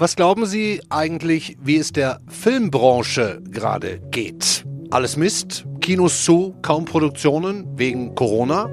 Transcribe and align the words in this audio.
Was 0.00 0.14
glauben 0.14 0.46
Sie 0.46 0.80
eigentlich, 0.90 1.56
wie 1.60 1.76
es 1.76 1.90
der 1.92 2.20
Filmbranche 2.28 3.42
gerade 3.50 4.00
geht? 4.10 4.64
Alles 4.90 5.16
Mist, 5.16 5.64
Kinos 5.80 6.24
zu, 6.24 6.54
kaum 6.62 6.84
Produktionen 6.84 7.66
wegen 7.76 8.14
Corona? 8.14 8.70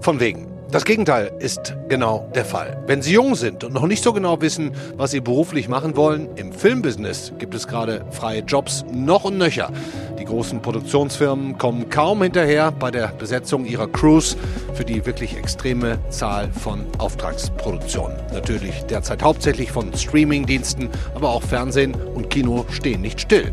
Von 0.00 0.18
wegen. 0.18 0.51
Das 0.72 0.86
Gegenteil 0.86 1.30
ist 1.38 1.74
genau 1.88 2.26
der 2.34 2.46
Fall. 2.46 2.82
Wenn 2.86 3.02
Sie 3.02 3.12
jung 3.12 3.34
sind 3.34 3.62
und 3.62 3.74
noch 3.74 3.86
nicht 3.86 4.02
so 4.02 4.14
genau 4.14 4.40
wissen, 4.40 4.72
was 4.96 5.10
Sie 5.10 5.20
beruflich 5.20 5.68
machen 5.68 5.96
wollen, 5.96 6.30
im 6.36 6.50
Filmbusiness 6.50 7.34
gibt 7.38 7.54
es 7.54 7.68
gerade 7.68 8.06
freie 8.10 8.40
Jobs 8.40 8.82
noch 8.90 9.24
und 9.24 9.36
nöcher. 9.36 9.70
Die 10.18 10.24
großen 10.24 10.62
Produktionsfirmen 10.62 11.58
kommen 11.58 11.90
kaum 11.90 12.22
hinterher 12.22 12.70
bei 12.70 12.90
der 12.90 13.08
Besetzung 13.08 13.66
ihrer 13.66 13.86
Crews 13.86 14.34
für 14.72 14.86
die 14.86 15.04
wirklich 15.04 15.36
extreme 15.36 15.98
Zahl 16.08 16.48
von 16.50 16.86
Auftragsproduktionen. 16.96 18.16
Natürlich 18.32 18.82
derzeit 18.84 19.22
hauptsächlich 19.22 19.70
von 19.70 19.94
Streamingdiensten, 19.94 20.88
aber 21.14 21.28
auch 21.28 21.42
Fernsehen 21.42 21.94
und 21.94 22.30
Kino 22.30 22.64
stehen 22.70 23.02
nicht 23.02 23.20
still. 23.20 23.52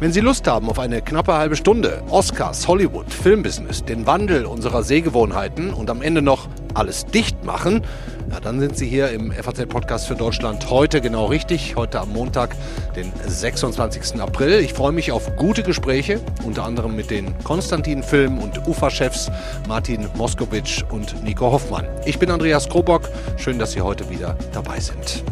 Wenn 0.00 0.12
Sie 0.12 0.20
Lust 0.20 0.46
haben 0.46 0.68
auf 0.68 0.78
eine 0.78 1.02
knappe 1.02 1.34
halbe 1.34 1.56
Stunde, 1.56 2.02
Oscars, 2.10 2.68
Hollywood, 2.68 3.12
Filmbusiness, 3.12 3.84
den 3.84 4.06
Wandel 4.06 4.46
unserer 4.46 4.82
Sehgewohnheiten 4.82 5.72
und 5.72 5.90
am 5.90 6.02
Ende 6.02 6.22
noch 6.22 6.48
alles 6.74 7.06
dicht 7.06 7.44
machen, 7.44 7.82
ja, 8.30 8.40
dann 8.40 8.60
sind 8.60 8.76
Sie 8.76 8.86
hier 8.86 9.10
im 9.10 9.32
FAZ-Podcast 9.32 10.06
für 10.06 10.14
Deutschland 10.14 10.68
heute 10.68 11.00
genau 11.00 11.26
richtig. 11.26 11.76
Heute 11.76 12.00
am 12.00 12.12
Montag, 12.12 12.54
den 12.94 13.10
26. 13.26 14.20
April. 14.20 14.60
Ich 14.60 14.74
freue 14.74 14.92
mich 14.92 15.12
auf 15.12 15.34
gute 15.36 15.62
Gespräche, 15.62 16.20
unter 16.44 16.64
anderem 16.64 16.94
mit 16.94 17.10
den 17.10 17.36
Konstantin 17.42 18.02
Film- 18.02 18.38
und 18.38 18.66
UFA-Chefs 18.68 19.30
Martin 19.66 20.08
Moskowitsch 20.14 20.84
und 20.90 21.22
Nico 21.24 21.50
Hoffmann. 21.50 21.86
Ich 22.04 22.18
bin 22.18 22.30
Andreas 22.30 22.68
Krobock. 22.68 23.08
Schön, 23.38 23.58
dass 23.58 23.72
Sie 23.72 23.80
heute 23.80 24.10
wieder 24.10 24.36
dabei 24.52 24.78
sind. 24.78 25.24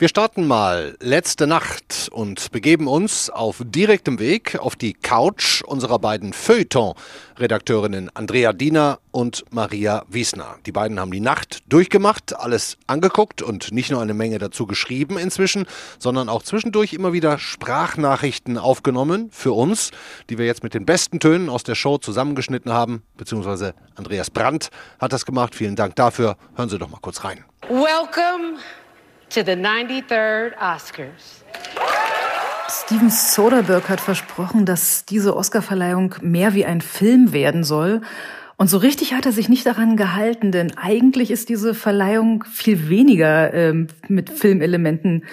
Wir 0.00 0.08
starten 0.08 0.46
mal 0.46 0.96
letzte 1.00 1.46
Nacht 1.46 2.08
und 2.10 2.52
begeben 2.52 2.88
uns 2.88 3.28
auf 3.28 3.60
direktem 3.62 4.18
Weg 4.18 4.58
auf 4.58 4.74
die 4.74 4.94
Couch 4.94 5.60
unserer 5.60 5.98
beiden 5.98 6.32
Feuilleton-Redakteurinnen 6.32 8.10
Andrea 8.14 8.54
Diener 8.54 9.00
und 9.10 9.44
Maria 9.50 10.06
Wiesner. 10.08 10.56
Die 10.64 10.72
beiden 10.72 10.98
haben 10.98 11.10
die 11.10 11.20
Nacht 11.20 11.58
durchgemacht, 11.68 12.34
alles 12.34 12.78
angeguckt 12.86 13.42
und 13.42 13.72
nicht 13.72 13.90
nur 13.90 14.00
eine 14.00 14.14
Menge 14.14 14.38
dazu 14.38 14.66
geschrieben 14.66 15.18
inzwischen, 15.18 15.66
sondern 15.98 16.30
auch 16.30 16.44
zwischendurch 16.44 16.94
immer 16.94 17.12
wieder 17.12 17.36
Sprachnachrichten 17.36 18.56
aufgenommen 18.56 19.28
für 19.30 19.52
uns, 19.52 19.90
die 20.30 20.38
wir 20.38 20.46
jetzt 20.46 20.62
mit 20.62 20.72
den 20.72 20.86
besten 20.86 21.20
Tönen 21.20 21.50
aus 21.50 21.62
der 21.62 21.74
Show 21.74 21.98
zusammengeschnitten 21.98 22.72
haben, 22.72 23.02
beziehungsweise 23.18 23.74
Andreas 23.96 24.30
Brandt 24.30 24.70
hat 24.98 25.12
das 25.12 25.26
gemacht. 25.26 25.54
Vielen 25.54 25.76
Dank 25.76 25.94
dafür. 25.96 26.38
Hören 26.56 26.70
Sie 26.70 26.78
doch 26.78 26.88
mal 26.88 27.00
kurz 27.02 27.22
rein. 27.22 27.44
Welcome 27.68 28.56
to 29.30 29.44
the 29.44 29.52
93rd 29.52 30.56
Oscars. 30.60 31.44
Steven 32.68 33.10
Soderbergh 33.10 33.88
hat 33.88 34.00
versprochen, 34.00 34.66
dass 34.66 35.04
diese 35.04 35.36
Oscarverleihung 35.36 36.16
mehr 36.20 36.54
wie 36.54 36.64
ein 36.64 36.80
Film 36.80 37.32
werden 37.32 37.62
soll. 37.62 38.00
Und 38.56 38.68
so 38.68 38.78
richtig 38.78 39.14
hat 39.14 39.26
er 39.26 39.32
sich 39.32 39.48
nicht 39.48 39.64
daran 39.66 39.96
gehalten, 39.96 40.52
denn 40.52 40.76
eigentlich 40.76 41.30
ist 41.30 41.48
diese 41.48 41.74
Verleihung 41.74 42.44
viel 42.44 42.88
weniger 42.88 43.54
ähm, 43.54 43.86
mit 44.08 44.30
Filmelementen 44.30 45.24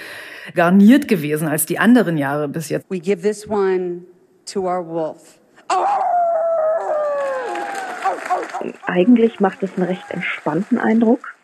garniert 0.54 1.08
gewesen 1.08 1.48
als 1.48 1.66
die 1.66 1.80
anderen 1.80 2.17
Jahre 2.17 2.48
bis 2.48 2.70
jetzt. 2.70 2.86
We 2.89 3.00
give 3.00 3.22
this 3.22 3.50
one 3.50 4.04
to 4.45 4.61
our 4.61 4.88
wolf. 4.88 5.39
Eigentlich 8.86 9.39
macht 9.39 9.64
es 9.64 9.76
einen 9.76 9.88
recht 9.88 10.09
entspannten 10.09 10.77
Eindruck 10.77 11.36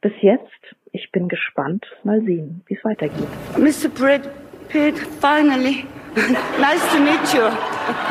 bis 0.00 0.12
jetzt. 0.20 0.76
Ich 0.96 1.12
bin 1.12 1.28
gespannt. 1.28 1.84
Mal 2.04 2.22
sehen, 2.22 2.62
wie 2.68 2.74
es 2.74 2.82
weitergeht. 2.82 3.28
Mr. 3.58 3.90
Brad 3.90 4.22
Pitt, 4.70 4.96
finally. 5.20 5.84
nice 6.58 6.82
to 6.90 6.98
meet 6.98 7.34
you. 7.34 7.44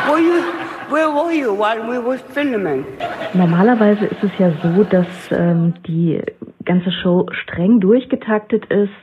Were 0.07 0.19
you. 0.19 0.44
Where 0.91 1.09
were 1.09 1.34
you 1.34 1.51
while 1.57 1.81
we 1.90 1.97
were 1.97 2.19
filming? 2.35 2.85
Normalerweise 3.34 4.06
ist 4.06 4.23
es 4.23 4.29
ja 4.38 4.51
so, 4.62 4.84
dass 4.84 5.07
ähm, 5.31 5.73
die 5.88 6.22
ganze 6.63 6.91
Show 6.91 7.25
streng 7.31 7.79
durchgetaktet 7.79 8.66
ist. 8.66 8.94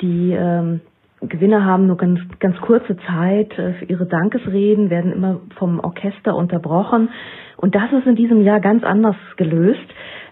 Die 0.00 0.32
ähm, 0.32 0.80
Gewinner 1.20 1.66
haben 1.66 1.86
nur 1.86 1.98
ganz, 1.98 2.20
ganz 2.38 2.58
kurze 2.62 2.96
Zeit 3.06 3.52
äh, 3.58 3.74
für 3.74 3.84
ihre 3.84 4.06
Dankesreden, 4.06 4.88
werden 4.88 5.12
immer 5.12 5.40
vom 5.58 5.80
Orchester 5.80 6.34
unterbrochen. 6.34 7.10
Und 7.58 7.74
das 7.74 7.92
ist 7.92 8.06
in 8.06 8.16
diesem 8.16 8.40
Jahr 8.40 8.60
ganz 8.60 8.84
anders 8.84 9.16
gelöst. 9.36 9.86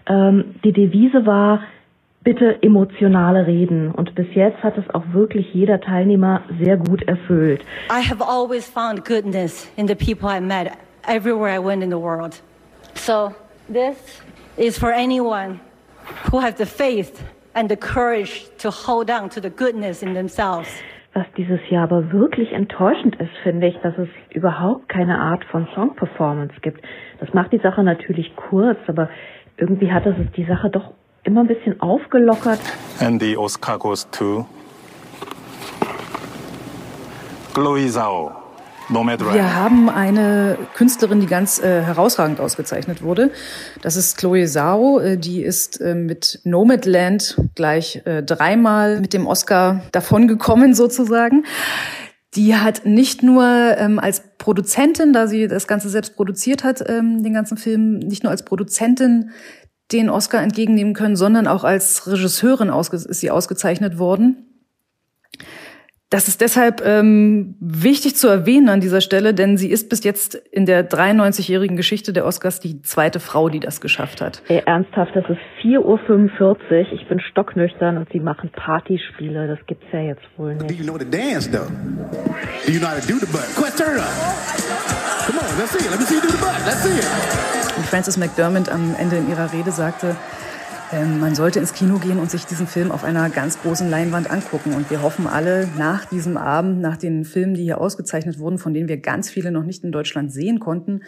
Ähm, 0.07 0.55
die 0.63 0.71
Devise 0.71 1.27
war, 1.27 1.61
bitte 2.27 2.61
emotionale 2.61 3.47
Reden. 3.47 3.89
Und 3.89 4.13
bis 4.13 4.27
jetzt 4.33 4.61
hat 4.61 4.77
es 4.77 4.83
auch 4.93 5.03
wirklich 5.13 5.53
jeder 5.53 5.79
Teilnehmer 5.79 6.41
sehr 6.61 6.75
gut 6.75 7.01
erfüllt. 7.03 7.61
I 7.89 8.05
have 8.05 8.21
always 8.21 8.67
found 8.67 9.05
goodness 9.05 9.71
in 9.77 9.87
the 9.87 9.95
people 9.95 10.27
I 10.29 10.41
met 10.41 10.73
everywhere 11.07 11.55
I 11.55 11.63
went 11.63 11.81
in 11.81 11.89
the 11.89 11.95
world. 11.95 12.43
So 12.95 13.31
this 13.71 14.21
is 14.57 14.77
for 14.77 14.91
anyone 14.91 15.61
who 16.29 16.41
has 16.41 16.55
the 16.57 16.65
faith 16.65 17.23
and 17.53 17.69
the 17.69 17.77
courage 17.77 18.49
to 18.57 18.71
hold 18.71 19.09
on 19.09 19.29
to 19.29 19.39
the 19.39 19.49
goodness 19.49 20.03
in 20.03 20.13
themselves. 20.13 20.67
Was 21.13 21.25
dieses 21.37 21.61
Jahr 21.69 21.83
aber 21.83 22.11
wirklich 22.11 22.51
enttäuschend 22.51 23.15
ist, 23.21 23.31
finde 23.43 23.67
ich, 23.67 23.77
dass 23.83 23.97
es 23.97 24.09
überhaupt 24.33 24.89
keine 24.89 25.17
Art 25.17 25.45
von 25.45 25.65
Song-Performance 25.73 26.55
gibt. 26.61 26.81
Das 27.21 27.33
macht 27.33 27.53
die 27.53 27.59
Sache 27.59 27.83
natürlich 27.83 28.35
kurz, 28.35 28.77
aber 28.87 29.09
irgendwie 29.55 29.93
hat 29.93 30.05
es 30.05 30.15
die 30.35 30.43
Sache 30.43 30.69
doch 30.69 30.91
immer 31.27 31.41
ein 31.41 31.47
bisschen 31.47 31.79
aufgelockert. 31.81 32.59
And 32.99 33.21
the 33.21 33.37
Oscar 33.37 33.77
goes 33.77 34.07
to 34.11 34.47
Chloe 37.53 37.89
Zhao. 37.89 38.31
Wir 38.89 39.53
haben 39.53 39.89
eine 39.89 40.57
Künstlerin, 40.73 41.19
die 41.19 41.25
ganz 41.25 41.59
äh, 41.59 41.81
herausragend 41.81 42.39
ausgezeichnet 42.39 43.03
wurde. 43.03 43.31
Das 43.81 43.97
ist 43.97 44.17
Chloe 44.17 44.45
Zhao. 44.45 44.99
Äh, 44.99 45.17
die 45.17 45.41
ist 45.41 45.81
äh, 45.81 45.93
mit 45.93 46.39
Nomadland 46.45 47.35
gleich 47.55 48.01
äh, 48.05 48.23
dreimal 48.23 49.01
mit 49.01 49.11
dem 49.11 49.27
Oscar 49.27 49.81
davongekommen 49.91 50.73
sozusagen. 50.73 51.43
Die 52.35 52.55
hat 52.55 52.85
nicht 52.85 53.23
nur 53.23 53.43
ähm, 53.77 53.99
als 53.99 54.23
Produzentin, 54.37 55.11
da 55.11 55.27
sie 55.27 55.49
das 55.49 55.67
Ganze 55.67 55.89
selbst 55.89 56.15
produziert 56.15 56.63
hat, 56.63 56.87
ähm, 56.87 57.23
den 57.23 57.33
ganzen 57.33 57.57
Film, 57.57 57.99
nicht 57.99 58.23
nur 58.23 58.31
als 58.31 58.45
Produzentin 58.45 59.31
den 59.91 60.09
Oscar 60.09 60.41
entgegennehmen 60.41 60.93
können, 60.93 61.15
sondern 61.15 61.47
auch 61.47 61.63
als 61.63 62.07
Regisseurin 62.07 62.69
ist 62.69 63.19
sie 63.19 63.31
ausgezeichnet 63.31 63.97
worden. 63.97 64.43
Das 66.09 66.29
ist 66.29 66.39
deshalb 66.39 66.81
ähm, 66.85 67.55
wichtig 67.59 68.15
zu 68.15 68.29
erwähnen 68.29 68.69
an 68.69 68.79
dieser 68.79 69.01
Stelle, 69.01 69.33
denn 69.33 69.57
sie 69.57 69.69
ist 69.69 69.89
bis 69.89 70.05
jetzt 70.05 70.35
in 70.35 70.65
der 70.65 70.89
93-jährigen 70.89 71.75
Geschichte 71.75 72.13
der 72.13 72.25
Oscars 72.25 72.61
die 72.61 72.81
zweite 72.81 73.19
Frau, 73.19 73.49
die 73.49 73.59
das 73.59 73.81
geschafft 73.81 74.21
hat. 74.21 74.41
Ey, 74.47 74.63
ernsthaft, 74.65 75.13
das 75.15 75.25
ist 75.25 75.39
4.45 75.61 76.39
Uhr. 76.39 76.93
Ich 76.93 77.09
bin 77.09 77.19
stocknüchtern 77.19 77.97
und 77.97 78.09
sie 78.13 78.21
machen 78.21 78.49
Partyspiele. 78.55 79.49
Das 79.49 79.59
gibt's 79.67 79.87
ja 79.91 79.99
jetzt 79.99 80.23
wohl 80.37 80.55
nicht. 80.55 80.69
Do 80.69 80.73
you 80.75 80.83
know 80.83 80.97
to 80.97 81.03
dance 81.03 81.51
though? 81.51 81.67
Do 82.65 82.71
you 82.71 82.79
know 82.79 82.87
how 82.87 83.01
to 83.01 83.05
do 83.05 83.19
the 83.19 83.25
butt? 83.25 83.53
Quit, 83.57 83.75
turn 83.75 83.99
up. 83.99 84.96
Come 85.27 85.39
on, 85.39 85.57
let's 85.57 85.73
see 85.73 85.79
it. 85.79 85.91
Let 85.91 85.99
me 85.99 86.05
see 86.05 86.15
you 86.15 86.21
do 86.21 86.29
the 86.29 86.37
butt. 86.37 86.55
Let's 86.65 86.83
see 86.83 86.97
it. 86.97 87.77
Und 87.77 87.85
Frances 87.85 88.15
McDermott 88.15 88.69
am 88.69 88.95
Ende 88.97 89.17
in 89.17 89.29
ihrer 89.29 89.51
Rede 89.51 89.73
sagte, 89.73 90.15
ähm, 90.93 91.19
man 91.19 91.35
sollte 91.35 91.59
ins 91.59 91.73
Kino 91.73 91.97
gehen 91.97 92.17
und 92.17 92.31
sich 92.31 92.45
diesen 92.45 92.65
Film 92.65 92.93
auf 92.93 93.03
einer 93.03 93.29
ganz 93.29 93.61
großen 93.61 93.89
Leinwand 93.89 94.31
angucken. 94.31 94.73
Und 94.73 94.89
wir 94.89 95.01
hoffen 95.01 95.27
alle 95.27 95.67
nach 95.77 96.05
diesem 96.05 96.37
Abend, 96.37 96.79
nach 96.79 96.95
den 96.95 97.25
Filmen, 97.25 97.55
die 97.55 97.63
hier 97.63 97.81
ausgezeichnet 97.81 98.39
wurden, 98.39 98.57
von 98.57 98.73
denen 98.73 98.87
wir 98.87 99.01
ganz 99.01 99.29
viele 99.29 99.51
noch 99.51 99.63
nicht 99.63 99.83
in 99.83 99.91
Deutschland 99.91 100.31
sehen 100.31 100.61
konnten, 100.61 101.01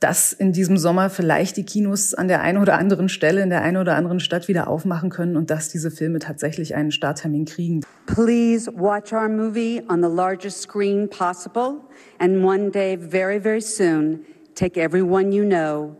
dass 0.00 0.32
in 0.32 0.52
diesem 0.52 0.76
Sommer 0.76 1.08
vielleicht 1.08 1.56
die 1.56 1.64
Kinos 1.64 2.14
an 2.14 2.28
der 2.28 2.42
einen 2.42 2.58
oder 2.58 2.78
anderen 2.78 3.08
Stelle, 3.08 3.42
in 3.42 3.50
der 3.50 3.62
einen 3.62 3.76
oder 3.76 3.96
anderen 3.96 4.20
Stadt 4.20 4.48
wieder 4.48 4.68
aufmachen 4.68 5.10
können 5.10 5.36
und 5.36 5.50
dass 5.50 5.70
diese 5.70 5.90
Filme 5.90 6.18
tatsächlich 6.18 6.74
einen 6.74 6.90
Starttermin 6.90 7.44
kriegen. 7.44 7.80
Please 8.06 8.70
watch 8.76 9.12
our 9.12 9.28
movie 9.28 9.82
on 9.88 10.02
the 10.02 10.08
largest 10.08 10.60
screen 10.60 11.08
possible. 11.08 11.80
And 12.18 12.44
one 12.44 12.70
day, 12.70 12.96
very, 12.96 13.40
very 13.40 13.62
soon, 13.62 14.20
take 14.54 14.78
everyone 14.78 15.32
you 15.32 15.44
know 15.44 15.96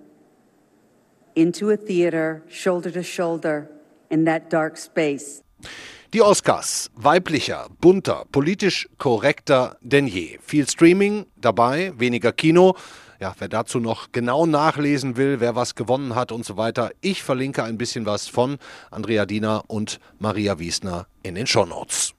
into 1.35 1.71
a 1.71 1.77
theater, 1.77 2.43
shoulder 2.49 2.93
to 2.93 3.03
shoulder, 3.03 3.69
in 4.11 4.25
that 4.27 4.53
dark 4.53 4.77
space. 4.77 5.43
Die 6.13 6.23
Oscars, 6.23 6.91
weiblicher, 6.95 7.67
bunter, 7.81 8.25
politisch 8.31 8.89
korrekter 8.99 9.77
denn 9.81 10.07
je. 10.07 10.39
Viel 10.41 10.69
Streaming 10.69 11.27
dabei, 11.37 11.93
weniger 11.97 12.33
Kino. 12.33 12.77
Ja, 13.25 13.35
wer 13.39 13.49
dazu 13.49 13.81
noch 13.81 14.13
genau 14.13 14.45
nachlesen 14.45 15.17
will, 15.17 15.41
wer 15.41 15.57
was 15.57 15.75
gewonnen 15.75 16.15
hat 16.15 16.31
und 16.31 16.45
so 16.45 16.59
weiter, 16.59 16.91
ich 17.01 17.23
verlinke 17.23 17.65
ein 17.65 17.79
bisschen 17.79 18.05
was 18.05 18.29
von 18.29 18.59
Andrea 18.91 19.25
Diener 19.25 19.65
und 19.67 19.99
Maria 20.19 20.59
Wiesner 20.59 21.07
in 21.23 21.35
den 21.35 21.47
Shownotes. 21.47 22.13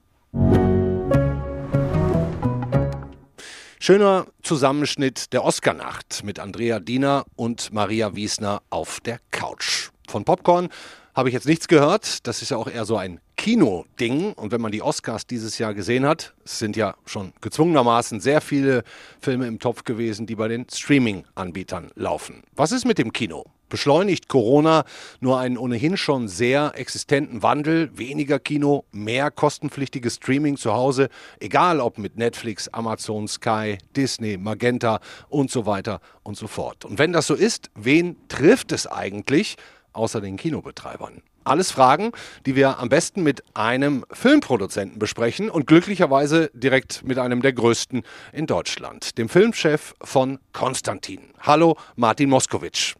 Schöner 3.78 4.26
Zusammenschnitt 4.42 5.32
der 5.32 5.44
Oscarnacht 5.44 6.24
mit 6.24 6.40
Andrea 6.40 6.80
Diener 6.80 7.24
und 7.36 7.72
Maria 7.72 8.16
Wiesner 8.16 8.62
auf 8.70 8.98
der 8.98 9.20
Couch. 9.30 9.90
Von 10.08 10.24
Popcorn 10.24 10.70
habe 11.16 11.30
ich 11.30 11.32
jetzt 11.32 11.46
nichts 11.46 11.66
gehört. 11.66 12.26
Das 12.26 12.42
ist 12.42 12.50
ja 12.50 12.58
auch 12.58 12.68
eher 12.68 12.84
so 12.84 12.98
ein 12.98 13.20
Kino-Ding. 13.38 14.34
Und 14.34 14.52
wenn 14.52 14.60
man 14.60 14.70
die 14.70 14.82
Oscars 14.82 15.26
dieses 15.26 15.56
Jahr 15.58 15.72
gesehen 15.72 16.04
hat, 16.06 16.34
es 16.44 16.58
sind 16.58 16.76
ja 16.76 16.94
schon 17.06 17.32
gezwungenermaßen 17.40 18.20
sehr 18.20 18.42
viele 18.42 18.84
Filme 19.18 19.46
im 19.46 19.58
Topf 19.58 19.84
gewesen, 19.84 20.26
die 20.26 20.36
bei 20.36 20.46
den 20.46 20.66
Streaming-Anbietern 20.70 21.90
laufen. 21.94 22.42
Was 22.54 22.70
ist 22.70 22.84
mit 22.84 22.98
dem 22.98 23.14
Kino? 23.14 23.46
Beschleunigt 23.68 24.28
Corona 24.28 24.84
nur 25.20 25.40
einen 25.40 25.58
ohnehin 25.58 25.96
schon 25.96 26.28
sehr 26.28 26.72
existenten 26.76 27.42
Wandel? 27.42 27.90
Weniger 27.98 28.38
Kino, 28.38 28.84
mehr 28.92 29.30
kostenpflichtiges 29.30 30.16
Streaming 30.16 30.56
zu 30.56 30.72
Hause, 30.72 31.08
egal 31.40 31.80
ob 31.80 31.98
mit 31.98 32.16
Netflix, 32.16 32.68
Amazon, 32.68 33.26
Sky, 33.26 33.78
Disney, 33.96 34.36
Magenta 34.36 35.00
und 35.28 35.50
so 35.50 35.66
weiter 35.66 36.00
und 36.22 36.36
so 36.36 36.46
fort. 36.46 36.84
Und 36.84 36.98
wenn 37.00 37.12
das 37.12 37.26
so 37.26 37.34
ist, 37.34 37.70
wen 37.74 38.16
trifft 38.28 38.70
es 38.70 38.86
eigentlich? 38.86 39.56
Außer 39.96 40.20
den 40.20 40.36
Kinobetreibern? 40.36 41.22
Alles 41.44 41.70
Fragen, 41.70 42.12
die 42.44 42.56
wir 42.56 42.78
am 42.78 42.88
besten 42.88 43.22
mit 43.22 43.42
einem 43.54 44.04
Filmproduzenten 44.10 44.98
besprechen 44.98 45.48
und 45.48 45.66
glücklicherweise 45.66 46.50
direkt 46.54 47.04
mit 47.04 47.18
einem 47.18 47.40
der 47.40 47.52
größten 47.52 48.02
in 48.32 48.46
Deutschland, 48.46 49.16
dem 49.16 49.28
Filmchef 49.28 49.94
von 50.02 50.38
Konstantin. 50.52 51.20
Hallo, 51.40 51.76
Martin 51.94 52.28
Moskowitsch. 52.30 52.94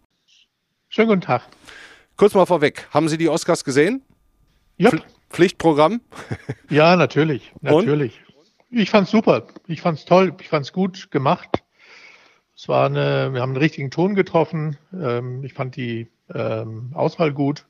Schönen 0.89 1.09
guten 1.09 1.21
Tag. 1.23 1.43
Kurz 2.17 2.35
mal 2.35 2.47
vorweg, 2.47 2.89
haben 2.93 3.09
Sie 3.09 3.19
die 3.19 3.29
Oscars 3.29 3.65
gesehen? 3.65 4.03
Ja. 4.79 4.91
Pflichtprogramm? 5.31 6.01
Ja, 6.71 6.97
natürlich, 6.97 7.53
natürlich. 7.61 8.21
Und? 8.71 8.81
Ich 8.81 8.91
fand's 8.91 9.11
super. 9.11 9.47
Ich 9.67 9.81
fand's 9.81 10.05
toll. 10.05 10.35
Ich 10.41 10.49
fand's 10.49 10.73
gut 10.73 11.11
gemacht. 11.11 11.63
Es 12.57 12.69
war 12.69 12.87
eine, 12.87 13.33
wir 13.33 13.43
haben 13.43 13.51
einen 13.51 13.59
richtigen 13.59 13.91
Ton 13.91 14.15
getroffen. 14.15 14.77
Ähm, 14.93 15.45
ich 15.45 15.53
fand 15.53 15.77
die 15.77 16.09
ähm, 16.35 16.91
Auswahl 16.95 17.33
gut. 17.33 17.67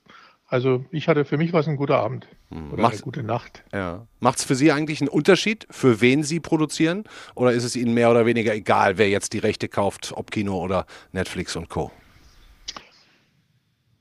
Also 0.48 0.84
ich 0.92 1.08
hatte 1.08 1.24
für 1.24 1.38
mich 1.38 1.52
was 1.52 1.66
ein 1.66 1.76
guter 1.76 1.98
Abend 1.98 2.28
hm. 2.50 2.72
oder 2.72 2.82
Macht's, 2.82 2.98
eine 2.98 3.04
gute 3.04 3.22
Nacht. 3.22 3.64
Ja. 3.72 4.06
Macht 4.20 4.38
es 4.38 4.44
für 4.44 4.54
Sie 4.54 4.70
eigentlich 4.70 5.00
einen 5.00 5.08
Unterschied, 5.08 5.66
für 5.70 6.00
wen 6.00 6.22
Sie 6.22 6.38
produzieren? 6.38 7.04
Oder 7.34 7.52
ist 7.52 7.64
es 7.64 7.74
Ihnen 7.74 7.94
mehr 7.94 8.10
oder 8.10 8.26
weniger 8.26 8.54
egal, 8.54 8.96
wer 8.96 9.08
jetzt 9.08 9.32
die 9.32 9.38
Rechte 9.38 9.68
kauft, 9.68 10.12
ob 10.14 10.30
Kino 10.30 10.62
oder 10.62 10.86
Netflix 11.12 11.56
und 11.56 11.68
Co.? 11.68 11.90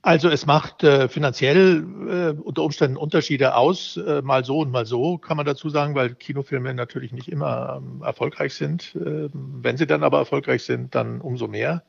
Also 0.06 0.28
es 0.28 0.46
macht 0.46 0.84
äh, 0.84 1.08
finanziell 1.08 1.84
äh, 2.08 2.40
unter 2.40 2.62
Umständen 2.62 2.96
Unterschiede 2.96 3.56
aus, 3.56 3.96
äh, 3.96 4.22
mal 4.22 4.44
so 4.44 4.60
und 4.60 4.70
mal 4.70 4.86
so, 4.86 5.18
kann 5.18 5.36
man 5.36 5.44
dazu 5.44 5.68
sagen, 5.68 5.96
weil 5.96 6.14
Kinofilme 6.14 6.72
natürlich 6.74 7.10
nicht 7.10 7.26
immer 7.26 7.82
ähm, 7.82 8.02
erfolgreich 8.04 8.54
sind. 8.54 8.94
Ähm, 8.94 9.32
wenn 9.32 9.76
sie 9.76 9.88
dann 9.88 10.04
aber 10.04 10.18
erfolgreich 10.18 10.62
sind, 10.62 10.94
dann 10.94 11.20
umso 11.20 11.48
mehr. 11.48 11.82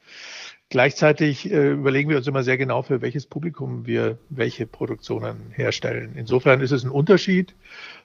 Gleichzeitig 0.70 1.50
äh, 1.50 1.72
überlegen 1.72 2.10
wir 2.10 2.18
uns 2.18 2.28
immer 2.28 2.44
sehr 2.44 2.58
genau, 2.58 2.82
für 2.82 3.02
welches 3.02 3.26
Publikum 3.26 3.86
wir 3.86 4.18
welche 4.30 4.68
Produktionen 4.68 5.52
herstellen. 5.52 6.14
Insofern 6.16 6.60
ist 6.60 6.72
es 6.72 6.84
ein 6.84 6.92
Unterschied, 6.92 7.56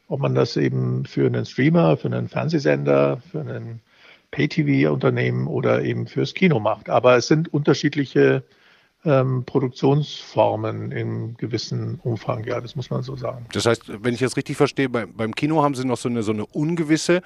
ob 0.07 0.21
man 0.21 0.35
das 0.35 0.57
eben 0.57 1.05
für 1.05 1.27
einen 1.27 1.45
Streamer, 1.45 1.97
für 1.97 2.07
einen 2.07 2.29
Fernsehsender, 2.29 3.21
für 3.31 3.41
einen 3.41 3.81
Pay-TV-Unternehmen 4.31 5.49
oder 5.49 5.83
eben 5.83 6.07
fürs 6.07 6.35
Kino 6.35 6.61
macht. 6.61 6.89
Aber 6.89 7.17
es 7.17 7.27
sind 7.27 7.53
unterschiedliche 7.53 8.45
ähm, 9.05 9.45
Produktionsformen 9.45 10.93
in 10.93 11.37
gewissen 11.37 11.99
Umfang, 12.05 12.45
ja, 12.45 12.61
das 12.61 12.77
muss 12.77 12.91
man 12.91 13.03
so 13.03 13.17
sagen. 13.17 13.47
Das 13.53 13.67
heißt, 13.67 14.05
wenn 14.05 14.15
ich 14.15 14.21
das 14.21 14.37
richtig 14.37 14.57
verstehe, 14.57 14.89
bei, 14.89 15.07
beim 15.07 15.35
Kino 15.35 15.63
haben 15.63 15.75
Sie 15.75 15.85
noch 15.85 15.99
so 15.99 16.09
eine, 16.09 16.23
so 16.23 16.33
eine 16.33 16.47
ungewisse 16.47 17.23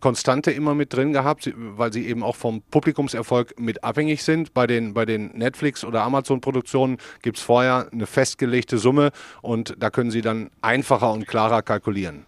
Konstante 0.00 0.50
immer 0.50 0.74
mit 0.74 0.92
drin 0.92 1.12
gehabt, 1.12 1.50
weil 1.56 1.92
sie 1.92 2.06
eben 2.06 2.22
auch 2.22 2.36
vom 2.36 2.62
Publikumserfolg 2.62 3.58
mit 3.58 3.84
abhängig 3.84 4.22
sind. 4.22 4.54
Bei 4.54 4.66
den, 4.66 4.94
bei 4.94 5.04
den 5.04 5.36
Netflix- 5.36 5.84
oder 5.84 6.02
Amazon-Produktionen 6.02 6.98
gibt 7.22 7.38
es 7.38 7.42
vorher 7.42 7.88
eine 7.92 8.06
festgelegte 8.06 8.78
Summe 8.78 9.10
und 9.42 9.74
da 9.78 9.90
können 9.90 10.10
Sie 10.10 10.22
dann 10.22 10.50
einfacher 10.62 11.12
und 11.12 11.26
klarer 11.26 11.62
kalkulieren. 11.62 12.26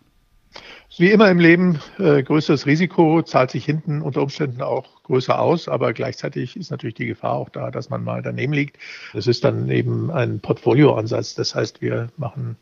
Wie 0.99 1.11
immer 1.11 1.31
im 1.31 1.39
Leben, 1.39 1.79
äh, 1.99 2.23
größeres 2.23 2.67
Risiko 2.67 3.23
zahlt 3.23 3.53
sich 3.53 3.65
hinten 3.65 4.03
unter 4.03 4.23
Umständen 4.23 4.61
auch 4.61 5.03
größer 5.05 5.39
aus, 5.39 5.69
aber 5.69 5.93
gleichzeitig 5.93 6.57
ist 6.57 6.71
natürlich 6.71 6.97
die 6.97 7.07
Gefahr 7.07 7.35
auch 7.35 7.49
da, 7.49 7.71
dass 7.71 7.91
man 7.91 8.03
mal 8.03 8.23
daneben 8.23 8.53
liegt. 8.53 8.77
Es 9.15 9.29
ist 9.29 9.45
dann 9.45 9.71
eben 9.71 10.11
ein 10.11 10.41
Portfolioansatz. 10.41 11.37
Das 11.37 11.55
heißt, 11.55 11.81
wir 11.81 12.09
machen 12.17 12.57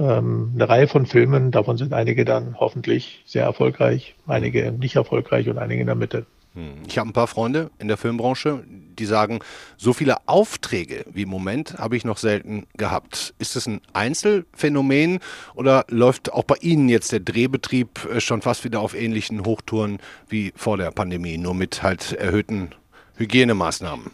ähm, 0.00 0.52
eine 0.54 0.68
Reihe 0.68 0.88
von 0.88 1.06
Filmen, 1.06 1.50
davon 1.50 1.76
sind 1.76 1.92
einige 1.92 2.24
dann 2.24 2.56
hoffentlich 2.58 3.22
sehr 3.26 3.44
erfolgreich, 3.44 4.14
einige 4.26 4.72
nicht 4.72 4.96
erfolgreich 4.96 5.48
und 5.48 5.58
einige 5.58 5.82
in 5.82 5.86
der 5.86 5.94
Mitte. 5.94 6.26
Hm. 6.54 6.82
Ich 6.88 6.98
habe 6.98 7.08
ein 7.08 7.12
paar 7.12 7.28
Freunde 7.28 7.70
in 7.78 7.86
der 7.86 7.96
Filmbranche, 7.96 8.64
die 8.66 9.04
sagen, 9.04 9.38
so 9.76 9.92
viele 9.92 10.16
Aufträge 10.26 11.04
wie 11.12 11.22
im 11.22 11.28
Moment 11.28 11.78
habe 11.78 11.96
ich 11.96 12.04
noch 12.04 12.16
selten 12.16 12.66
gehabt. 12.76 13.34
Ist 13.38 13.54
das 13.54 13.66
ein 13.66 13.80
Einzelfenomen 13.92 15.20
oder 15.54 15.84
läuft 15.88 16.32
auch 16.32 16.44
bei 16.44 16.56
Ihnen 16.60 16.88
jetzt 16.88 17.12
der 17.12 17.20
Drehbetrieb 17.20 18.08
äh, 18.10 18.20
schon 18.20 18.42
fast 18.42 18.64
wieder 18.64 18.80
auf 18.80 18.94
ähnlichen 18.94 19.44
Hochtouren 19.44 19.98
wie 20.28 20.52
vor 20.56 20.76
der 20.76 20.90
Pandemie, 20.90 21.38
nur 21.38 21.54
mit 21.54 21.82
halt 21.82 22.12
erhöhten 22.14 22.70
Hygienemaßnahmen? 23.16 24.10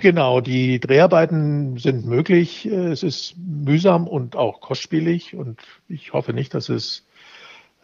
Genau, 0.00 0.40
die 0.40 0.80
Dreharbeiten 0.80 1.76
sind 1.78 2.06
möglich. 2.06 2.66
Es 2.66 3.02
ist 3.02 3.34
mühsam 3.38 4.06
und 4.06 4.36
auch 4.36 4.60
kostspielig 4.60 5.34
und 5.34 5.60
ich 5.88 6.12
hoffe 6.12 6.32
nicht, 6.32 6.54
dass 6.54 6.68
es 6.68 7.06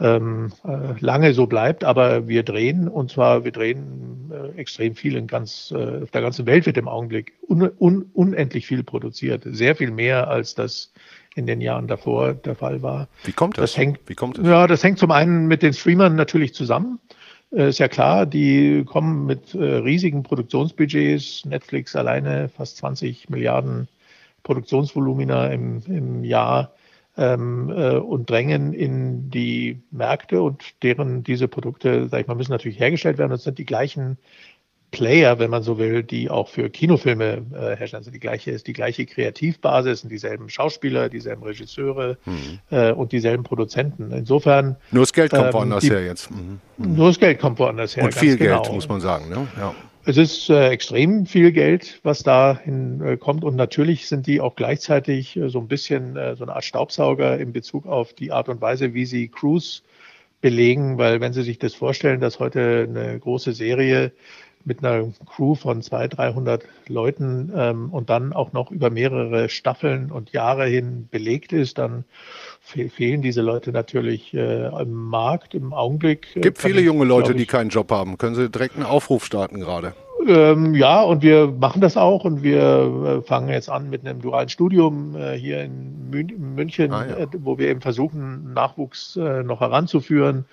ähm, 0.01 0.53
äh, 0.65 0.99
lange 0.99 1.33
so 1.33 1.47
bleibt, 1.47 1.85
aber 1.85 2.27
wir 2.27 2.43
drehen 2.43 2.89
und 2.89 3.11
zwar 3.11 3.45
wir 3.45 3.53
drehen 3.53 4.33
äh, 4.33 4.59
extrem 4.59 4.95
viel 4.95 5.17
in 5.17 5.27
ganz 5.27 5.73
äh, 5.77 6.03
auf 6.03 6.11
der 6.11 6.23
ganzen 6.23 6.47
Welt 6.47 6.67
wird 6.67 6.77
im 6.77 6.89
Augenblick 6.89 7.35
un, 7.49 7.71
un, 7.79 8.11
unendlich 8.13 8.67
viel 8.67 8.83
produziert, 8.83 9.43
sehr 9.45 9.77
viel 9.77 9.91
mehr 9.91 10.29
als 10.29 10.55
das 10.55 10.93
in 11.35 11.47
den 11.47 11.61
Jahren 11.61 11.87
davor 11.87 12.35
der 12.35 12.57
Fall 12.57 12.83
war. 12.83 13.09
Wie 13.25 13.33
kommt 13.33 13.57
das? 13.57 13.73
das 13.73 13.79
hängt, 13.79 14.01
Wie 14.07 14.15
kommt 14.15 14.39
das? 14.39 14.47
Ja, 14.47 14.67
das 14.67 14.83
hängt 14.83 14.99
zum 14.99 15.11
einen 15.11 15.47
mit 15.47 15.63
den 15.63 15.73
Streamern 15.73 16.17
natürlich 16.17 16.55
zusammen. 16.55 16.99
Äh, 17.53 17.69
ist 17.69 17.79
ja 17.79 17.89
klar, 17.89 18.27
die 18.27 18.85
kommen 18.85 19.27
mit 19.27 19.55
äh, 19.55 19.59
riesigen 19.59 20.23
Produktionsbudgets. 20.23 21.45
Netflix 21.45 21.95
alleine 21.97 22.49
fast 22.49 22.79
20 22.79 23.29
Milliarden 23.31 23.89
Produktionsvolumina 24.43 25.49
im, 25.49 25.83
im 25.87 26.25
Jahr 26.25 26.73
ähm, 27.17 27.71
äh, 27.71 27.97
und 27.97 28.31
drängen 28.31 28.73
in 28.73 29.31
die 29.31 29.83
Märkte 29.91 30.43
und 30.43 30.83
deren 30.83 31.23
diese 31.23 31.47
Produkte, 31.47 32.09
sag 32.09 32.23
ich 32.23 32.27
mal, 32.27 32.35
müssen 32.35 32.53
natürlich 32.53 32.81
hergestellt 32.81 33.19
werden. 33.19 33.31
Das 33.31 33.45
sind 33.45 33.59
die 33.59 33.67
gleichen 33.67 34.19
Player, 34.93 35.39
wenn 35.41 35.51
man 35.51 35.65
so 35.65 35.79
will, 35.79 36.05
die 36.05 36.31
auch 36.31 36.49
für 36.49 36.71
Kinofilme 36.71 37.45
äh, 37.53 37.77
herstellen. 37.77 38.03
Also 38.03 38.13
die 38.13 38.21
gleiche 38.21 38.53
ist 38.53 38.69
die 38.69 38.75
gleiche 38.75 39.07
Kreativbasis, 39.07 40.03
sind 40.03 40.11
dieselben 40.11 40.49
Schauspieler, 40.49 41.09
dieselben 41.09 41.43
Regisseure 41.43 42.19
mhm. 42.25 42.59
äh, 42.71 42.93
und 42.93 43.11
dieselben 43.11 43.43
Produzenten. 43.43 44.13
Insofern 44.13 44.77
nur 44.93 45.03
das 45.03 45.13
Geld 45.13 45.33
kommt 45.33 45.47
ähm, 45.47 45.53
woanders 45.55 45.83
die, 45.83 45.91
her 45.91 46.05
jetzt. 46.05 46.31
Mhm. 46.31 46.61
mhm. 46.77 46.95
Nur 46.95 47.09
das 47.09 47.19
Geld 47.19 47.41
kommt 47.41 47.59
woanders 47.59 47.97
her. 47.97 48.05
Und 48.05 48.15
viel 48.15 48.37
genau. 48.37 48.63
Geld 48.63 48.75
muss 48.75 48.89
man 48.89 49.01
sagen. 49.01 49.29
Ne? 49.29 49.49
Ja. 49.59 49.75
Es 50.05 50.17
ist 50.17 50.51
äh, 50.51 50.69
extrem 50.69 51.27
viel 51.27 51.53
Geld, 51.53 52.01
was 52.03 52.23
da 52.23 52.59
hinkommt. 52.63 53.43
Äh, 53.43 53.47
und 53.47 53.57
natürlich 53.57 54.09
sind 54.09 54.27
die 54.27 54.41
auch 54.41 54.57
gleichzeitig 54.57 55.37
äh, 55.37 55.49
so 55.49 55.59
ein 55.59 55.69
bisschen 55.69 56.17
äh, 56.17 56.37
so 56.37 56.45
eine 56.45 56.55
Art 56.55 56.65
Staubsauger 56.65 57.39
in 57.39 57.53
Bezug 57.53 57.87
auf 57.87 58.13
die 58.13 58.31
Art 58.31 58.49
und 58.49 58.61
Weise, 58.61 58.95
wie 58.95 59.07
sie 59.07 59.29
Crews 59.29 59.83
belegen. 60.43 60.99
Weil 60.99 61.21
wenn 61.23 61.33
Sie 61.33 61.43
sich 61.43 61.59
das 61.59 61.75
vorstellen, 61.75 62.21
dass 62.21 62.41
heute 62.41 62.87
eine 62.91 63.19
große 63.19 63.53
Serie 63.53 64.13
mit 64.65 64.85
einer 64.85 65.13
Crew 65.27 65.55
von 65.55 65.83
200, 65.83 66.19
300 66.19 66.63
Leuten 66.89 67.53
ähm, 67.55 67.91
und 67.91 68.11
dann 68.11 68.33
auch 68.33 68.53
noch 68.53 68.71
über 68.71 68.91
mehrere 68.91 69.49
Staffeln 69.49 70.11
und 70.11 70.33
Jahre 70.33 70.67
hin 70.67 71.09
belegt 71.11 71.53
ist, 71.53 71.79
dann 71.79 72.05
fe 72.61 72.89
fehlen 72.89 73.23
diese 73.23 73.43
Leute 73.43 73.73
natürlich 73.73 74.35
äh, 74.35 74.67
im 74.81 74.93
Markt 74.93 75.55
im 75.55 75.73
Augenblick. 75.73 76.29
Es 76.31 76.37
äh, 76.37 76.41
gibt 76.41 76.59
viele 76.59 76.81
ich, 76.81 76.87
junge 76.87 77.05
Leute, 77.05 77.33
ich, 77.33 77.39
die 77.39 77.47
keinen 77.47 77.71
Job 77.71 77.91
haben. 77.91 78.19
Können 78.19 78.35
Sie 78.35 78.49
direkt 78.49 78.77
einen 78.77 78.87
Aufruf 78.87 79.25
starten 79.25 79.61
gerade? 79.61 79.95
Ähm, 80.27 80.75
ja, 80.75 81.03
und 81.03 81.23
wir 81.23 81.49
machen 81.49 81.81
das 81.81 81.97
auch 81.97 82.25
und 82.25 82.43
wir 82.43 82.61
äh, 82.61 83.23
fangen 83.23 83.49
jetzt 83.49 83.69
an 83.69 83.91
mit 83.91 84.07
einem 84.07 84.21
dualen 84.21 84.49
Studium 84.49 85.17
äh, 85.17 85.33
hier 85.37 85.63
in 85.63 86.11
Mün 86.11 86.55
München, 86.55 86.93
ah, 86.93 87.07
ja. 87.07 87.17
äh, 87.17 87.27
wo 87.39 87.59
wir 87.59 87.69
eben 87.69 87.81
versuchen, 87.81 88.53
Nachwuchs 88.53 89.17
äh, 89.17 89.43
noch 89.43 89.61
heranzuführen. 89.61 90.45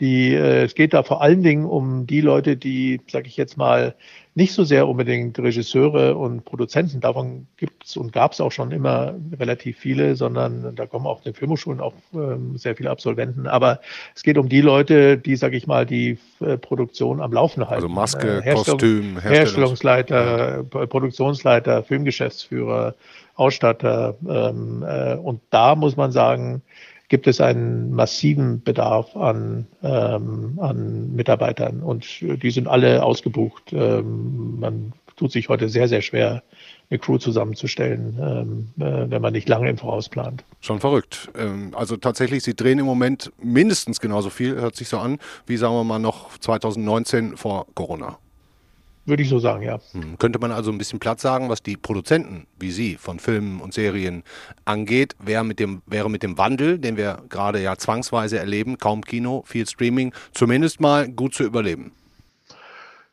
Die, 0.00 0.34
äh, 0.34 0.64
es 0.64 0.74
geht 0.74 0.94
da 0.94 1.02
vor 1.02 1.22
allen 1.22 1.42
Dingen 1.42 1.66
um 1.66 2.06
die 2.06 2.22
Leute, 2.22 2.56
die, 2.56 3.00
sage 3.06 3.28
ich 3.28 3.36
jetzt 3.36 3.56
mal, 3.56 3.94
nicht 4.34 4.54
so 4.54 4.62
sehr 4.64 4.88
unbedingt 4.88 5.38
Regisseure 5.38 6.16
und 6.16 6.44
Produzenten, 6.44 7.00
davon 7.00 7.46
gibt 7.56 7.84
es 7.84 7.96
und 7.96 8.12
gab 8.12 8.32
es 8.32 8.40
auch 8.40 8.52
schon 8.52 8.70
immer 8.70 9.14
relativ 9.38 9.78
viele, 9.78 10.14
sondern 10.14 10.74
da 10.76 10.86
kommen 10.86 11.06
auch 11.06 11.18
in 11.18 11.24
den 11.24 11.34
Filmhochschulen 11.34 11.80
auch 11.80 11.92
ähm, 12.14 12.56
sehr 12.56 12.76
viele 12.76 12.90
Absolventen. 12.90 13.48
Aber 13.48 13.80
es 14.14 14.22
geht 14.22 14.38
um 14.38 14.48
die 14.48 14.60
Leute, 14.60 15.18
die, 15.18 15.34
sage 15.34 15.56
ich 15.56 15.66
mal, 15.66 15.84
die 15.84 16.16
äh, 16.40 16.56
Produktion 16.56 17.20
am 17.20 17.32
Laufen 17.32 17.62
halten. 17.68 17.74
Also 17.74 17.88
Maske, 17.88 18.38
äh, 18.38 18.42
Herstellung, 18.42 18.78
Kostüm, 18.78 19.20
Herstellungsleiter, 19.20 20.56
ja. 20.58 20.86
Produktionsleiter, 20.86 21.82
Filmgeschäftsführer, 21.82 22.94
Ausstatter. 23.34 24.16
Ähm, 24.28 24.84
äh, 24.86 25.14
und 25.16 25.40
da 25.50 25.74
muss 25.74 25.96
man 25.96 26.12
sagen, 26.12 26.62
gibt 27.10 27.26
es 27.26 27.40
einen 27.40 27.90
massiven 27.90 28.62
Bedarf 28.62 29.14
an, 29.16 29.66
ähm, 29.82 30.58
an 30.60 31.12
Mitarbeitern 31.14 31.82
und 31.82 32.06
die 32.20 32.50
sind 32.50 32.68
alle 32.68 33.02
ausgebucht. 33.02 33.72
Ähm, 33.72 34.60
man 34.60 34.92
tut 35.16 35.32
sich 35.32 35.48
heute 35.48 35.68
sehr, 35.68 35.88
sehr 35.88 36.02
schwer, 36.02 36.42
eine 36.88 36.98
Crew 36.98 37.18
zusammenzustellen, 37.18 38.16
ähm, 38.78 38.84
äh, 38.84 39.10
wenn 39.10 39.20
man 39.20 39.32
nicht 39.32 39.48
lange 39.48 39.68
im 39.68 39.76
Voraus 39.76 40.08
plant. 40.08 40.44
Schon 40.60 40.80
verrückt. 40.80 41.30
Ähm, 41.36 41.72
also 41.74 41.96
tatsächlich, 41.96 42.44
Sie 42.44 42.54
drehen 42.54 42.78
im 42.78 42.86
Moment 42.86 43.32
mindestens 43.42 44.00
genauso 44.00 44.30
viel, 44.30 44.54
hört 44.54 44.76
sich 44.76 44.88
so 44.88 44.98
an, 44.98 45.18
wie 45.46 45.56
sagen 45.56 45.74
wir 45.74 45.84
mal 45.84 45.98
noch 45.98 46.38
2019 46.38 47.36
vor 47.36 47.66
Corona. 47.74 48.18
Würde 49.10 49.24
ich 49.24 49.28
so 49.28 49.40
sagen, 49.40 49.64
ja. 49.64 49.80
Hm. 49.90 50.18
Könnte 50.18 50.38
man 50.38 50.52
also 50.52 50.70
ein 50.70 50.78
bisschen 50.78 51.00
Platz 51.00 51.22
sagen, 51.22 51.48
was 51.48 51.64
die 51.64 51.76
Produzenten 51.76 52.46
wie 52.60 52.70
Sie 52.70 52.94
von 52.94 53.18
Filmen 53.18 53.60
und 53.60 53.74
Serien 53.74 54.22
angeht, 54.64 55.16
wäre 55.18 55.44
mit 55.44 55.58
dem, 55.58 55.82
wäre 55.86 56.08
mit 56.08 56.22
dem 56.22 56.38
Wandel, 56.38 56.78
den 56.78 56.96
wir 56.96 57.18
gerade 57.28 57.60
ja 57.60 57.76
zwangsweise 57.76 58.38
erleben, 58.38 58.78
kaum 58.78 59.02
Kino, 59.02 59.42
viel 59.44 59.66
Streaming, 59.66 60.14
zumindest 60.32 60.80
mal 60.80 61.08
gut 61.08 61.34
zu 61.34 61.42
überleben? 61.42 61.90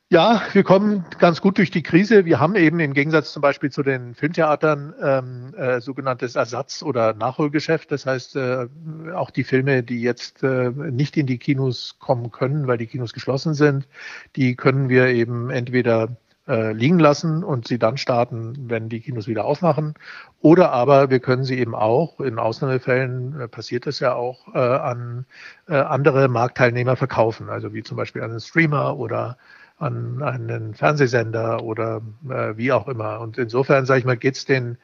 Ja, 0.10 0.42
wir 0.54 0.64
kommen 0.64 1.04
ganz 1.20 1.42
gut 1.42 1.58
durch 1.58 1.70
die 1.70 1.84
Krise. 1.84 2.24
Wir 2.24 2.40
haben 2.40 2.56
eben 2.56 2.80
im 2.80 2.94
Gegensatz 2.94 3.34
zum 3.34 3.42
Beispiel 3.42 3.70
zu 3.72 3.84
den 3.84 4.16
Filmtheatern 4.16 4.94
ähm, 5.02 5.54
äh, 5.56 5.82
sogenanntes 5.82 6.38
Ersatz- 6.38 6.82
oder 6.82 7.14
Nachholgeschäft. 7.14 7.92
Das 7.92 8.06
heißt, 8.06 8.38
äh, 8.38 8.68
auch 9.14 9.32
die 9.32 9.44
Filme, 9.44 9.84
die 9.84 10.02
jetzt 10.02 10.44
äh, 10.44 10.70
nicht 10.70 11.18
in 11.18 11.26
die 11.26 11.38
Kinos 11.38 11.98
kommen 12.00 12.32
können, 12.32 12.68
weil 12.68 12.78
die 12.78 12.88
Kinos 12.88 13.12
geschlossen 13.12 13.54
sind, 13.54 13.86
die 14.38 14.56
können 14.56 14.88
wir 14.88 15.08
eben 15.08 15.50
entweder 15.50 16.16
äh, 16.48 16.72
liegen 16.72 17.00
lassen 17.00 17.44
und 17.44 17.68
sie 17.68 17.78
dann 17.78 17.98
starten, 17.98 18.70
wenn 18.70 18.88
die 18.88 19.02
Kinos 19.02 19.28
wieder 19.28 19.44
aufmachen. 19.44 19.96
Oder 20.40 20.72
aber 20.72 21.10
wir 21.10 21.20
können 21.20 21.44
sie 21.44 21.60
eben 21.60 21.76
auch, 21.76 22.22
in 22.22 22.40
Ausnahmefällen 22.40 23.42
äh, 23.42 23.48
passiert 23.50 23.86
das 23.86 24.00
ja 24.00 24.14
auch, 24.14 24.56
äh, 24.56 24.60
an 24.60 25.26
äh, 25.68 25.76
andere 25.76 26.30
Marktteilnehmer 26.30 26.96
verkaufen. 26.96 27.50
Also 27.50 27.74
wie 27.74 27.84
zum 27.84 27.98
Beispiel 27.98 28.24
an 28.24 28.32
einen 28.32 28.40
Streamer 28.40 28.98
oder 28.98 29.38
an 29.78 30.22
einen 30.24 30.74
Fernsehsender 30.74 31.64
oder 31.64 32.02
äh, 32.30 32.58
wie 32.58 32.72
auch 32.72 32.88
immer. 32.88 33.20
Und 33.20 33.38
insofern, 33.38 33.86
sage 33.86 34.00
ich 34.00 34.06
mal, 34.06 34.18
geht's 34.18 34.46
den 34.46 34.78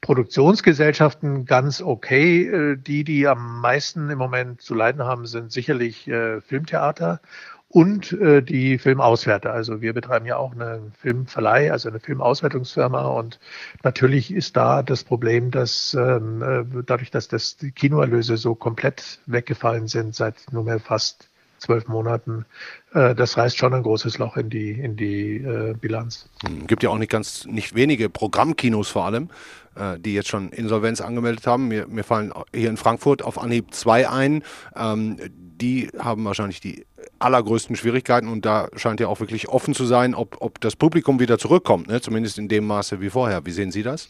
Produktionsgesellschaften 0.00 1.44
ganz 1.44 1.82
okay. 1.82 2.46
Äh, 2.46 2.76
die, 2.76 3.04
die 3.04 3.26
am 3.26 3.60
meisten 3.60 4.10
im 4.10 4.18
Moment 4.18 4.62
zu 4.62 4.74
leiden 4.74 5.02
haben, 5.02 5.26
sind 5.26 5.52
sicherlich 5.52 6.08
äh, 6.08 6.40
Filmtheater 6.40 7.20
und 7.68 8.12
äh, 8.12 8.42
die 8.42 8.78
Filmauswärter. 8.78 9.52
Also 9.52 9.82
wir 9.82 9.92
betreiben 9.92 10.24
ja 10.26 10.36
auch 10.36 10.52
einen 10.52 10.92
Filmverleih, 10.92 11.70
also 11.70 11.90
eine 11.90 12.00
Filmauswertungsfirma 12.00 13.06
und 13.08 13.38
natürlich 13.82 14.32
ist 14.32 14.56
da 14.56 14.82
das 14.82 15.04
Problem, 15.04 15.50
dass 15.50 15.94
ähm, 15.94 16.42
äh, 16.42 16.82
dadurch, 16.86 17.10
dass 17.10 17.28
das 17.28 17.56
die 17.58 17.72
Kinoerlöse 17.72 18.38
so 18.38 18.54
komplett 18.54 19.20
weggefallen 19.26 19.86
sind 19.88 20.14
seit 20.14 20.36
nunmehr 20.52 20.80
fast 20.80 21.28
zwölf 21.58 21.86
Monaten, 21.88 22.46
äh, 22.92 23.14
das 23.14 23.36
reißt 23.36 23.58
schon 23.58 23.74
ein 23.74 23.82
großes 23.82 24.18
Loch 24.18 24.36
in 24.36 24.50
die, 24.50 24.70
in 24.72 24.96
die 24.96 25.36
äh, 25.36 25.74
Bilanz. 25.74 26.28
Hm, 26.46 26.66
gibt 26.66 26.82
ja 26.82 26.90
auch 26.90 26.98
nicht 26.98 27.10
ganz, 27.10 27.46
nicht 27.46 27.74
wenige 27.74 28.08
Programmkinos 28.08 28.88
vor 28.88 29.04
allem, 29.04 29.30
äh, 29.74 29.98
die 29.98 30.14
jetzt 30.14 30.28
schon 30.28 30.50
Insolvenz 30.50 31.00
angemeldet 31.00 31.46
haben. 31.46 31.68
Mir, 31.68 31.86
mir 31.86 32.04
fallen 32.04 32.32
hier 32.54 32.70
in 32.70 32.76
Frankfurt 32.76 33.22
auf 33.22 33.38
Anhieb 33.38 33.74
zwei 33.74 34.08
ein. 34.08 34.42
Ähm, 34.74 35.18
die 35.60 35.90
haben 35.98 36.24
wahrscheinlich 36.24 36.60
die 36.60 36.86
allergrößten 37.18 37.76
Schwierigkeiten 37.76 38.28
und 38.28 38.44
da 38.44 38.68
scheint 38.76 39.00
ja 39.00 39.08
auch 39.08 39.20
wirklich 39.20 39.48
offen 39.48 39.74
zu 39.74 39.84
sein, 39.84 40.14
ob, 40.14 40.36
ob 40.40 40.60
das 40.60 40.76
Publikum 40.76 41.18
wieder 41.20 41.38
zurückkommt, 41.38 41.88
ne? 41.88 42.00
zumindest 42.00 42.38
in 42.38 42.48
dem 42.48 42.66
Maße 42.66 43.00
wie 43.00 43.10
vorher. 43.10 43.44
Wie 43.44 43.50
sehen 43.50 43.72
Sie 43.72 43.82
das? 43.82 44.08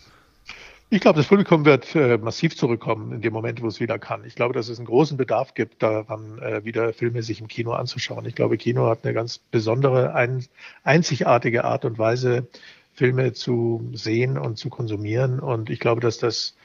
Ich 0.90 1.00
glaube, 1.02 1.18
das 1.18 1.26
Publikum 1.26 1.66
wird 1.66 1.94
äh, 1.94 2.16
massiv 2.16 2.56
zurückkommen 2.56 3.12
in 3.12 3.20
dem 3.20 3.34
Moment, 3.34 3.60
wo 3.60 3.66
es 3.66 3.78
wieder 3.78 3.98
kann. 3.98 4.24
Ich 4.24 4.34
glaube, 4.34 4.54
dass 4.54 4.70
es 4.70 4.78
einen 4.78 4.86
großen 4.86 5.18
Bedarf 5.18 5.52
gibt, 5.52 5.82
daran 5.82 6.38
äh, 6.38 6.64
wieder 6.64 6.94
Filme 6.94 7.22
sich 7.22 7.42
im 7.42 7.48
Kino 7.48 7.72
anzuschauen. 7.72 8.24
Ich 8.24 8.34
glaube, 8.34 8.56
Kino 8.56 8.86
hat 8.86 9.04
eine 9.04 9.12
ganz 9.12 9.36
besondere, 9.36 10.14
ein, 10.14 10.46
einzigartige 10.84 11.64
Art 11.64 11.84
und 11.84 11.98
Weise, 11.98 12.48
Filme 12.94 13.34
zu 13.34 13.90
sehen 13.92 14.38
und 14.38 14.56
zu 14.56 14.70
konsumieren. 14.70 15.40
Und 15.40 15.68
ich 15.68 15.78
glaube, 15.78 16.00
dass 16.00 16.16
das 16.16 16.56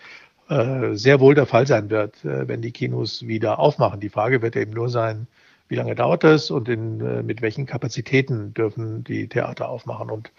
äh, 0.48 0.94
sehr 0.94 1.20
wohl 1.20 1.36
der 1.36 1.46
Fall 1.46 1.68
sein 1.68 1.90
wird, 1.90 2.24
äh, 2.24 2.48
wenn 2.48 2.62
die 2.62 2.72
Kinos 2.72 3.28
wieder 3.28 3.60
aufmachen. 3.60 4.00
Die 4.00 4.10
Frage 4.10 4.42
wird 4.42 4.56
eben 4.56 4.72
nur 4.72 4.88
sein, 4.88 5.28
wie 5.68 5.76
lange 5.76 5.96
dauert 5.96 6.24
das 6.24 6.50
und 6.50 6.70
in, 6.70 7.02
äh, 7.02 7.24
mit 7.24 7.42
welchen 7.42 7.66
Kapazitäten 7.66 8.54
dürfen 8.54 9.04
die 9.04 9.28
Theater 9.28 9.68
aufmachen. 9.68 10.10
Und 10.10 10.32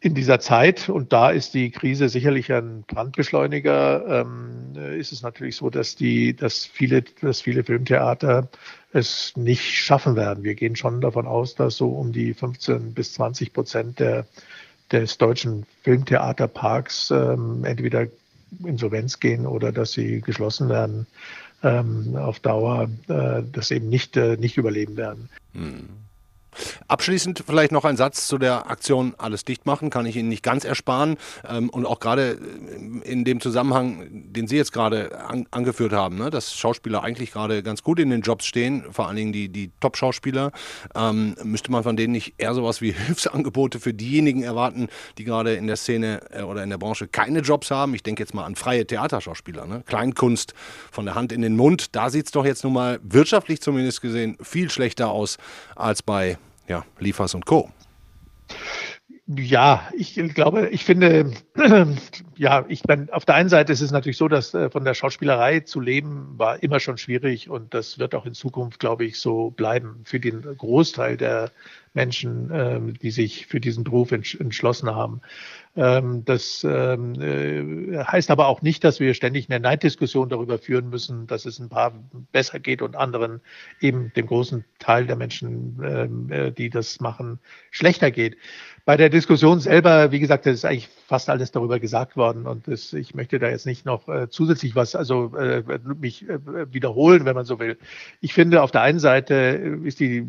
in 0.00 0.14
dieser 0.14 0.40
Zeit, 0.40 0.88
und 0.88 1.12
da 1.12 1.30
ist 1.30 1.54
die 1.54 1.70
Krise 1.70 2.08
sicherlich 2.08 2.52
ein 2.52 2.84
Brandbeschleuniger, 2.86 4.22
ähm, 4.22 4.74
ist 4.98 5.12
es 5.12 5.22
natürlich 5.22 5.56
so, 5.56 5.70
dass 5.70 5.96
die, 5.96 6.34
dass 6.34 6.64
viele, 6.64 7.02
dass 7.20 7.40
viele 7.40 7.64
Filmtheater 7.64 8.48
es 8.92 9.32
nicht 9.36 9.74
schaffen 9.74 10.16
werden. 10.16 10.44
Wir 10.44 10.54
gehen 10.54 10.76
schon 10.76 11.00
davon 11.00 11.26
aus, 11.26 11.54
dass 11.54 11.76
so 11.76 11.88
um 11.90 12.12
die 12.12 12.34
15 12.34 12.94
bis 12.94 13.14
20 13.14 13.52
Prozent 13.52 14.00
der, 14.00 14.26
des 14.92 15.18
deutschen 15.18 15.66
Filmtheaterparks 15.82 17.10
ähm, 17.10 17.64
entweder 17.64 18.06
Insolvenz 18.64 19.20
gehen 19.20 19.46
oder 19.46 19.72
dass 19.72 19.92
sie 19.92 20.20
geschlossen 20.20 20.68
werden 20.68 21.06
ähm, 21.62 22.16
auf 22.16 22.40
Dauer, 22.40 22.88
äh, 23.08 23.42
das 23.52 23.70
eben 23.70 23.88
nicht, 23.88 24.16
äh, 24.16 24.36
nicht 24.36 24.56
überleben 24.56 24.96
werden. 24.96 25.28
Hm. 25.52 26.05
Abschließend 26.88 27.44
vielleicht 27.46 27.72
noch 27.72 27.84
ein 27.84 27.96
Satz 27.96 28.26
zu 28.28 28.38
der 28.38 28.70
Aktion 28.70 29.14
Alles 29.18 29.44
dicht 29.44 29.66
machen, 29.66 29.90
kann 29.90 30.06
ich 30.06 30.16
Ihnen 30.16 30.28
nicht 30.28 30.42
ganz 30.42 30.64
ersparen. 30.64 31.16
Ähm, 31.48 31.70
und 31.70 31.86
auch 31.86 32.00
gerade 32.00 32.38
in 33.04 33.24
dem 33.24 33.40
Zusammenhang, 33.40 34.06
den 34.10 34.46
Sie 34.46 34.56
jetzt 34.56 34.72
gerade 34.72 35.18
an, 35.20 35.46
angeführt 35.50 35.92
haben, 35.92 36.16
ne, 36.16 36.30
dass 36.30 36.54
Schauspieler 36.54 37.02
eigentlich 37.02 37.32
gerade 37.32 37.62
ganz 37.62 37.82
gut 37.82 37.98
in 37.98 38.10
den 38.10 38.22
Jobs 38.22 38.46
stehen, 38.46 38.84
vor 38.90 39.06
allen 39.08 39.16
Dingen 39.16 39.32
die, 39.32 39.48
die 39.48 39.70
Top-Schauspieler, 39.80 40.52
ähm, 40.94 41.34
müsste 41.42 41.70
man 41.70 41.82
von 41.82 41.96
denen 41.96 42.12
nicht 42.12 42.34
eher 42.38 42.54
sowas 42.54 42.80
wie 42.80 42.92
Hilfsangebote 43.06 43.80
für 43.80 43.94
diejenigen 43.94 44.42
erwarten, 44.42 44.88
die 45.18 45.24
gerade 45.24 45.54
in 45.54 45.66
der 45.66 45.76
Szene 45.76 46.20
äh, 46.30 46.42
oder 46.42 46.62
in 46.62 46.70
der 46.70 46.78
Branche 46.78 47.08
keine 47.08 47.40
Jobs 47.40 47.70
haben. 47.70 47.94
Ich 47.94 48.02
denke 48.02 48.22
jetzt 48.22 48.34
mal 48.34 48.44
an 48.44 48.56
freie 48.56 48.86
Theaterschauspieler, 48.86 49.66
ne? 49.66 49.82
Kleinkunst 49.86 50.54
von 50.90 51.04
der 51.04 51.14
Hand 51.14 51.32
in 51.32 51.42
den 51.42 51.56
Mund. 51.56 51.94
Da 51.94 52.10
sieht 52.10 52.26
es 52.26 52.32
doch 52.32 52.44
jetzt 52.44 52.64
nun 52.64 52.72
mal 52.72 53.00
wirtschaftlich 53.02 53.60
zumindest 53.60 54.00
gesehen 54.00 54.36
viel 54.42 54.70
schlechter 54.70 55.08
aus 55.08 55.38
als 55.74 56.02
bei 56.02 56.38
ja, 56.68 56.84
Liefers 56.98 57.34
und 57.34 57.46
Co. 57.46 57.70
Ja, 59.28 59.88
ich 59.96 60.14
glaube, 60.34 60.68
ich 60.68 60.84
finde, 60.84 61.32
ja, 62.36 62.64
ich 62.68 62.84
meine, 62.86 63.12
auf 63.12 63.24
der 63.24 63.34
einen 63.34 63.48
Seite 63.48 63.72
ist 63.72 63.80
es 63.80 63.90
natürlich 63.90 64.18
so, 64.18 64.28
dass 64.28 64.54
äh, 64.54 64.70
von 64.70 64.84
der 64.84 64.94
Schauspielerei 64.94 65.60
zu 65.60 65.80
leben 65.80 66.34
war 66.36 66.62
immer 66.62 66.78
schon 66.78 66.96
schwierig 66.96 67.50
und 67.50 67.74
das 67.74 67.98
wird 67.98 68.14
auch 68.14 68.24
in 68.24 68.34
Zukunft, 68.34 68.78
glaube 68.78 69.04
ich, 69.04 69.18
so 69.18 69.50
bleiben 69.50 70.00
für 70.04 70.20
den 70.20 70.42
Großteil 70.42 71.16
der 71.16 71.50
Menschen, 71.92 72.50
ähm, 72.52 72.94
die 72.94 73.10
sich 73.10 73.46
für 73.46 73.58
diesen 73.58 73.82
Beruf 73.82 74.12
entschlossen 74.12 74.94
haben. 74.94 75.20
Ähm, 75.76 76.24
das 76.24 76.64
ähm, 76.64 77.20
äh, 77.20 78.02
heißt 78.02 78.30
aber 78.30 78.48
auch 78.48 78.62
nicht, 78.62 78.82
dass 78.82 78.98
wir 78.98 79.12
ständig 79.12 79.50
eine 79.50 79.60
Neiddiskussion 79.60 80.30
darüber 80.30 80.58
führen 80.58 80.88
müssen, 80.88 81.26
dass 81.26 81.44
es 81.44 81.58
ein 81.58 81.68
paar 81.68 81.92
besser 82.32 82.60
geht 82.60 82.80
und 82.80 82.96
anderen 82.96 83.42
eben 83.80 84.10
dem 84.16 84.26
großen 84.26 84.64
Teil 84.78 85.06
der 85.06 85.16
Menschen, 85.16 85.78
ähm, 85.84 86.32
äh, 86.32 86.50
die 86.50 86.70
das 86.70 87.00
machen, 87.00 87.40
schlechter 87.70 88.10
geht. 88.10 88.38
Bei 88.86 88.96
der 88.96 89.10
Diskussion 89.10 89.60
selber, 89.60 90.12
wie 90.12 90.20
gesagt, 90.20 90.46
ist 90.46 90.64
eigentlich 90.64 90.88
fast 91.08 91.28
alles 91.28 91.50
darüber 91.50 91.78
gesagt 91.78 92.16
worden 92.16 92.46
und 92.46 92.68
das, 92.68 92.92
ich 92.92 93.14
möchte 93.14 93.38
da 93.38 93.50
jetzt 93.50 93.66
nicht 93.66 93.84
noch 93.84 94.08
äh, 94.08 94.28
zusätzlich 94.30 94.76
was, 94.76 94.94
also 94.94 95.32
mich 96.00 96.24
wiederholen, 96.70 97.24
wenn 97.24 97.34
man 97.34 97.44
so 97.44 97.58
will. 97.58 97.78
Ich 98.20 98.32
finde, 98.32 98.62
auf 98.62 98.70
der 98.70 98.82
einen 98.82 98.98
Seite 99.00 99.34
ist 99.84 99.98
die, 100.00 100.24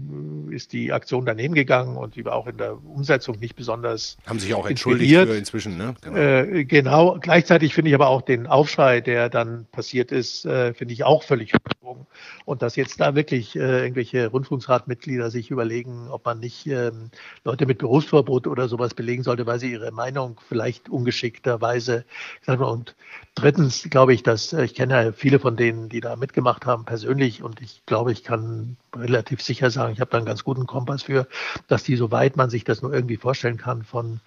ist 0.50 0.74
die 0.74 0.92
Aktion 0.92 1.26
daneben 1.26 1.54
gegangen 1.54 1.98
und 1.98 2.16
die 2.16 2.26
war 2.26 2.34
auch 2.34 2.48
in 2.48 2.58
der 2.58 2.84
Umsetzung 2.84 3.40
nicht 3.40 3.56
besonders. 3.56 4.18
Haben 4.26 4.40
sich 4.40 4.54
auch 4.54 4.68
entschuldigt 4.68 5.12
inzwischen, 5.38 5.78
ne? 5.78 5.96
Genau. 6.02 6.18
Äh, 6.18 6.66
genau. 6.66 7.18
Gleichzeitig 7.20 7.74
finde 7.74 7.90
ich 7.90 7.96
aber 7.96 8.08
auch 8.08 8.22
den 8.22 8.48
Aufschrei, 8.48 9.02
der 9.02 9.30
dann 9.30 9.66
passiert 9.72 10.12
ist, 10.12 10.46
äh, 10.46 10.74
finde 10.74 10.94
ich 10.94 11.04
auch 11.04 11.24
völlig 11.24 11.54
übersprungen. 11.54 12.08
Und 12.46 12.62
dass 12.62 12.76
jetzt 12.76 13.00
da 13.00 13.16
wirklich 13.16 13.56
äh, 13.56 13.84
irgendwelche 13.84 14.28
Rundfunkratmitglieder 14.28 15.32
sich 15.32 15.52
überlegen, 15.52 16.08
ob 16.10 16.26
man 16.26 16.40
nicht 16.40 16.66
ähm, 16.68 17.12
Leute 17.44 17.66
mit 17.66 17.78
Berufsverbot 17.78 18.48
oder 18.48 18.68
sowas 18.68 18.94
belegen 18.94 19.24
sollte, 19.24 19.46
weil 19.46 19.60
sie 19.60 19.72
ihre 19.72 19.92
Meinung 19.92 20.40
vielleicht 20.48 20.90
ungeschickterweise 20.90 22.06
und 22.46 22.96
drittens 23.36 23.88
glaube 23.90 24.14
ich, 24.14 24.24
dass 24.24 24.54
äh, 24.54 24.64
ich 24.64 24.74
kenne 24.74 25.04
ja 25.04 25.12
viele 25.12 25.40
von 25.40 25.56
denen, 25.56 25.90
die 25.90 26.00
da 26.00 26.16
mitgemacht 26.16 26.66
haben, 26.66 26.86
persönlich 26.86 27.44
und 27.44 27.62
ich 27.62 27.84
glaube, 27.86 28.12
ich 28.12 28.24
kann 28.24 28.78
relativ 28.96 29.42
sicher 29.42 29.70
sagen, 29.70 29.94
ich 29.94 30.00
habe 30.00 30.12
da 30.12 30.18
einen 30.18 30.26
ganz 30.26 30.44
guten 30.44 30.66
Kompass 30.66 31.04
für, 31.04 31.28
dass 31.68 31.84
die, 31.84 31.96
soweit 31.96 32.36
man 32.36 32.50
sich 32.50 32.64
das 32.64 32.82
nur 32.82 32.94
irgendwie 32.94 33.18
vorstellen 33.18 33.58
kann, 33.58 33.84
von 33.84 34.20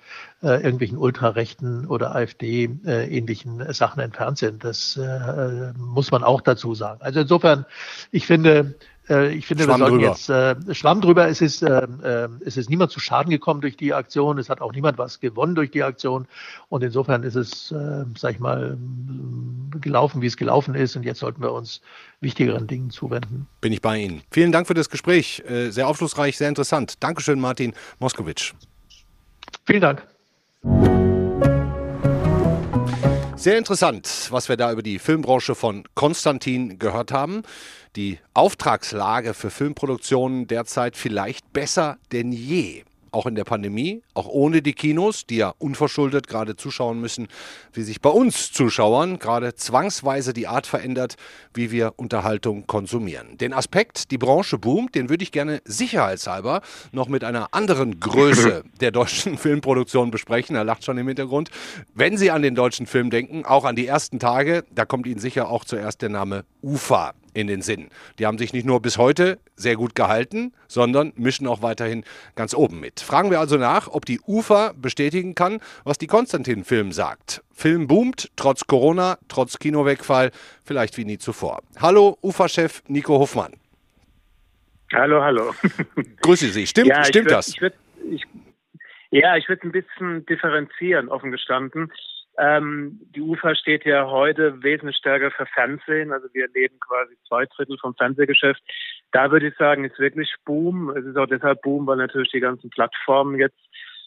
äh, 0.43 0.63
irgendwelchen 0.63 0.99
ultrarechten 0.99 1.87
oder 1.87 2.15
AfD-ähnlichen 2.15 3.61
äh, 3.61 3.75
Sachen 3.75 4.01
entfernt 4.01 4.39
sind. 4.39 4.65
Das 4.65 4.97
äh, 4.97 5.73
muss 5.77 6.11
man 6.11 6.23
auch 6.25 6.41
dazu 6.41 6.75
sagen. 6.75 7.01
Also 7.03 7.21
insofern, 7.21 7.67
ich 8.11 8.27
finde, 8.27 8.75
Äh, 9.09 9.35
ich 9.35 9.47
finde, 9.47 9.65
Schwamm 9.65 9.81
wir 9.81 9.87
sollten 9.89 9.99
drüber. 9.99 10.11
jetzt 10.13 10.31
äh, 10.71 10.75
Schwamm 10.75 11.01
drüber. 11.01 11.27
Es 11.27 11.41
ist, 11.41 11.63
äh, 11.63 11.83
äh, 12.03 12.29
es 12.45 12.57
ist 12.57 12.71
niemand 12.71 12.93
zu 12.93 13.01
Schaden 13.01 13.31
gekommen 13.31 13.61
durch 13.61 13.77
die 13.77 13.93
Aktion. 13.93 14.39
Es 14.39 14.49
hat 14.49 14.61
auch 14.61 14.73
niemand 14.73 14.99
was 14.99 15.19
gewonnen 15.19 15.57
durch 15.57 15.73
die 15.73 15.83
Aktion. 15.83 16.29
Und 16.69 16.85
insofern 16.85 17.25
ist 17.25 17.35
es, 17.35 17.73
äh, 17.73 18.05
sag 18.17 18.35
ich 18.35 18.39
mal, 18.41 18.79
gelaufen, 19.81 20.23
wie 20.23 20.27
es 20.27 20.37
gelaufen 20.37 20.75
ist. 20.77 20.95
Und 20.95 21.03
jetzt 21.03 21.19
sollten 21.19 21.43
wir 21.43 21.53
uns 21.53 21.81
wichtigeren 22.21 22.69
Dingen 22.69 22.91
zuwenden. 22.91 23.49
Bin 23.61 23.73
ich 23.73 23.83
bei 23.83 23.99
Ihnen. 23.99 24.23
Vielen 24.31 24.53
Dank 24.53 24.69
für 24.69 24.75
das 24.75 24.89
Gespräch. 24.89 25.43
Äh, 25.49 25.71
sehr 25.71 25.89
aufschlussreich, 25.89 26.37
sehr 26.37 26.49
interessant. 26.49 27.03
Dankeschön, 27.03 27.41
Martin 27.41 27.73
Moskowitsch. 27.99 28.53
Vielen 29.67 29.81
Dank. 29.81 30.07
Sehr 33.41 33.57
interessant, 33.57 34.29
was 34.29 34.51
wir 34.51 34.59
da 34.59 34.71
über 34.71 34.83
die 34.83 34.99
Filmbranche 34.99 35.55
von 35.55 35.85
Konstantin 35.95 36.79
gehört 36.79 37.11
haben. 37.11 37.43
Die 37.97 38.19
Auftragslage 38.35 39.33
für 39.33 39.49
Filmproduktionen 39.51 40.47
derzeit 40.47 40.95
vielleicht 40.95 41.51
besser 41.55 41.97
denn 42.13 42.33
je 42.33 42.85
auch 43.13 43.27
in 43.27 43.35
der 43.35 43.45
Pandemie, 43.45 44.03
auch 44.15 44.27
ohne 44.27 44.63
die 44.63 44.73
Kinos, 44.73 45.27
die 45.27 45.37
ja 45.37 45.55
unverschuldet 45.59 46.29
gerade 46.29 46.57
zuschauen 46.57 47.01
müssen, 47.01 47.29
wie 47.73 47.83
sich 47.83 48.01
bei 48.01 48.11
uns 48.11 48.53
Zuschauern 48.53 49.19
gerade 49.19 49.55
zwangsweise 49.55 50.33
die 50.33 50.47
Art 50.47 50.67
verändert, 50.67 51.17
wie 51.55 51.71
wir 51.71 51.95
Unterhaltung 51.97 52.67
konsumieren. 52.67 53.39
Den 53.39 53.53
Aspekt, 53.53 54.11
die 54.11 54.19
Branche 54.19 54.59
boomt, 54.59 54.95
den 54.95 55.09
würde 55.09 55.23
ich 55.23 55.33
gerne 55.33 55.61
sicherheitshalber 55.65 56.63
noch 56.93 57.09
mit 57.09 57.25
einer 57.25 57.49
anderen 57.53 58.01
Größe 58.01 58.65
der 58.81 58.91
deutschen 58.91 59.39
Filmproduktion 59.39 60.11
besprechen. 60.11 60.57
Er 60.57 60.65
lacht 60.65 60.85
schon 60.85 60.99
im 60.99 61.07
Hintergrund. 61.07 61.51
Wenn 61.95 62.17
Sie 62.17 62.31
an 62.31 62.43
den 62.43 62.55
deutschen 62.55 62.87
Film 62.87 63.11
denken, 63.11 63.45
auch 63.45 63.65
an 63.65 63.77
die 63.77 63.87
ersten 63.87 64.19
Tage, 64.19 64.65
da 64.75 64.85
kommt 64.85 65.07
Ihnen 65.07 65.21
sicher 65.21 65.49
auch 65.49 65.65
zuerst 65.65 66.03
der 66.03 66.09
Name 66.09 66.45
UFA 66.63 67.15
in 67.35 67.47
den 67.47 67.63
Sinn. 67.63 67.89
Die 68.19 68.27
haben 68.27 68.39
sich 68.39 68.53
nicht 68.53 68.67
nur 68.67 68.81
bis 68.81 68.99
heute 68.99 69.39
sehr 69.57 69.77
gut 69.77 69.95
gehalten, 69.95 70.53
sondern 70.69 71.13
mischen 71.17 71.47
auch 71.47 71.63
weiterhin 71.63 72.05
ganz 72.35 72.55
oben 72.55 72.81
mit. 72.81 73.01
Fragen 73.01 73.31
wir 73.31 73.41
also 73.41 73.57
nach, 73.57 73.89
ob 73.89 74.05
die 74.05 74.21
UFA 74.27 74.73
bestätigen 74.77 75.35
kann, 75.35 75.61
was 75.85 75.99
die 75.99 76.07
Konstantin-Film 76.07 76.93
sagt. 76.93 77.43
Film 77.53 77.87
boomt, 77.87 78.31
trotz 78.37 78.67
Corona, 78.67 79.19
trotz 79.29 79.59
Kinowegfall, 79.59 80.31
vielleicht 80.65 80.97
wie 80.97 81.05
nie 81.05 81.19
zuvor. 81.19 81.61
Hallo, 81.79 82.19
UFA-Chef 82.23 82.83
Nico 82.89 83.19
Hoffmann. 83.19 83.53
Hallo, 84.93 85.23
hallo. 85.23 85.55
Grüße 86.23 86.49
Sie. 86.49 86.67
Stimmt, 86.67 86.89
ja, 86.89 87.05
stimmt 87.05 87.27
würd, 87.27 87.33
das? 87.33 87.49
Ich 87.49 87.61
würd, 87.61 87.75
ich, 88.11 88.25
ja, 89.11 89.37
ich 89.37 89.49
würde 89.49 89.69
ein 89.69 89.73
bisschen 89.73 90.27
differenzieren, 90.27 91.09
offen 91.09 91.31
gestanden. 91.31 91.93
Ähm, 92.41 92.99
die 93.15 93.21
UFA 93.21 93.55
steht 93.55 93.85
ja 93.85 94.09
heute 94.09 94.63
wesentlich 94.63 94.97
stärker 94.97 95.31
für 95.31 95.45
Fernsehen. 95.45 96.11
Also 96.11 96.27
wir 96.33 96.49
leben 96.49 96.79
quasi 96.81 97.15
zwei 97.29 97.45
Drittel 97.45 97.77
vom 97.79 97.95
Fernsehgeschäft. 97.95 98.63
Da 99.13 99.31
würde 99.31 99.49
ich 99.49 99.57
sagen, 99.57 99.85
ist 99.85 99.99
wirklich 99.99 100.35
Boom. 100.47 100.89
Es 100.97 101.05
ist 101.05 101.19
auch 101.19 101.27
deshalb 101.27 101.61
Boom, 101.61 101.87
weil 101.87 101.99
natürlich 101.99 102.31
die 102.31 102.41
ganzen 102.41 102.71
Plattformen 102.71 103.39
jetzt 103.39 103.61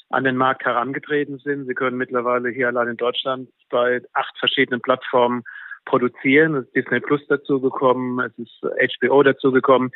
an 0.10 0.24
den 0.24 0.36
Markt 0.36 0.66
herangetreten 0.66 1.38
sind. 1.40 1.68
Sie 1.68 1.76
können 1.76 1.98
mittlerweile 1.98 2.50
hier 2.50 2.70
allein 2.70 2.88
in 2.88 2.98
Deutschland 2.98 3.50
bei 3.70 4.02
acht 4.14 4.36
verschiedenen 4.40 4.82
Plattformen 4.82 5.44
produzieren. 5.86 6.56
Es 6.56 6.66
ist 6.66 6.76
Disney 6.76 7.02
Plus 7.02 7.22
dazugekommen, 7.28 8.20
es 8.20 8.38
ist 8.40 9.00
HBO 9.02 9.22
dazugekommen. 9.22 9.92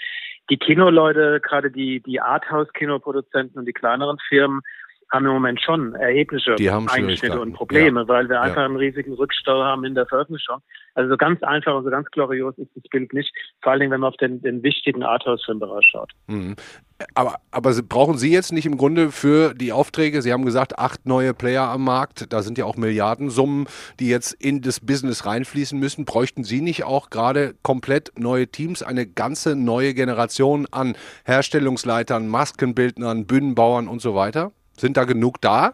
Die 0.51 0.58
Kinoleute, 0.58 1.39
gerade 1.41 1.72
die, 1.72 2.01
die 2.01 2.22
Arthouse-Kinoproduzenten 2.22 3.58
und 3.58 3.65
die 3.65 3.74
kleineren 3.74 4.17
Firmen, 4.27 4.62
haben 5.11 5.25
im 5.25 5.31
Moment 5.31 5.61
schon 5.61 5.95
erhebliche 5.95 6.55
Einschnitte 6.55 7.39
und 7.39 7.53
Probleme, 7.53 8.01
ja. 8.01 8.07
weil 8.07 8.29
wir 8.29 8.41
einfach 8.41 8.57
ja. 8.57 8.65
einen 8.65 8.75
riesigen 8.75 9.13
Rückstau 9.13 9.63
haben 9.63 9.85
in 9.85 9.95
der 9.95 10.05
Veröffentlichung. 10.05 10.61
Also 10.95 11.11
so 11.11 11.17
ganz 11.17 11.41
einfach 11.43 11.75
und 11.75 11.83
so 11.83 11.89
ganz 11.89 12.09
glorios 12.11 12.57
ist 12.57 12.71
das 12.75 12.83
Bild 12.89 13.13
nicht, 13.13 13.31
vor 13.61 13.71
allen 13.71 13.81
Dingen, 13.81 13.91
wenn 13.91 14.01
man 14.01 14.09
auf 14.09 14.17
den, 14.17 14.41
den 14.41 14.63
wichtigen 14.63 15.03
Arthouse-Filmbereich 15.03 15.85
schaut. 15.91 16.11
Mhm. 16.27 16.55
Aber, 17.13 17.35
aber 17.51 17.71
brauchen 17.83 18.17
Sie 18.17 18.31
jetzt 18.31 18.51
nicht 18.51 18.65
im 18.65 18.77
Grunde 18.77 19.11
für 19.11 19.53
die 19.53 19.71
Aufträge, 19.71 20.21
Sie 20.21 20.33
haben 20.33 20.43
gesagt, 20.43 20.79
acht 20.79 21.05
neue 21.05 21.33
Player 21.35 21.69
am 21.69 21.83
Markt, 21.83 22.33
da 22.33 22.41
sind 22.41 22.57
ja 22.57 22.65
auch 22.65 22.75
Milliardensummen, 22.75 23.67
die 23.99 24.09
jetzt 24.09 24.33
in 24.33 24.61
das 24.61 24.79
Business 24.79 25.25
reinfließen 25.25 25.79
müssen. 25.79 26.05
Bräuchten 26.05 26.43
Sie 26.43 26.61
nicht 26.61 26.83
auch 26.83 27.11
gerade 27.11 27.53
komplett 27.61 28.11
neue 28.17 28.47
Teams, 28.47 28.81
eine 28.81 29.05
ganze 29.05 29.55
neue 29.55 29.93
Generation 29.93 30.67
an 30.71 30.95
Herstellungsleitern, 31.25 32.27
Maskenbildnern, 32.27 33.27
Bühnenbauern 33.27 33.87
und 33.87 34.01
so 34.01 34.15
weiter? 34.15 34.51
Sind 34.77 34.98
da 34.98 35.03
genug 35.03 35.42
da? 35.42 35.74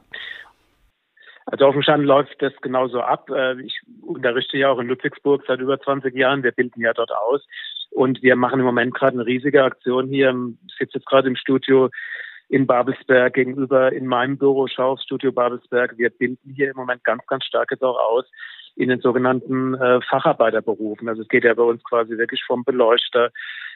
Also 1.45 1.65
auf 1.65 1.73
dem 1.73 1.83
Stand 1.83 2.05
läuft 2.05 2.41
das 2.41 2.53
genauso 2.61 3.01
ab. 3.01 3.29
Äh, 3.29 3.61
ich 3.61 3.81
unterrichte 4.01 4.57
ja 4.57 4.69
auch 4.69 4.79
in 4.79 4.87
Ludwigsburg 4.87 5.43
seit 5.47 5.59
über 5.59 5.79
20 5.79 6.15
Jahren. 6.15 6.43
Wir 6.43 6.51
bilden 6.51 6.81
ja 6.81 6.93
dort 6.93 7.11
aus. 7.11 7.41
Und 7.91 8.23
wir 8.23 8.35
machen 8.35 8.59
im 8.59 8.65
Moment 8.65 8.93
gerade 8.95 9.13
eine 9.17 9.25
riesige 9.25 9.63
Aktion 9.63 10.07
hier. 10.07 10.33
Ich 10.67 10.75
sitze 10.77 10.97
jetzt 10.97 11.05
gerade 11.05 11.27
im 11.27 11.35
Studio 11.35 11.89
in 12.49 12.65
Babelsberg 12.65 13.33
gegenüber 13.33 13.91
in 13.91 14.05
meinem 14.07 14.37
Büro, 14.37 14.67
schau 14.67 14.91
aufs 14.91 15.03
Studio 15.03 15.31
Babelsberg. 15.31 15.97
Wir 15.97 16.09
bilden 16.09 16.53
hier 16.55 16.71
im 16.71 16.75
Moment 16.75 17.03
ganz, 17.03 17.25
ganz 17.27 17.45
stark 17.45 17.71
jetzt 17.71 17.83
auch 17.83 17.97
aus 17.97 18.25
in 18.75 18.89
den 18.89 19.01
sogenannten 19.01 19.75
äh, 19.75 20.01
Facharbeiterberufen. 20.01 21.07
Also 21.07 21.21
es 21.21 21.27
geht 21.27 21.43
ja 21.43 21.53
bei 21.53 21.63
uns 21.63 21.83
quasi 21.83 22.17
wirklich 22.17 22.43
vom 22.43 22.63
Beleuchter 22.63 23.31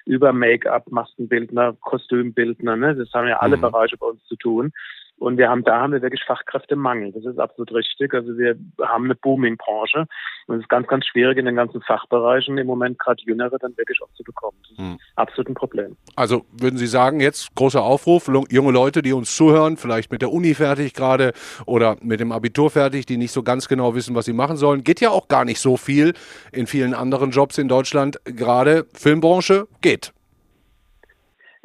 über 0.05 0.33
Make-up, 0.33 0.89
Maskenbildner, 0.89 1.73
Kostümbildner. 1.81 2.75
Ne? 2.75 2.95
Das 2.95 3.11
haben 3.13 3.27
ja 3.27 3.37
alle 3.37 3.57
mhm. 3.57 3.61
Bereiche 3.61 3.97
bei 3.97 4.07
uns 4.07 4.23
zu 4.25 4.35
tun. 4.35 4.71
Und 5.19 5.37
wir 5.37 5.49
haben, 5.49 5.63
da 5.63 5.81
haben 5.81 5.93
wir 5.93 6.01
wirklich 6.01 6.23
Fachkräftemangel. 6.25 7.11
Das 7.11 7.25
ist 7.25 7.39
absolut 7.39 7.73
richtig. 7.73 8.13
Also 8.13 8.37
wir 8.37 8.55
haben 8.81 9.05
eine 9.05 9.15
Booming-Branche. 9.15 10.05
Und 10.45 10.55
es 10.55 10.61
ist 10.61 10.69
ganz, 10.69 10.87
ganz 10.87 11.05
schwierig 11.05 11.37
in 11.37 11.45
den 11.45 11.55
ganzen 11.55 11.81
Fachbereichen 11.81 12.57
im 12.57 12.67
Moment 12.67 12.99
gerade 12.99 13.21
Jüngere 13.23 13.57
dann 13.57 13.75
wirklich 13.77 13.99
auch 14.01 14.13
zu 14.15 14.23
bekommen. 14.23 14.57
Das 14.61 14.71
ist 14.71 14.77
hm. 14.77 14.99
absolut 15.15 15.49
ein 15.49 15.55
Problem. 15.55 15.97
Also 16.15 16.45
würden 16.51 16.77
Sie 16.77 16.87
sagen, 16.87 17.19
jetzt 17.19 17.53
großer 17.55 17.81
Aufruf, 17.81 18.29
junge 18.49 18.71
Leute, 18.71 19.01
die 19.01 19.13
uns 19.13 19.35
zuhören, 19.35 19.77
vielleicht 19.77 20.11
mit 20.11 20.21
der 20.21 20.31
Uni 20.31 20.53
fertig 20.53 20.93
gerade 20.93 21.33
oder 21.65 21.97
mit 22.01 22.19
dem 22.19 22.31
Abitur 22.31 22.69
fertig, 22.69 23.05
die 23.07 23.17
nicht 23.17 23.31
so 23.31 23.41
ganz 23.41 23.67
genau 23.67 23.95
wissen, 23.95 24.15
was 24.15 24.25
sie 24.25 24.33
machen 24.33 24.55
sollen. 24.55 24.83
Geht 24.83 25.01
ja 25.01 25.09
auch 25.09 25.27
gar 25.27 25.45
nicht 25.45 25.59
so 25.59 25.77
viel 25.77 26.13
in 26.51 26.67
vielen 26.67 26.93
anderen 26.93 27.31
Jobs 27.31 27.57
in 27.57 27.67
Deutschland. 27.67 28.19
Gerade 28.25 28.85
Filmbranche 28.93 29.67
geht 29.81 30.13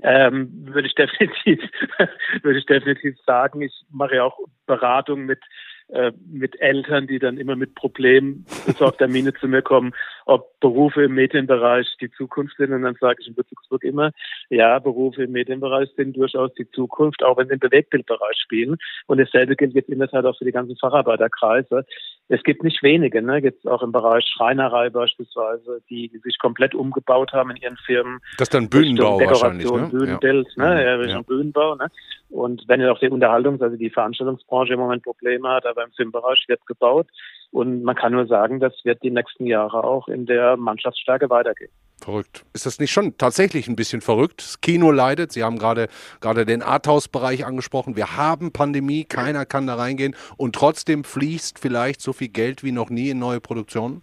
ähm, 0.03 0.51
würde 0.67 0.89
ich 0.89 0.95
definitiv, 0.95 1.61
würde 2.43 2.59
ich 2.59 2.67
definitiv 2.67 3.17
sagen. 3.27 3.63
Ich 3.63 3.85
mache 3.91 4.17
ja 4.17 4.25
auch 4.25 4.39
Beratung 4.67 5.25
mit 5.27 5.41
äh, 5.89 6.13
mit 6.27 6.61
Eltern, 6.61 7.07
die 7.07 7.19
dann 7.19 7.37
immer 7.37 7.55
mit 7.55 7.75
Problemen 7.75 8.47
besorgter 8.67 9.09
Miene 9.09 9.35
zu 9.35 9.47
mir 9.47 9.63
kommen, 9.63 9.93
ob 10.27 10.59
Berufe 10.61 11.05
im 11.05 11.15
Medienbereich 11.15 11.87
die 12.01 12.11
Zukunft 12.13 12.57
sind. 12.57 12.73
Und 12.73 12.83
dann 12.83 12.97
sage 13.01 13.19
ich 13.21 13.29
in 13.29 13.35
Ludwigsburg 13.35 13.83
immer, 13.85 14.13
ja, 14.51 14.79
Berufe 14.79 15.25
im 15.25 15.33
Medienbereich 15.33 15.91
sind 15.97 16.17
durchaus 16.17 16.53
die 16.55 16.71
Zukunft, 16.71 17.23
auch 17.23 17.37
wenn 17.37 17.49
sie 17.49 17.55
im 17.55 17.61
Bewegtbildbereich 17.61 18.37
spielen. 18.37 18.77
Und 19.07 19.19
dasselbe 19.19 19.57
gilt 19.57 19.75
jetzt 19.75 19.89
in 19.89 19.99
der 19.99 20.09
Tat 20.09 20.25
auch 20.25 20.37
für 20.37 20.45
die 20.45 20.53
ganzen 20.53 20.77
Facharbeiterkreise. 20.77 21.85
Es 22.29 22.43
gibt 22.45 22.63
nicht 22.63 22.83
wenige, 22.83 23.21
ne? 23.21 23.39
jetzt 23.39 23.67
auch 23.67 23.83
im 23.83 23.93
Bereich 23.93 24.25
Schreinerei 24.27 24.89
beispielsweise, 24.91 25.83
die, 25.91 26.09
die 26.09 26.19
sich 26.19 26.39
komplett 26.39 26.75
umgebaut 26.75 27.33
haben 27.33 27.51
in 27.51 27.57
ihren 27.57 27.77
Firmen. 27.77 28.21
Das 28.39 28.47
ist 28.47 28.55
dann 28.55 28.71
Bühnenbau 28.71 29.21
wahrscheinlich, 29.21 29.71
ne? 29.71 29.89
Bühnenbild, 29.91 30.49
ja. 30.57 30.75
ne? 30.75 30.85
Ja, 30.85 30.95
Richtung 30.95 31.17
ja. 31.17 31.23
Bühnenbau. 31.23 31.75
Ne? 31.75 31.89
Und 32.31 32.65
wenn 32.67 32.81
ja 32.81 32.91
auch 32.91 32.99
die 32.99 33.11
Unterhaltungs-, 33.11 33.63
also 33.63 33.77
die 33.77 33.91
Veranstaltungsbranche 33.91 34.75
im 34.75 34.81
Moment 34.81 35.03
Probleme 35.03 35.49
hat, 35.51 35.67
aber 35.67 35.85
im 35.85 35.93
Filmbereich 35.93 36.45
wird 36.49 36.65
gebaut. 36.67 37.09
Und 37.53 37.83
man 37.83 37.95
kann 37.95 38.13
nur 38.13 38.27
sagen, 38.27 38.61
das 38.61 38.73
wird 38.83 39.03
die 39.03 39.11
nächsten 39.11 39.47
Jahre 39.47 39.85
auch 39.85 40.09
in 40.09 40.25
der 40.25 40.57
Mannschaftsstärke 40.57 41.29
weitergehen. 41.29 41.71
Verrückt. 42.03 42.45
Ist 42.53 42.67
das 42.67 42.81
nicht 42.81 42.91
schon 42.91 43.17
tatsächlich 43.17 43.69
ein 43.69 43.77
bisschen 43.77 44.01
verrückt? 44.01 44.41
Das 44.41 44.61
Kino 44.61 44.91
leidet. 44.91 45.33
Sie 45.33 45.45
haben 45.45 45.59
gerade, 45.59 45.89
gerade 46.21 46.45
den 46.47 46.63
Arthouse-Bereich 46.63 47.47
angesprochen. 47.47 47.95
Wir 47.95 48.17
haben 48.17 48.53
Pandemie, 48.53 49.05
keiner 49.05 49.45
kann 49.45 49.67
da 49.67 49.75
reingehen 49.75 50.17
und 50.37 50.55
trotzdem 50.55 51.05
fließt 51.05 51.59
vielleicht 51.59 52.01
so 52.01 52.13
viel 52.13 52.29
Geld 52.29 52.65
wie 52.65 52.73
noch 52.73 52.91
nie 52.91 53.11
in 53.11 53.19
neue 53.19 53.41
Produktionen? 53.41 54.03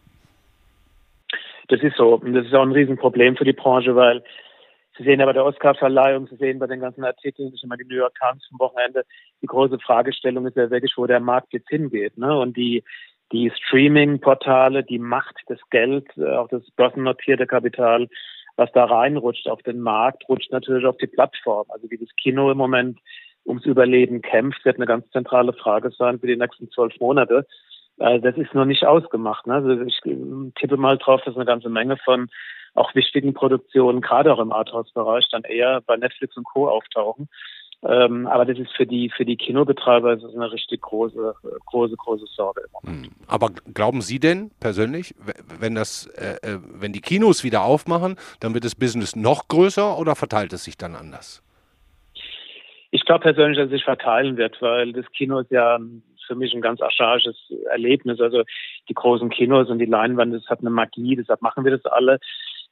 Das 1.67 1.81
ist 1.81 1.97
so. 1.97 2.15
Und 2.15 2.33
das 2.33 2.45
ist 2.45 2.53
auch 2.53 2.63
ein 2.63 2.71
Riesenproblem 2.71 3.35
für 3.35 3.45
die 3.45 3.53
Branche, 3.53 3.95
weil 3.95 4.23
Sie 4.97 5.05
sehen 5.05 5.21
ja 5.21 5.25
bei 5.25 5.33
der 5.33 5.45
Oscar-Verleihung, 5.45 6.27
Sie 6.27 6.35
sehen 6.35 6.59
bei 6.59 6.67
den 6.67 6.81
ganzen 6.81 7.05
Artikeln, 7.05 7.53
ich 7.55 7.63
immer 7.63 7.77
die 7.77 7.85
New 7.85 7.95
York 7.95 8.13
Times 8.19 8.45
vom 8.49 8.59
Wochenende, 8.59 9.05
die 9.41 9.45
große 9.45 9.79
Fragestellung 9.79 10.45
ist 10.45 10.57
ja 10.57 10.69
wirklich, 10.69 10.93
wo 10.97 11.05
der 11.05 11.21
Markt 11.21 11.53
jetzt 11.53 11.69
hingeht. 11.69 12.17
Ne? 12.17 12.37
Und 12.37 12.57
die, 12.57 12.83
die 13.31 13.51
Streaming-Portale, 13.51 14.83
die 14.83 14.99
Macht, 14.99 15.35
das 15.47 15.59
Geld, 15.69 16.05
äh, 16.17 16.35
auch 16.35 16.47
das 16.47 16.69
börsennotierte 16.71 17.47
Kapital, 17.47 18.07
was 18.55 18.71
da 18.73 18.85
reinrutscht 18.85 19.47
auf 19.47 19.61
den 19.63 19.79
Markt, 19.79 20.27
rutscht 20.27 20.51
natürlich 20.51 20.85
auf 20.85 20.97
die 20.97 21.07
Plattform. 21.07 21.65
Also 21.69 21.89
wie 21.89 21.97
das 21.97 22.09
Kino 22.17 22.51
im 22.51 22.57
Moment 22.57 22.99
ums 23.45 23.65
Überleben 23.65 24.21
kämpft, 24.21 24.65
wird 24.65 24.77
eine 24.77 24.85
ganz 24.85 25.09
zentrale 25.11 25.53
Frage 25.53 25.91
sein 25.91 26.19
für 26.19 26.27
die 26.27 26.35
nächsten 26.35 26.69
zwölf 26.71 26.93
Monate. 26.99 27.45
Äh, 27.99 28.19
das 28.19 28.35
ist 28.37 28.53
noch 28.53 28.65
nicht 28.65 28.85
ausgemacht. 28.85 29.47
Ne? 29.47 29.55
Also 29.55 29.81
ich 29.81 29.99
tippe 30.55 30.77
mal 30.77 30.97
drauf, 30.97 31.21
dass 31.23 31.35
eine 31.35 31.45
ganze 31.45 31.69
Menge 31.69 31.97
von 31.97 32.29
auch 32.75 32.93
wichtigen 32.95 33.33
Produktionen, 33.33 34.01
gerade 34.01 34.33
auch 34.33 34.39
im 34.39 34.51
Arthouse-Bereich, 34.51 35.27
dann 35.31 35.43
eher 35.43 35.81
bei 35.81 35.97
Netflix 35.97 36.37
und 36.37 36.45
Co. 36.45 36.69
auftauchen. 36.69 37.27
Ähm, 37.81 38.27
aber 38.27 38.43
das 38.43 38.57
ist 38.57 38.75
für 38.75 38.85
die 38.85 39.09
für 39.09 39.23
die 39.23 39.37
Kinobetreiber 39.37 40.15
das 40.15 40.23
ist 40.25 40.35
eine 40.35 40.51
richtig 40.51 40.81
große 40.81 41.33
große 41.65 41.95
große 41.95 42.25
Sorge. 42.25 42.63
Hm. 42.83 43.09
Aber 43.27 43.51
glauben 43.73 44.01
Sie 44.01 44.19
denn 44.19 44.51
persönlich, 44.59 45.15
wenn 45.59 45.75
das 45.75 46.07
äh, 46.07 46.35
äh, 46.41 46.59
wenn 46.73 46.91
die 46.91 46.99
Kinos 46.99 47.45
wieder 47.45 47.63
aufmachen, 47.63 48.17
dann 48.41 48.53
wird 48.53 48.65
das 48.65 48.75
Business 48.75 49.15
noch 49.15 49.47
größer 49.47 49.97
oder 49.97 50.15
verteilt 50.15 50.51
es 50.51 50.65
sich 50.65 50.77
dann 50.77 50.95
anders? 50.95 51.41
Ich 52.91 53.05
glaube 53.05 53.21
persönlich, 53.21 53.57
dass 53.57 53.67
es 53.67 53.71
sich 53.71 53.83
verteilen 53.85 54.35
wird, 54.35 54.61
weil 54.61 54.91
das 54.91 55.05
Kino 55.11 55.39
ist 55.39 55.51
ja 55.51 55.79
für 56.29 56.35
mich 56.35 56.53
ein 56.53 56.61
ganz 56.61 56.81
archaisches 56.81 57.35
Erlebnis. 57.71 58.21
Also 58.21 58.43
die 58.87 58.93
großen 58.93 59.29
Kinos 59.29 59.69
und 59.69 59.79
die 59.79 59.85
Leinwand, 59.85 60.33
das 60.33 60.47
hat 60.47 60.59
eine 60.59 60.69
Magie, 60.69 61.15
deshalb 61.15 61.41
machen 61.41 61.65
wir 61.65 61.71
das 61.71 61.85
alle. 61.85 62.19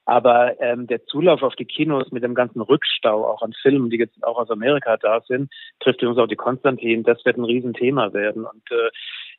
Aber 0.08 0.60
ähm, 0.62 0.88
der 0.88 1.06
Zulauf 1.06 1.44
auf 1.44 1.58
die 1.58 1.66
Kinos 1.66 2.12
mit 2.12 2.24
dem 2.24 2.34
ganzen 2.34 2.62
Rückstau 2.62 3.28
auch 3.28 3.42
an 3.42 3.52
Filmen, 3.62 3.90
die 3.90 3.98
jetzt 3.98 4.24
auch 4.24 4.38
aus 4.38 4.50
Amerika 4.50 4.96
da 4.96 5.20
sind, 5.28 5.52
trifft 5.82 6.02
übrigens 6.02 6.24
auch 6.24 6.30
die 6.30 6.38
Konstantin, 6.38 7.04
das 7.04 7.26
wird 7.26 7.36
ein 7.36 7.44
Riesenthema 7.44 8.14
werden. 8.14 8.46
Und 8.46 8.72
äh, 8.72 8.90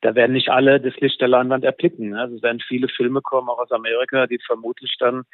da 0.00 0.14
werden 0.14 0.32
nicht 0.32 0.48
alle 0.48 0.80
das 0.80 0.94
Licht 1.00 1.20
der 1.20 1.28
Leinwand 1.28 1.64
erblicken. 1.64 2.14
Also 2.14 2.36
es 2.36 2.42
werden 2.42 2.60
viele 2.66 2.88
Filme 2.88 3.20
kommen, 3.20 3.48
auch 3.48 3.58
aus 3.58 3.72
Amerika, 3.72 4.26
die 4.26 4.38
vermutlich 4.46 4.94
dann 4.98 5.24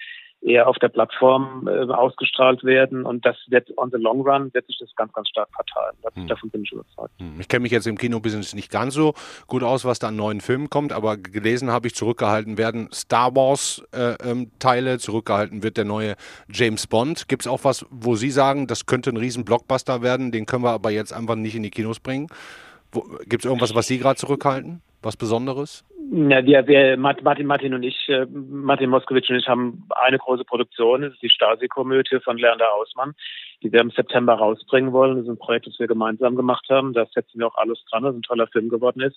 eher 0.44 0.68
auf 0.68 0.76
der 0.78 0.88
Plattform 0.88 1.66
äh, 1.66 1.90
ausgestrahlt 1.90 2.64
werden 2.64 3.06
und 3.06 3.24
das 3.24 3.36
wird 3.48 3.72
on 3.78 3.90
the 3.90 3.96
long 3.98 4.20
run 4.20 4.52
wird 4.52 4.66
sich 4.66 4.78
das 4.78 4.94
ganz, 4.94 5.12
ganz 5.12 5.28
stark 5.28 5.48
verteilen. 5.54 5.96
Das, 6.02 6.14
hm. 6.14 6.26
Davon 6.26 6.50
bin 6.50 6.62
ich 6.64 6.72
überzeugt. 6.72 7.12
Hm. 7.18 7.40
Ich 7.40 7.48
kenne 7.48 7.62
mich 7.62 7.72
jetzt 7.72 7.86
im 7.86 7.96
Kinobusiness 7.96 8.54
nicht 8.54 8.70
ganz 8.70 8.94
so 8.94 9.14
gut 9.46 9.62
aus, 9.62 9.84
was 9.84 9.98
da 9.98 10.08
an 10.08 10.16
neuen 10.16 10.40
Filmen 10.40 10.68
kommt, 10.68 10.92
aber 10.92 11.16
gelesen 11.16 11.70
habe 11.70 11.86
ich, 11.86 11.94
zurückgehalten 11.94 12.58
werden 12.58 12.88
Star 12.92 13.34
Wars 13.34 13.82
äh, 13.92 14.14
ähm, 14.22 14.50
Teile, 14.58 14.98
zurückgehalten 14.98 15.62
wird 15.62 15.78
der 15.78 15.86
neue 15.86 16.14
James 16.52 16.86
Bond. 16.86 17.26
Gibt 17.28 17.42
es 17.42 17.46
auch 17.46 17.64
was, 17.64 17.86
wo 17.90 18.14
Sie 18.14 18.30
sagen, 18.30 18.66
das 18.66 18.84
könnte 18.84 19.10
ein 19.10 19.16
riesen 19.16 19.44
Blockbuster 19.44 20.02
werden, 20.02 20.30
den 20.30 20.44
können 20.44 20.64
wir 20.64 20.72
aber 20.72 20.90
jetzt 20.90 21.12
einfach 21.12 21.36
nicht 21.36 21.54
in 21.54 21.62
die 21.62 21.70
Kinos 21.70 22.00
bringen? 22.00 22.28
Gibt 23.28 23.44
es 23.44 23.46
irgendwas, 23.46 23.74
was 23.74 23.86
Sie 23.86 23.98
gerade 23.98 24.16
zurückhalten? 24.16 24.82
Was 25.02 25.16
Besonderes? 25.16 25.84
Ja, 26.10 26.44
wir, 26.44 26.66
wir, 26.66 26.96
Martin, 26.96 27.46
Martin 27.46 27.74
und 27.74 27.82
ich, 27.82 28.08
äh, 28.08 28.26
Martin 28.26 28.90
Moskowitsch 28.90 29.30
und 29.30 29.36
ich 29.36 29.48
haben 29.48 29.86
eine 29.90 30.18
große 30.18 30.44
Produktion, 30.44 31.02
das 31.02 31.12
ist 31.12 31.22
die 31.22 31.30
Stasi-Komödie 31.30 32.20
von 32.20 32.38
Lerner 32.38 32.72
Ausmann, 32.74 33.14
die 33.62 33.72
wir 33.72 33.80
im 33.80 33.90
September 33.90 34.34
rausbringen 34.34 34.92
wollen. 34.92 35.16
Das 35.16 35.24
ist 35.24 35.30
ein 35.30 35.38
Projekt, 35.38 35.66
das 35.66 35.78
wir 35.78 35.86
gemeinsam 35.86 36.36
gemacht 36.36 36.66
haben. 36.70 36.92
Da 36.92 37.06
setzen 37.06 37.38
wir 37.38 37.46
auch 37.46 37.56
alles 37.56 37.82
dran, 37.90 38.02
dass 38.02 38.14
ein 38.14 38.22
toller 38.22 38.46
Film 38.48 38.68
geworden 38.68 39.00
ist. 39.00 39.16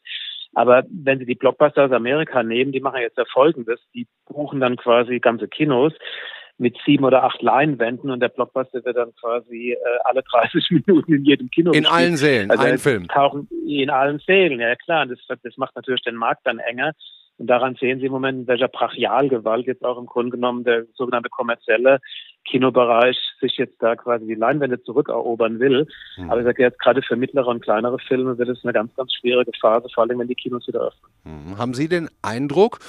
Aber 0.54 0.84
wenn 0.90 1.20
Sie 1.20 1.26
die 1.26 1.36
Blockbuster 1.36 1.86
aus 1.86 1.92
Amerika 1.92 2.42
nehmen, 2.42 2.72
die 2.72 2.80
machen 2.80 3.02
jetzt 3.02 3.18
ja 3.18 3.26
Folgendes. 3.26 3.80
Die 3.94 4.08
buchen 4.26 4.60
dann 4.60 4.78
quasi 4.78 5.20
ganze 5.20 5.48
Kinos 5.48 5.94
mit 6.58 6.76
sieben 6.86 7.06
oder 7.06 7.24
acht 7.24 7.42
Leinwänden 7.42 8.10
und 8.10 8.20
der 8.20 8.30
Blockbuster 8.30 8.84
wird 8.84 8.98
dann 8.98 9.14
quasi 9.16 9.74
äh, 9.74 9.78
alle 10.06 10.24
30 10.24 10.72
Minuten 10.72 11.14
in 11.14 11.26
jedem 11.26 11.50
Kino. 11.50 11.72
In 11.72 11.84
gespielt. 11.84 12.00
allen 12.00 12.18
Sälen, 12.18 12.52
also 12.52 12.64
ein 12.64 12.78
Film. 12.78 13.08
Tauchen 13.08 13.48
in 13.68 13.90
allen 13.90 14.20
Sälen, 14.20 14.60
ja 14.60 14.76
klar. 14.76 15.06
Das, 15.06 15.20
das 15.28 15.58
macht 15.58 15.76
natürlich 15.76 16.02
den 16.02 16.16
Markt 16.16 16.42
dann 16.46 16.60
enger. 16.60 16.94
Und 17.38 17.48
daran 17.48 17.76
sehen 17.76 18.00
Sie 18.00 18.08
im 18.08 18.12
Moment, 18.12 18.40
in 18.40 18.48
welcher 18.48 18.68
Brachialgewalt 18.68 19.68
jetzt 19.68 19.86
auch 19.86 20.00
im 20.00 20.08
Grunde 20.08 20.32
genommen 20.32 20.64
der 20.64 20.86
sogenannte 20.96 21.30
kommerzielle 21.30 22.00
Kinobereich 22.50 23.18
sich 23.40 23.58
jetzt 23.58 23.82
da 23.82 23.96
quasi 23.96 24.26
die 24.26 24.36
Leinwände 24.36 24.82
zurückerobern 24.82 25.60
will. 25.60 25.88
Mhm. 26.18 26.32
Aber 26.32 26.40
ich 26.40 26.46
sage 26.46 26.64
jetzt 26.64 26.80
gerade 26.80 27.04
für 27.04 27.16
mittlere 27.16 27.48
und 27.48 27.62
kleinere 27.62 28.00
Filme 28.00 28.38
wird 28.38 28.50
es 28.50 28.64
eine 28.64 28.74
ganz, 28.74 28.96
ganz 28.96 29.14
schwierige 29.14 29.52
Phase, 29.60 29.88
vor 29.94 30.04
allem 30.04 30.18
wenn 30.20 30.28
die 30.28 30.36
Kinos 30.36 30.68
wieder 30.68 30.82
öffnen. 30.82 31.12
Mhm. 31.26 31.58
Haben 31.60 31.74
Sie 31.76 31.88
den 31.88 32.10
Eindruck, 32.24 32.80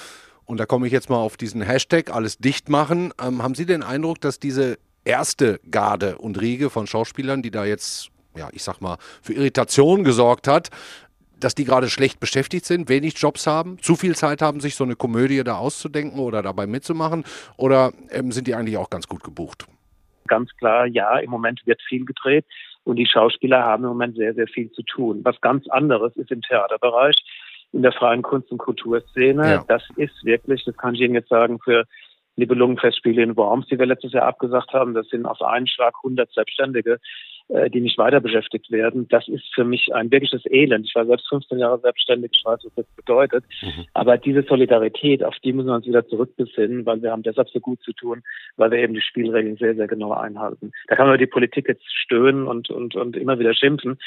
und 0.49 0.59
da 0.59 0.65
komme 0.65 0.87
ich 0.87 0.93
jetzt 0.93 1.11
mal 1.11 1.19
auf 1.19 1.37
diesen 1.37 1.61
Hashtag, 1.61 2.11
alles 2.11 2.39
dicht 2.39 2.71
machen. 2.71 3.13
Ähm, 3.23 3.43
haben 3.43 3.55
Sie 3.55 3.67
den 3.67 3.83
Eindruck, 3.83 4.21
dass 4.23 4.41
diese 4.41 4.79
erste 5.05 5.61
Garde 5.71 6.17
und 6.17 6.41
Riege 6.41 6.71
von 6.71 6.87
Schauspielern, 6.87 7.43
die 7.43 7.51
da 7.51 7.67
jetzt, 7.67 8.11
ja, 8.35 8.49
ich 8.53 8.63
sag 8.63 8.81
mal, 8.81 8.97
für 9.21 9.35
Irritation 9.35 10.05
gesorgt 10.05 10.49
hat, 10.49 10.71
dass 11.39 11.55
die 11.55 11.65
gerade 11.65 11.91
schlecht 11.91 12.19
beschäftigt 12.19 12.65
sind, 12.65 12.89
wenig 12.89 13.19
Jobs 13.19 13.47
haben, 13.47 13.79
zu 13.81 13.95
viel 13.95 14.17
Zeit 14.17 14.41
haben, 14.41 14.61
sich 14.61 14.75
so 14.75 14.85
eine 14.85 14.97
Komödie 14.97 15.45
da 15.45 15.59
auszudenken 15.59 16.19
oder 16.19 16.43
dabei 16.43 16.67
mitzumachen? 16.67 17.25
Oder 17.59 17.93
ähm, 18.11 18.33
sind 18.33 18.47
die 18.47 18.55
eigentlich 18.55 18.79
auch 18.79 18.89
ganz 18.89 19.07
gut 19.07 19.23
gebucht? 19.23 19.67
Ganz 20.29 20.51
klar, 20.57 20.87
ja, 20.87 21.19
im 21.19 21.31
Moment 21.31 21.61
wird 21.67 21.83
viel 21.87 22.07
gedreht 22.07 22.47
und 22.85 22.97
die 22.97 23.07
Schauspieler 23.07 23.63
haben 23.63 23.85
im 23.85 23.91
Moment 23.91 24.17
sehr, 24.17 24.33
sehr 24.33 24.49
viel 24.49 24.73
zu 24.73 24.83
tun. 24.83 25.21
Was 25.25 25.39
ganz 25.43 25.69
anderes 25.69 26.17
ist 26.17 26.31
im 26.31 26.41
Theaterbereich 26.41 27.17
in 27.73 27.83
der 27.83 27.93
freien 27.93 28.23
Kunst- 28.23 28.51
und 28.51 28.59
Kulturszene. 28.59 29.51
Ja. 29.51 29.65
Das 29.69 29.83
ist 29.97 30.25
wirklich, 30.25 30.65
das 30.65 30.77
kann 30.77 30.95
ich 30.95 31.01
Ihnen 31.01 31.15
jetzt 31.15 31.29
sagen, 31.29 31.59
für 31.63 31.85
Nibelungenfestspiele 32.39 33.23
in 33.23 33.37
Worms, 33.37 33.67
die 33.67 33.79
wir 33.79 33.87
letztes 33.87 34.13
Jahr 34.13 34.27
abgesagt 34.27 34.73
haben, 34.73 34.95
das 34.95 35.09
sind 35.09 35.27
auf 35.27 35.43
einen 35.43 35.67
Schlag 35.67 35.95
100 36.03 36.33
Selbstständige, 36.33 36.99
äh, 37.49 37.69
die 37.69 37.81
nicht 37.81 37.99
weiter 37.99 38.21
beschäftigt 38.21 38.71
werden. 38.71 39.09
Das 39.09 39.27
ist 39.27 39.45
für 39.55 39.65
mich 39.65 39.93
ein 39.93 40.11
wirkliches 40.11 40.43
Elend. 40.47 40.87
Ich 40.87 40.95
war 40.95 41.05
selbst 41.05 41.29
15 41.29 41.59
Jahre 41.59 41.81
selbstständig, 41.81 42.31
ich 42.35 42.45
weiß, 42.45 42.61
was 42.65 42.75
das 42.77 42.87
bedeutet. 42.95 43.45
Mhm. 43.61 43.87
Aber 43.93 44.19
diese 44.19 44.43
Solidarität, 44.43 45.25
auf 45.25 45.35
die 45.43 45.53
müssen 45.53 45.69
wir 45.69 45.75
uns 45.75 45.87
wieder 45.87 46.07
zurückbesinnen, 46.07 46.87
weil 46.87 47.03
wir 47.03 47.11
haben 47.11 47.25
deshalb 47.25 47.49
so 47.49 47.59
gut 47.59 47.83
zu 47.83 47.93
tun, 47.93 48.23
weil 48.57 48.71
wir 48.71 48.79
eben 48.79 48.95
die 48.95 49.01
Spielregeln 49.01 49.57
sehr, 49.57 49.75
sehr 49.75 49.89
genau 49.89 50.13
einhalten. 50.13 50.71
Da 50.87 50.97
kann 50.97 51.09
man 51.09 51.19
die 51.19 51.27
Politik 51.27 51.69
jetzt 51.69 51.85
stöhnen 51.91 52.47
und, 52.47 52.71
und, 52.71 52.95
und 52.95 53.17
immer 53.17 53.39
wieder 53.39 53.55
schimpfen. 53.55 53.99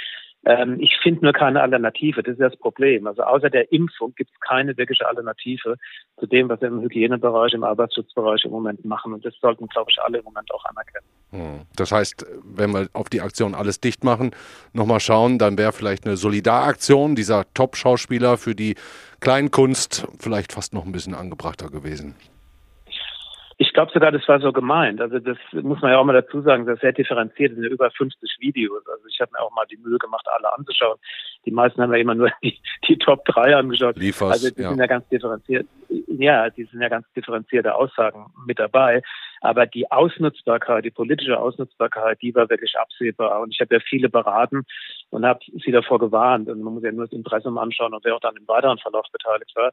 Ähm, 0.46 0.78
ich 0.80 0.98
finde 1.04 1.26
nur 1.26 1.34
keine 1.34 1.62
Alternative. 1.62 2.24
Das 2.24 2.34
ist 2.34 2.42
das 2.42 2.58
Problem. 2.58 3.06
Also 3.06 3.22
außer 3.22 3.50
der 3.50 3.72
Impfung 3.72 4.14
gibt 4.16 4.32
es 4.34 4.40
keine 4.40 4.76
wirkliche 4.78 5.08
Alternative 5.08 5.76
zu 6.20 6.26
dem, 6.26 6.50
was 6.50 6.62
wir 6.62 6.70
im 6.70 6.82
Hygienebereich, 6.82 7.54
im 7.54 7.64
Arbeitsschutzbereich 7.64 8.44
im 8.46 8.52
Moment 8.52 8.84
machen. 8.84 9.14
Und 9.14 9.24
das 9.24 9.36
sollten, 9.40 9.68
glaube 9.68 9.92
ich, 9.92 10.02
alle 10.02 10.20
im 10.20 10.24
Moment 10.24 10.52
auch 10.52 10.66
anerkennen. 10.66 11.06
Hm. 11.32 11.62
Das 11.76 11.92
heißt, 11.92 12.26
wenn 12.44 12.72
wir 12.72 12.90
auf 12.94 13.10
die 13.10 13.22
Aktion 13.22 13.54
alles 13.54 13.80
dicht 13.80 14.04
machen, 14.04 14.32
nochmal 14.74 15.00
schauen, 15.00 15.38
dann 15.38 15.58
wäre 15.58 15.74
vielleicht 15.74 16.06
eine 16.06 16.18
Solidaraktion 16.18 17.16
dieser 17.16 17.46
Top-Schauspieler 17.54 18.38
für 18.38 18.56
die 18.56 18.76
Kleinkunst 19.20 20.08
vielleicht 20.20 20.54
fast 20.54 20.74
noch 20.74 20.86
ein 20.86 20.92
bisschen 20.92 21.14
angebrachter 21.14 21.70
gewesen. 21.70 22.16
Ich 23.62 23.74
glaube 23.74 23.92
sogar, 23.94 24.12
das 24.12 24.28
war 24.28 24.40
so 24.40 24.52
gemeint. 24.52 25.00
Also 25.00 25.20
das 25.20 25.38
muss 25.52 25.80
man 25.84 25.92
ja 25.92 26.00
auch 26.00 26.04
mal 26.04 26.20
dazu 26.20 26.42
sagen, 26.42 26.66
das 26.66 26.78
ist 26.78 26.82
sehr 26.82 26.94
differenziert. 26.94 27.52
Es 27.52 27.58
sind 27.58 27.66
ja 27.66 27.70
über 27.70 27.92
50 27.92 28.38
Videos. 28.40 28.82
Also 28.88 29.06
ich 29.08 29.22
habe 29.22 29.30
mir 29.34 29.40
auch 29.40 29.52
mal 29.52 29.68
die 29.70 29.78
Mühe 29.78 30.00
gemacht, 30.00 30.26
alle 30.36 30.52
anzuschauen. 30.58 30.98
Die 31.46 31.52
meisten 31.52 31.80
haben 31.80 31.94
ja 31.94 32.00
immer 32.00 32.16
nur 32.16 32.32
die, 32.44 32.60
die 32.88 32.98
Top 32.98 33.24
3 33.26 33.56
angeschaut. 33.56 33.98
Liefers, 33.98 34.32
also 34.32 34.50
die 34.50 34.64
ja. 34.64 34.70
sind 34.70 34.80
ja 34.80 34.88
ganz 34.88 35.08
differenziert. 35.10 35.68
Ja, 36.08 36.50
die 36.50 36.64
sind 36.64 36.82
ja 36.82 36.90
ganz 36.90 37.06
differenzierte 37.16 37.76
Aussagen 37.76 38.34
mit 38.48 38.58
dabei. 38.58 39.04
Aber 39.42 39.68
die 39.68 39.92
Ausnutzbarkeit, 39.92 40.84
die 40.84 40.90
politische 40.90 41.40
Ausnutzbarkeit, 41.40 42.20
die 42.24 42.34
war 42.34 42.50
wirklich 42.50 42.74
absehbar. 42.80 43.42
Und 43.42 43.54
ich 43.54 43.62
habe 43.62 43.76
ja 43.76 43.82
viele 43.88 44.10
beraten 44.10 44.64
und 45.12 45.24
habe 45.24 45.40
sie 45.64 45.72
davor 45.72 46.00
gewarnt. 46.00 46.50
Und 46.50 46.64
man 46.64 46.74
muss 46.74 46.84
ja 46.84 46.92
nur 46.92 47.06
das 47.06 47.14
Impressum 47.14 47.60
anschauen 47.60 47.94
und 47.94 48.04
wer 48.06 48.16
auch 48.16 48.22
dann 48.22 48.38
im 48.38 48.48
weiteren 48.48 48.80
Verlauf 48.80 49.06
beteiligt 49.12 49.52
war 49.56 49.72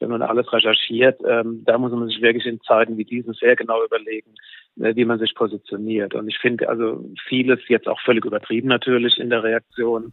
haben 0.00 0.10
dann 0.10 0.22
alles 0.22 0.52
recherchiert. 0.52 1.20
Ähm, 1.28 1.62
da 1.64 1.78
muss 1.78 1.92
man 1.92 2.08
sich 2.08 2.20
wirklich 2.20 2.46
in 2.46 2.60
Zeiten 2.62 2.96
wie 2.96 3.04
diesen 3.04 3.34
sehr 3.34 3.56
genau 3.56 3.84
überlegen, 3.84 4.34
äh, 4.80 4.94
wie 4.96 5.04
man 5.04 5.18
sich 5.18 5.34
positioniert. 5.34 6.14
Und 6.14 6.28
ich 6.28 6.38
finde 6.38 6.68
also 6.68 7.04
vieles 7.28 7.60
jetzt 7.68 7.88
auch 7.88 8.00
völlig 8.00 8.24
übertrieben 8.24 8.68
natürlich 8.68 9.18
in 9.18 9.30
der 9.30 9.42
Reaktion. 9.42 10.12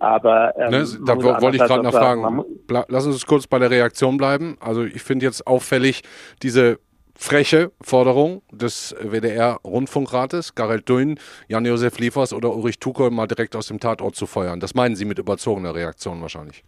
Aber 0.00 0.54
ähm, 0.56 0.70
ne, 0.70 0.86
da 1.04 1.22
wollte 1.22 1.56
ich 1.56 1.62
gerade 1.62 1.82
noch 1.82 1.92
fragen. 1.92 2.44
Lass 2.68 3.06
uns 3.06 3.26
kurz 3.26 3.46
bei 3.46 3.58
der 3.58 3.70
Reaktion 3.70 4.16
bleiben. 4.16 4.56
Also 4.60 4.84
ich 4.84 5.02
finde 5.02 5.26
jetzt 5.26 5.46
auffällig 5.46 6.02
diese 6.42 6.78
freche 7.18 7.72
Forderung 7.80 8.42
des 8.52 8.94
WDR-Rundfunkrates, 9.00 10.54
Garel 10.54 10.80
Dün, 10.80 11.18
Jan-Josef 11.48 11.98
Liefers 11.98 12.32
oder 12.32 12.54
Ulrich 12.54 12.78
Tuchel 12.78 13.10
mal 13.10 13.26
direkt 13.26 13.56
aus 13.56 13.66
dem 13.66 13.80
Tatort 13.80 14.14
zu 14.14 14.26
feuern. 14.26 14.60
Das 14.60 14.74
meinen 14.74 14.94
Sie 14.94 15.04
mit 15.04 15.18
überzogener 15.18 15.74
Reaktion 15.74 16.22
wahrscheinlich. 16.22 16.62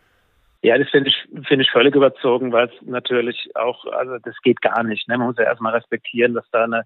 Ja, 0.63 0.77
das 0.77 0.91
finde 0.91 1.09
ich, 1.09 1.17
finde 1.47 1.65
ich 1.65 1.71
völlig 1.71 1.95
überzogen, 1.95 2.53
weil 2.53 2.69
es 2.69 2.87
natürlich 2.87 3.51
auch, 3.55 3.87
also 3.87 4.19
das 4.23 4.37
geht 4.43 4.61
gar 4.61 4.83
nicht. 4.83 5.09
Ne? 5.09 5.17
Man 5.17 5.29
muss 5.29 5.39
ja 5.39 5.45
erstmal 5.45 5.75
respektieren, 5.75 6.35
dass 6.35 6.45
da 6.51 6.65
eine, 6.65 6.85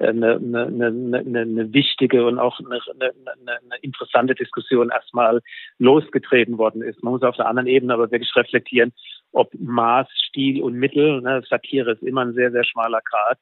eine, 0.00 0.36
eine, 0.36 0.86
eine, 0.86 1.40
eine 1.40 1.72
wichtige 1.72 2.26
und 2.26 2.40
auch 2.40 2.58
eine, 2.58 2.80
eine, 2.98 3.12
eine 3.46 3.76
interessante 3.82 4.34
Diskussion 4.34 4.90
erstmal 4.90 5.40
losgetreten 5.78 6.58
worden 6.58 6.82
ist. 6.82 7.02
Man 7.04 7.12
muss 7.12 7.22
auf 7.22 7.36
der 7.36 7.46
anderen 7.46 7.68
Ebene 7.68 7.94
aber 7.94 8.10
wirklich 8.10 8.34
reflektieren, 8.34 8.92
ob 9.30 9.52
Maß, 9.54 10.08
Stil 10.28 10.60
und 10.60 10.74
Mittel, 10.74 11.20
ne, 11.20 11.42
Satire 11.48 11.92
ist 11.92 12.02
immer 12.02 12.22
ein 12.22 12.34
sehr, 12.34 12.50
sehr 12.50 12.64
schmaler 12.64 13.00
Grad, 13.08 13.38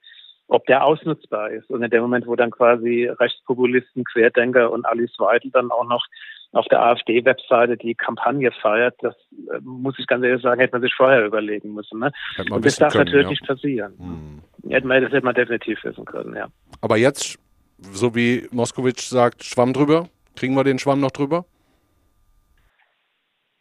ob 0.48 0.66
der 0.66 0.84
ausnutzbar 0.84 1.50
ist. 1.50 1.70
Und 1.70 1.82
in 1.82 1.90
dem 1.90 2.02
Moment, 2.02 2.26
wo 2.26 2.36
dann 2.36 2.50
quasi 2.50 3.06
Rechtspopulisten, 3.06 4.04
Querdenker 4.04 4.70
und 4.70 4.84
Alice 4.84 5.18
Weidel 5.18 5.50
dann 5.50 5.70
auch 5.70 5.88
noch 5.88 6.04
auf 6.52 6.66
der 6.66 6.82
AfD-Webseite 6.82 7.76
die 7.76 7.94
Kampagne 7.94 8.50
feiert, 8.60 8.96
das 9.00 9.14
äh, 9.52 9.60
muss 9.62 9.98
ich 9.98 10.06
ganz 10.06 10.24
ehrlich 10.24 10.42
sagen, 10.42 10.60
hätte 10.60 10.72
man 10.72 10.82
sich 10.82 10.94
vorher 10.94 11.24
überlegen 11.24 11.74
müssen. 11.74 12.00
Ne? 12.00 12.10
Und 12.50 12.64
das 12.64 12.76
darf 12.76 12.92
können, 12.92 13.04
natürlich 13.04 13.24
ja. 13.24 13.30
nicht 13.30 13.46
passieren. 13.46 13.94
Hm. 13.98 14.70
Hätte 14.70 14.86
man, 14.86 15.02
das 15.02 15.12
hätte 15.12 15.24
man 15.24 15.34
definitiv 15.34 15.82
wissen 15.84 16.04
können, 16.04 16.34
ja. 16.34 16.48
Aber 16.80 16.96
jetzt, 16.96 17.38
so 17.78 18.14
wie 18.14 18.48
Moskowitsch 18.50 19.08
sagt, 19.08 19.44
Schwamm 19.44 19.72
drüber? 19.72 20.08
Kriegen 20.34 20.54
wir 20.54 20.64
den 20.64 20.78
Schwamm 20.78 21.00
noch 21.00 21.12
drüber? 21.12 21.44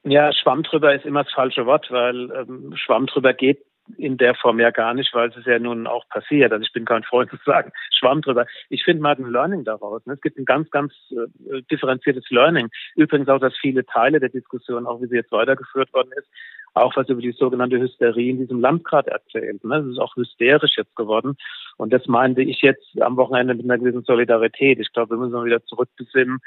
Ja, 0.03 0.31
Schwamm 0.33 0.63
drüber 0.63 0.95
ist 0.95 1.05
immer 1.05 1.23
das 1.23 1.33
falsche 1.33 1.65
Wort, 1.65 1.87
weil 1.91 2.31
ähm, 2.31 2.73
Schwamm 2.75 3.05
drüber 3.05 3.33
geht 3.33 3.59
in 3.97 4.17
der 4.17 4.35
Form 4.35 4.59
ja 4.59 4.71
gar 4.71 4.93
nicht, 4.93 5.13
weil 5.13 5.29
es 5.29 5.37
ist 5.37 5.47
ja 5.47 5.59
nun 5.59 5.87
auch 5.87 6.07
passiert. 6.09 6.51
Also 6.51 6.63
ich 6.63 6.73
bin 6.73 6.85
kein 6.85 7.03
Freund 7.03 7.29
zu 7.31 7.37
sagen, 7.45 7.71
Schwamm 7.91 8.21
drüber. 8.21 8.45
Ich 8.69 8.83
finde 8.83 9.01
mal 9.01 9.15
ein 9.15 9.31
Learning 9.31 9.63
daraus. 9.63 10.05
Ne? 10.05 10.13
Es 10.13 10.21
gibt 10.21 10.37
ein 10.37 10.45
ganz, 10.45 10.69
ganz 10.71 10.93
äh, 11.11 11.61
differenziertes 11.71 12.29
Learning. 12.29 12.69
Übrigens 12.95 13.29
auch, 13.29 13.39
dass 13.39 13.57
viele 13.57 13.85
Teile 13.85 14.19
der 14.19 14.29
Diskussion, 14.29 14.85
auch 14.85 15.01
wie 15.01 15.07
sie 15.07 15.15
jetzt 15.15 15.31
weitergeführt 15.31 15.93
worden 15.93 16.11
ist, 16.15 16.27
auch 16.73 16.95
was 16.95 17.09
über 17.09 17.21
die 17.21 17.31
sogenannte 17.31 17.79
Hysterie 17.79 18.29
in 18.29 18.39
diesem 18.39 18.59
Landgrad 18.59 19.07
erzählt. 19.07 19.63
Ne? 19.63 19.81
Das 19.81 19.87
ist 19.87 19.99
auch 19.99 20.15
hysterisch 20.15 20.77
jetzt 20.77 20.95
geworden. 20.95 21.35
Und 21.77 21.91
das 21.93 22.05
meinte 22.07 22.41
ich 22.41 22.61
jetzt 22.61 23.01
am 23.01 23.17
Wochenende 23.17 23.55
mit 23.55 23.65
einer 23.65 23.77
gewissen 23.77 24.03
Solidarität. 24.03 24.79
Ich 24.79 24.91
glaube, 24.93 25.15
wir 25.15 25.17
müssen 25.17 25.45
wieder 25.45 25.63
zurückbesinnen 25.63 26.39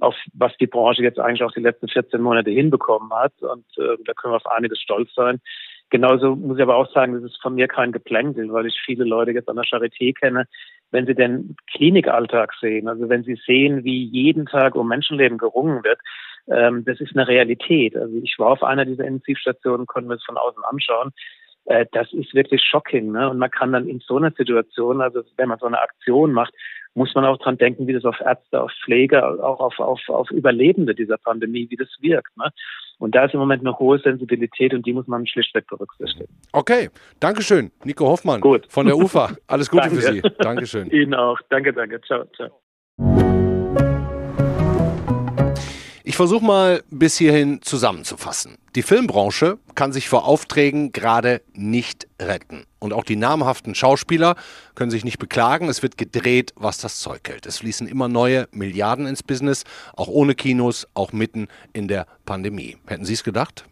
auf 0.00 0.14
was 0.32 0.56
die 0.58 0.66
Branche 0.66 1.02
jetzt 1.02 1.18
eigentlich 1.18 1.42
auch 1.42 1.52
die 1.52 1.60
letzten 1.60 1.88
14 1.88 2.20
Monate 2.20 2.50
hinbekommen 2.50 3.12
hat. 3.12 3.32
Und 3.40 3.66
äh, 3.78 3.96
da 4.04 4.12
können 4.14 4.32
wir 4.32 4.36
auf 4.36 4.46
einiges 4.46 4.80
stolz 4.80 5.12
sein. 5.14 5.40
Genauso 5.90 6.36
muss 6.36 6.58
ich 6.58 6.62
aber 6.62 6.76
auch 6.76 6.90
sagen, 6.92 7.14
das 7.14 7.22
ist 7.22 7.40
von 7.40 7.54
mir 7.54 7.66
kein 7.66 7.92
Geplänkel, 7.92 8.52
weil 8.52 8.66
ich 8.66 8.78
viele 8.84 9.04
Leute 9.04 9.30
jetzt 9.30 9.48
an 9.48 9.56
der 9.56 9.64
Charité 9.64 10.12
kenne, 10.14 10.46
wenn 10.90 11.06
sie 11.06 11.14
den 11.14 11.56
Klinikalltag 11.72 12.52
sehen, 12.60 12.88
also 12.88 13.08
wenn 13.08 13.24
sie 13.24 13.38
sehen, 13.46 13.84
wie 13.84 14.04
jeden 14.04 14.46
Tag 14.46 14.74
um 14.74 14.88
Menschenleben 14.88 15.38
gerungen 15.38 15.82
wird, 15.84 15.98
ähm, 16.48 16.84
das 16.84 17.00
ist 17.00 17.14
eine 17.14 17.28
Realität. 17.28 17.96
Also 17.96 18.16
ich 18.22 18.38
war 18.38 18.48
auf 18.48 18.62
einer 18.62 18.84
dieser 18.84 19.04
Intensivstationen, 19.04 19.86
konnten 19.86 20.08
wir 20.08 20.16
es 20.16 20.24
von 20.24 20.36
außen 20.36 20.62
anschauen. 20.64 21.10
Äh, 21.66 21.86
das 21.92 22.12
ist 22.12 22.34
wirklich 22.34 22.62
shocking. 22.62 23.12
Ne? 23.12 23.28
Und 23.28 23.38
man 23.38 23.50
kann 23.50 23.72
dann 23.72 23.88
in 23.88 24.00
so 24.00 24.16
einer 24.16 24.30
Situation, 24.30 25.00
also 25.00 25.22
wenn 25.36 25.48
man 25.48 25.58
so 25.58 25.66
eine 25.66 25.80
Aktion 25.80 26.32
macht, 26.32 26.54
muss 26.94 27.14
man 27.14 27.24
auch 27.24 27.38
dran 27.38 27.58
denken, 27.58 27.86
wie 27.86 27.92
das 27.92 28.04
auf 28.04 28.20
Ärzte, 28.20 28.62
auf 28.62 28.72
Pfleger, 28.84 29.44
auch 29.44 29.60
auf, 29.60 29.78
auf, 29.78 30.00
auf 30.08 30.30
Überlebende 30.30 30.94
dieser 30.94 31.18
Pandemie, 31.18 31.68
wie 31.70 31.76
das 31.76 31.88
wirkt. 32.00 32.34
Ne? 32.36 32.50
Und 32.98 33.14
da 33.14 33.24
ist 33.24 33.34
im 33.34 33.40
Moment 33.40 33.62
eine 33.62 33.78
hohe 33.78 33.98
Sensibilität 33.98 34.74
und 34.74 34.84
die 34.84 34.92
muss 34.92 35.06
man 35.06 35.26
schlichtweg 35.26 35.66
berücksichtigen. 35.68 36.28
Okay, 36.52 36.90
Dankeschön, 37.20 37.70
Nico 37.84 38.06
Hoffmann 38.06 38.40
Gut. 38.40 38.66
von 38.68 38.86
der 38.86 38.96
UFA. 38.96 39.36
Alles 39.46 39.70
Gute 39.70 39.88
für 39.90 40.00
Sie. 40.00 40.22
Dankeschön. 40.38 40.90
Ihnen 40.90 41.14
auch. 41.14 41.38
Danke, 41.48 41.72
danke. 41.72 42.00
Ciao, 42.02 42.24
ciao. 42.34 43.37
Ich 46.08 46.16
versuche 46.16 46.42
mal 46.42 46.82
bis 46.88 47.18
hierhin 47.18 47.60
zusammenzufassen. 47.60 48.56
Die 48.76 48.82
Filmbranche 48.82 49.58
kann 49.74 49.92
sich 49.92 50.08
vor 50.08 50.24
Aufträgen 50.24 50.90
gerade 50.90 51.42
nicht 51.52 52.08
retten. 52.18 52.64
Und 52.78 52.94
auch 52.94 53.04
die 53.04 53.14
namhaften 53.14 53.74
Schauspieler 53.74 54.34
können 54.74 54.90
sich 54.90 55.04
nicht 55.04 55.18
beklagen. 55.18 55.68
Es 55.68 55.82
wird 55.82 55.98
gedreht, 55.98 56.54
was 56.56 56.78
das 56.78 57.00
Zeug 57.00 57.28
hält. 57.28 57.44
Es 57.44 57.58
fließen 57.58 57.86
immer 57.86 58.08
neue 58.08 58.48
Milliarden 58.52 59.06
ins 59.06 59.22
Business, 59.22 59.64
auch 59.96 60.08
ohne 60.08 60.34
Kinos, 60.34 60.86
auch 60.94 61.12
mitten 61.12 61.46
in 61.74 61.88
der 61.88 62.06
Pandemie. 62.24 62.78
Hätten 62.86 63.04
Sie 63.04 63.12
es 63.12 63.22
gedacht? 63.22 63.66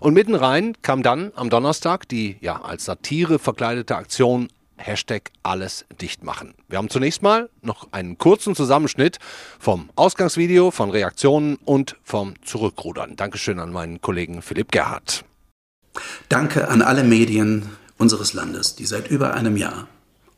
Und 0.00 0.14
mitten 0.14 0.34
rein 0.34 0.74
kam 0.82 1.04
dann 1.04 1.30
am 1.36 1.50
Donnerstag 1.50 2.08
die 2.08 2.36
ja 2.40 2.62
als 2.62 2.84
Satire 2.84 3.38
verkleidete 3.38 3.94
Aktion 3.94 4.48
Hashtag 4.80 5.30
alles 5.42 5.84
dicht 6.00 6.24
machen. 6.24 6.54
Wir 6.68 6.78
haben 6.78 6.90
zunächst 6.90 7.22
mal 7.22 7.50
noch 7.62 7.88
einen 7.92 8.18
kurzen 8.18 8.54
Zusammenschnitt 8.54 9.18
vom 9.58 9.90
Ausgangsvideo, 9.94 10.70
von 10.70 10.90
Reaktionen 10.90 11.56
und 11.56 11.96
vom 12.02 12.34
Zurückrudern. 12.42 13.16
Dankeschön 13.16 13.60
an 13.60 13.72
meinen 13.72 14.00
Kollegen 14.00 14.42
Philipp 14.42 14.72
Gerhardt. 14.72 15.24
Danke 16.28 16.68
an 16.68 16.82
alle 16.82 17.04
Medien 17.04 17.70
unseres 17.98 18.32
Landes, 18.32 18.76
die 18.76 18.86
seit 18.86 19.08
über 19.08 19.34
einem 19.34 19.56
Jahr 19.56 19.88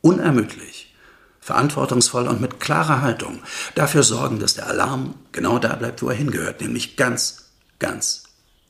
unermüdlich, 0.01 0.93
verantwortungsvoll 1.39 2.27
und 2.27 2.41
mit 2.41 2.59
klarer 2.59 3.01
Haltung 3.01 3.39
dafür 3.75 4.03
sorgen, 4.03 4.39
dass 4.39 4.55
der 4.55 4.67
Alarm 4.67 5.15
genau 5.31 5.59
da 5.59 5.75
bleibt, 5.75 6.01
wo 6.01 6.09
er 6.09 6.15
hingehört, 6.15 6.61
nämlich 6.61 6.95
ganz, 6.97 7.51
ganz 7.79 8.23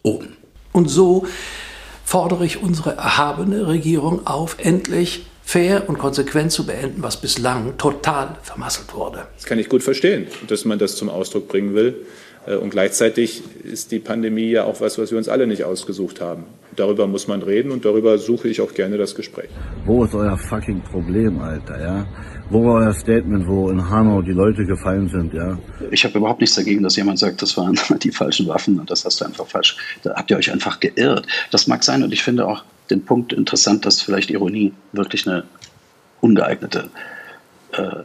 oben. 0.03 0.37
Und 0.71 0.89
so 0.89 1.27
fordere 2.03 2.45
ich 2.45 2.61
unsere 2.61 2.95
erhabene 2.95 3.67
Regierung 3.67 4.27
auf, 4.27 4.57
endlich 4.59 5.25
fair 5.43 5.87
und 5.87 5.97
konsequent 5.97 6.51
zu 6.51 6.65
beenden, 6.65 7.03
was 7.03 7.19
bislang 7.19 7.77
total 7.77 8.37
vermasselt 8.41 8.93
wurde. 8.93 9.27
Das 9.35 9.45
kann 9.45 9.59
ich 9.59 9.69
gut 9.69 9.83
verstehen, 9.83 10.27
dass 10.47 10.65
man 10.65 10.79
das 10.79 10.95
zum 10.95 11.09
Ausdruck 11.09 11.47
bringen 11.47 11.75
will. 11.75 12.05
Äh, 12.45 12.55
und 12.55 12.69
gleichzeitig 12.71 13.43
ist 13.63 13.91
die 13.91 13.99
Pandemie 13.99 14.49
ja 14.49 14.63
auch 14.63 14.81
was, 14.81 14.97
was 14.97 15.11
wir 15.11 15.17
uns 15.17 15.29
alle 15.29 15.47
nicht 15.47 15.63
ausgesucht 15.63 16.21
haben. 16.21 16.45
Darüber 16.75 17.07
muss 17.07 17.27
man 17.27 17.43
reden 17.43 17.71
und 17.71 17.85
darüber 17.85 18.17
suche 18.17 18.47
ich 18.47 18.59
auch 18.61 18.73
gerne 18.73 18.97
das 18.97 19.13
Gespräch. 19.13 19.49
Wo 19.85 20.03
ist 20.05 20.15
euer 20.15 20.37
fucking 20.37 20.81
Problem, 20.81 21.39
Alter, 21.39 21.79
ja? 21.79 22.07
Wo 22.49 22.65
war 22.65 22.81
euer 22.81 22.93
Statement, 22.93 23.47
wo 23.47 23.69
in 23.69 23.89
Hanau 23.89 24.21
die 24.21 24.31
Leute 24.31 24.65
gefallen 24.65 25.07
sind, 25.07 25.33
ja? 25.33 25.57
Ich 25.91 26.03
habe 26.03 26.17
überhaupt 26.17 26.41
nichts 26.41 26.55
dagegen, 26.55 26.83
dass 26.83 26.95
jemand 26.95 27.19
sagt, 27.19 27.41
das 27.41 27.55
waren 27.57 27.77
die 28.03 28.11
falschen 28.11 28.47
Waffen 28.47 28.79
und 28.79 28.89
das 28.89 29.05
hast 29.05 29.21
du 29.21 29.25
einfach 29.25 29.45
falsch. 29.45 29.77
Da 30.01 30.15
habt 30.15 30.31
ihr 30.31 30.37
euch 30.37 30.51
einfach 30.51 30.79
geirrt. 30.79 31.27
Das 31.51 31.67
mag 31.67 31.83
sein 31.83 32.01
und 32.01 32.11
ich 32.11 32.23
finde 32.23 32.47
auch 32.47 32.63
den 32.89 33.05
Punkt 33.05 33.33
interessant, 33.33 33.85
dass 33.85 34.01
vielleicht 34.01 34.29
Ironie 34.29 34.73
wirklich 34.91 35.27
eine 35.27 35.43
ungeeignete 36.21 36.89
äh, 37.71 38.03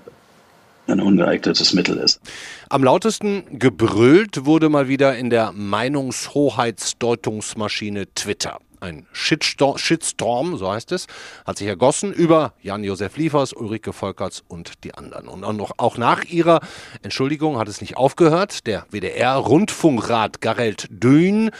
ein 0.88 1.00
ungeeignetes 1.00 1.72
Mittel 1.74 1.98
ist. 1.98 2.20
Am 2.70 2.82
lautesten 2.82 3.58
gebrüllt 3.58 4.46
wurde 4.46 4.70
mal 4.70 4.88
wieder 4.88 5.16
in 5.16 5.30
der 5.30 5.52
Meinungshoheitsdeutungsmaschine 5.52 8.12
Twitter. 8.14 8.58
Ein 8.80 9.06
Shitstorm, 9.12 10.56
so 10.56 10.70
heißt 10.70 10.92
es, 10.92 11.08
hat 11.44 11.58
sich 11.58 11.66
ergossen 11.66 12.12
über 12.12 12.54
Jan-Josef 12.62 13.16
Liefers, 13.16 13.52
Ulrike 13.52 13.92
Volkerts 13.92 14.44
und 14.46 14.84
die 14.84 14.94
anderen. 14.94 15.26
Und 15.26 15.60
auch 15.78 15.98
nach 15.98 16.22
ihrer 16.24 16.60
Entschuldigung 17.02 17.58
hat 17.58 17.66
es 17.68 17.80
nicht 17.80 17.96
aufgehört. 17.96 18.68
Der 18.68 18.86
WDR-Rundfunkrat 18.90 20.40
Garelt 20.40 20.86
Dün 20.90 21.50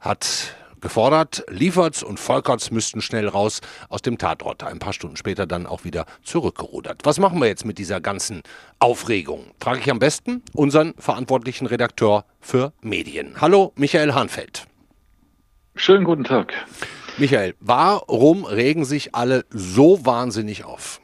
hat 0.00 0.56
gefordert, 0.84 1.42
Lieferts 1.48 2.02
und 2.02 2.20
Volkerts 2.20 2.70
müssten 2.70 3.00
schnell 3.00 3.26
raus 3.26 3.62
aus 3.88 4.02
dem 4.02 4.18
Tatort. 4.18 4.62
Ein 4.62 4.78
paar 4.78 4.92
Stunden 4.92 5.16
später 5.16 5.46
dann 5.46 5.66
auch 5.66 5.84
wieder 5.84 6.04
zurückgerudert. 6.22 7.00
Was 7.04 7.18
machen 7.18 7.40
wir 7.40 7.48
jetzt 7.48 7.64
mit 7.64 7.78
dieser 7.78 8.00
ganzen 8.00 8.42
Aufregung? 8.78 9.46
Frage 9.58 9.80
ich 9.80 9.90
am 9.90 9.98
besten 9.98 10.42
unseren 10.52 10.94
verantwortlichen 10.98 11.66
Redakteur 11.66 12.26
für 12.38 12.74
Medien. 12.82 13.40
Hallo, 13.40 13.72
Michael 13.76 14.12
Hahnfeld. 14.12 14.66
Schönen 15.74 16.04
guten 16.04 16.24
Tag. 16.24 16.54
Michael, 17.16 17.54
warum 17.60 18.44
regen 18.44 18.84
sich 18.84 19.14
alle 19.14 19.46
so 19.50 20.04
wahnsinnig 20.04 20.64
auf? 20.64 21.00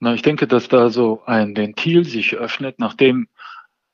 Na, 0.00 0.14
ich 0.14 0.22
denke, 0.22 0.48
dass 0.48 0.68
da 0.68 0.88
so 0.88 1.22
ein 1.26 1.54
Ventil 1.56 2.04
sich 2.06 2.34
öffnet, 2.34 2.78
nachdem 2.78 3.28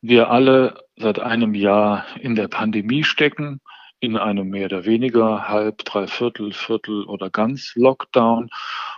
wir 0.01 0.31
alle 0.31 0.85
seit 0.97 1.19
einem 1.19 1.55
Jahr 1.55 2.07
in 2.21 2.37
der 2.37 2.47
Pandemie 2.47 3.03
stecken, 3.03 3.61
in 4.01 4.17
einem 4.17 4.49
mehr 4.49 4.67
oder 4.67 4.85
weniger 4.85 5.49
halb, 5.49 5.85
dreiviertel, 5.85 6.53
viertel 6.53 7.05
oder 7.05 7.31
ganz 7.31 7.73
Lockdown. 7.75 8.49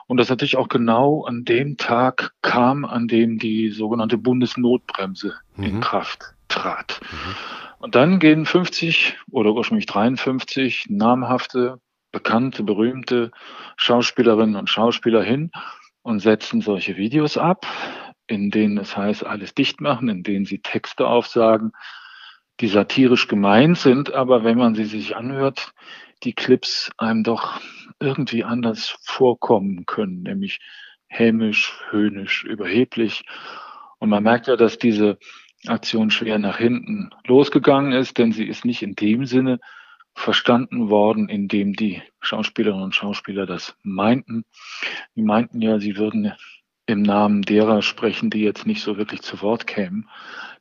Und 0.07 0.17
das 0.19 0.29
natürlich 0.29 0.57
auch 0.57 0.69
genau 0.69 1.25
an 1.25 1.45
dem 1.45 1.77
Tag 1.77 2.33
kam, 2.43 2.85
an 2.85 3.09
dem 3.09 3.39
die 3.39 3.71
sogenannte 3.71 4.19
Bundesnotbremse 4.19 5.35
mhm. 5.57 5.65
in 5.65 5.81
Kraft 5.81 6.35
trat. 6.49 7.01
Mhm. 7.03 7.35
Und 7.79 7.95
dann 7.95 8.19
gehen 8.19 8.45
50 8.45 9.17
oder 9.31 9.53
ursprünglich 9.53 9.87
53 9.87 10.87
namhafte, 10.91 11.81
bekannte, 12.13 12.63
berühmte 12.63 13.31
Schauspielerinnen 13.77 14.57
und 14.57 14.69
Schauspieler 14.69 15.23
hin 15.23 15.51
und 16.03 16.21
setzen 16.21 16.61
solche 16.61 16.97
Videos 16.97 17.39
ab, 17.39 17.67
in 18.27 18.51
denen 18.51 18.77
es 18.77 18.97
heißt, 18.97 19.25
alles 19.25 19.55
dicht 19.55 19.81
machen, 19.81 20.11
in 20.11 20.23
denen 20.23 20.45
sie 20.45 20.59
Texte 20.59 21.07
aufsagen, 21.07 21.73
die 22.61 22.69
satirisch 22.69 23.29
gemeint 23.29 23.79
sind, 23.79 24.13
aber 24.13 24.45
wenn 24.45 24.59
man 24.59 24.75
sie 24.75 24.85
sich 24.85 25.17
anhört, 25.17 25.73
die 26.23 26.35
Clips 26.35 26.91
einem 26.99 27.25
doch 27.25 27.61
irgendwie 27.99 28.45
anders 28.45 28.97
vorkommen 29.03 29.87
können, 29.87 30.23
nämlich 30.23 30.61
hämisch, 31.09 31.79
höhnisch, 31.91 32.45
überheblich. 32.45 33.25
Und 33.99 34.11
man 34.11 34.23
merkt 34.23 34.47
ja, 34.47 34.57
dass 34.57 34.79
diese 34.79 35.19
Aktion 35.67 36.11
schwer 36.11 36.39
nach 36.39 36.59
hinten 36.59 37.11
losgegangen 37.27 37.93
ist, 37.93 38.19
denn 38.19 38.33
sie 38.33 38.47
ist 38.47 38.65
nicht 38.65 38.83
in 38.83 38.95
dem 38.95 39.27
Sinne 39.27 39.61
verstanden 40.15 40.89
worden, 40.89 41.29
in 41.29 41.49
dem 41.49 41.75
die 41.75 42.03
Schauspielerinnen 42.21 42.85
und 42.85 42.95
Schauspieler 42.95 43.47
das 43.47 43.77
meinten. 43.83 44.45
Die 45.17 45.23
meinten 45.23 45.61
ja, 45.61 45.79
sie 45.79 45.97
würden 45.97 46.33
im 46.87 47.03
Namen 47.03 47.43
derer 47.43 47.83
sprechen, 47.83 48.31
die 48.31 48.41
jetzt 48.41 48.67
nicht 48.67 48.83
so 48.83 48.97
wirklich 48.97 49.23
zu 49.23 49.41
Wort 49.43 49.67
kämen. 49.67 50.09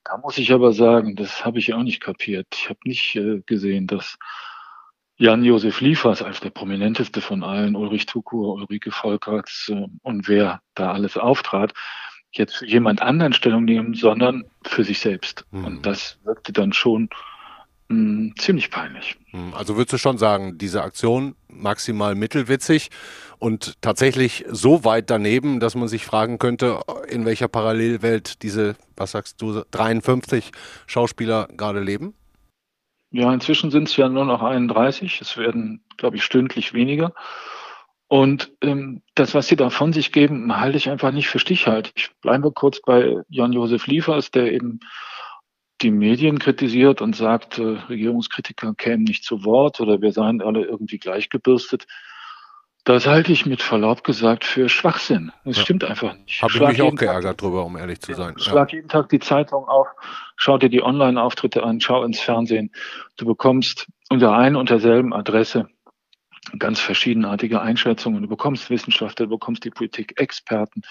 Da 0.03 0.17
muss 0.17 0.37
ich 0.37 0.51
aber 0.53 0.73
sagen, 0.73 1.15
das 1.15 1.45
habe 1.45 1.59
ich 1.59 1.73
auch 1.73 1.83
nicht 1.83 2.01
kapiert. 2.01 2.47
Ich 2.53 2.69
habe 2.69 2.79
nicht 2.83 3.15
äh, 3.15 3.41
gesehen, 3.45 3.87
dass 3.87 4.17
Jan-Josef 5.17 5.81
Liefers 5.81 6.21
als 6.21 6.39
der 6.39 6.49
prominenteste 6.49 7.21
von 7.21 7.43
allen, 7.43 7.75
Ulrich 7.75 8.05
Tukur, 8.05 8.53
Ulrike 8.53 8.91
Volkerts 8.91 9.69
äh, 9.69 9.85
und 10.01 10.27
wer 10.27 10.61
da 10.75 10.93
alles 10.93 11.17
auftrat, 11.17 11.73
jetzt 12.31 12.57
für 12.57 12.65
jemand 12.65 13.01
anderen 13.01 13.33
Stellung 13.33 13.65
nehmen, 13.65 13.93
sondern 13.93 14.45
für 14.63 14.83
sich 14.83 14.99
selbst. 14.99 15.45
Mhm. 15.51 15.65
Und 15.65 15.85
das 15.85 16.19
wirkte 16.23 16.53
dann 16.53 16.73
schon 16.73 17.09
mh, 17.89 17.97
hm, 17.97 18.33
ziemlich 18.37 18.71
peinlich. 18.71 19.17
Mhm. 19.31 19.53
Also 19.53 19.75
würdest 19.75 19.93
du 19.93 19.97
schon 19.97 20.17
sagen, 20.17 20.57
diese 20.57 20.83
Aktion 20.83 21.35
maximal 21.47 22.15
mittelwitzig 22.15 22.89
und 23.37 23.81
tatsächlich 23.81 24.45
so 24.49 24.85
weit 24.85 25.09
daneben, 25.09 25.59
dass 25.59 25.75
man 25.75 25.87
sich 25.87 26.05
fragen 26.05 26.39
könnte, 26.39 26.79
in 27.09 27.25
welcher 27.25 27.47
Parallelwelt 27.47 28.43
diese, 28.43 28.75
was 28.95 29.11
sagst 29.11 29.41
du, 29.41 29.63
53 29.71 30.51
Schauspieler 30.87 31.47
gerade 31.55 31.81
leben? 31.81 32.13
Ja, 33.11 33.33
inzwischen 33.33 33.71
sind 33.71 33.87
es 33.87 33.97
ja 33.97 34.07
nur 34.07 34.25
noch 34.25 34.43
31. 34.43 35.19
Es 35.21 35.35
werden, 35.35 35.83
glaube 35.97 36.17
ich, 36.17 36.23
stündlich 36.23 36.73
weniger. 36.73 37.13
Und 38.07 38.51
ähm, 38.61 39.01
das, 39.15 39.33
was 39.33 39.47
sie 39.47 39.55
da 39.55 39.69
von 39.69 39.93
sich 39.93 40.11
geben, 40.11 40.59
halte 40.59 40.77
ich 40.77 40.89
einfach 40.89 41.11
nicht 41.11 41.27
für 41.27 41.39
stichhaltig. 41.39 41.93
Ich 41.95 42.11
bleibe 42.21 42.51
kurz 42.51 42.81
bei 42.81 43.17
Jan-Josef 43.29 43.87
Liefers, 43.87 44.31
der 44.31 44.51
eben 44.51 44.79
die 45.81 45.91
Medien 45.91 46.39
kritisiert 46.39 47.01
und 47.01 47.15
sagt, 47.15 47.57
äh, 47.57 47.63
Regierungskritiker 47.63 48.73
kämen 48.75 49.03
nicht 49.03 49.23
zu 49.23 49.43
Wort 49.45 49.79
oder 49.79 50.01
wir 50.01 50.11
seien 50.11 50.41
alle 50.41 50.65
irgendwie 50.65 50.97
gleichgebürstet. 50.97 51.87
Das 52.85 53.05
halte 53.05 53.31
ich 53.31 53.45
mit 53.45 53.61
Verlaub 53.61 54.03
gesagt 54.03 54.45
für 54.45 54.69
Schwachsinn. 54.69 55.31
Das 55.45 55.57
ja. 55.57 55.63
stimmt 55.63 55.83
einfach 55.83 56.15
nicht. 56.15 56.41
Habe 56.41 56.53
ich 56.53 56.59
mich 56.59 56.81
auch 56.81 56.95
geärgert 56.95 57.23
Tag, 57.23 57.37
drüber, 57.37 57.65
um 57.65 57.77
ehrlich 57.77 57.99
zu 58.01 58.13
sein. 58.13 58.37
Schlag 58.39 58.71
ja. 58.71 58.77
jeden 58.77 58.89
Tag 58.89 59.09
die 59.09 59.19
Zeitung 59.19 59.67
auf, 59.67 59.87
schau 60.37 60.57
dir 60.57 60.69
die 60.69 60.81
Online-Auftritte 60.81 61.63
an, 61.63 61.81
schau 61.81 62.03
ins 62.03 62.19
Fernsehen. 62.19 62.71
Du 63.17 63.25
bekommst 63.25 63.87
unter 64.09 64.33
ein 64.33 64.55
und 64.55 64.69
derselben 64.69 65.13
Adresse 65.13 65.67
ganz 66.57 66.79
verschiedenartige 66.79 67.61
Einschätzungen. 67.61 68.23
Du 68.23 68.29
bekommst 68.29 68.69
Wissenschaftler, 68.69 69.27
du 69.27 69.31
bekommst 69.31 69.65
die 69.65 69.69
Politik-Experten 69.69 70.81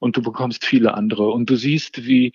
und 0.00 0.16
du 0.16 0.22
bekommst 0.22 0.64
viele 0.64 0.94
andere. 0.94 1.28
Und 1.28 1.48
du 1.48 1.56
siehst, 1.56 2.06
wie 2.06 2.32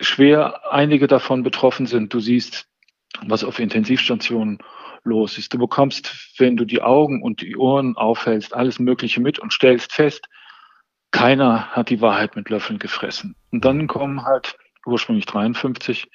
schwer 0.00 0.72
einige 0.72 1.06
davon 1.06 1.42
betroffen 1.42 1.86
sind. 1.86 2.12
Du 2.12 2.20
siehst, 2.20 2.66
was 3.26 3.44
auf 3.44 3.58
Intensivstationen 3.58 4.58
los 5.04 5.38
ist. 5.38 5.52
Du 5.52 5.58
bekommst, 5.58 6.34
wenn 6.38 6.56
du 6.56 6.64
die 6.64 6.82
Augen 6.82 7.22
und 7.22 7.40
die 7.40 7.56
Ohren 7.56 7.96
aufhältst, 7.96 8.54
alles 8.54 8.78
Mögliche 8.78 9.20
mit 9.20 9.38
und 9.38 9.52
stellst 9.52 9.92
fest, 9.92 10.26
keiner 11.10 11.68
hat 11.68 11.90
die 11.90 12.00
Wahrheit 12.00 12.34
mit 12.34 12.50
Löffeln 12.50 12.78
gefressen. 12.78 13.36
Und 13.52 13.64
dann 13.64 13.86
kommen 13.86 14.24
halt 14.24 14.56
ursprünglich 14.86 15.26
53 15.26 16.08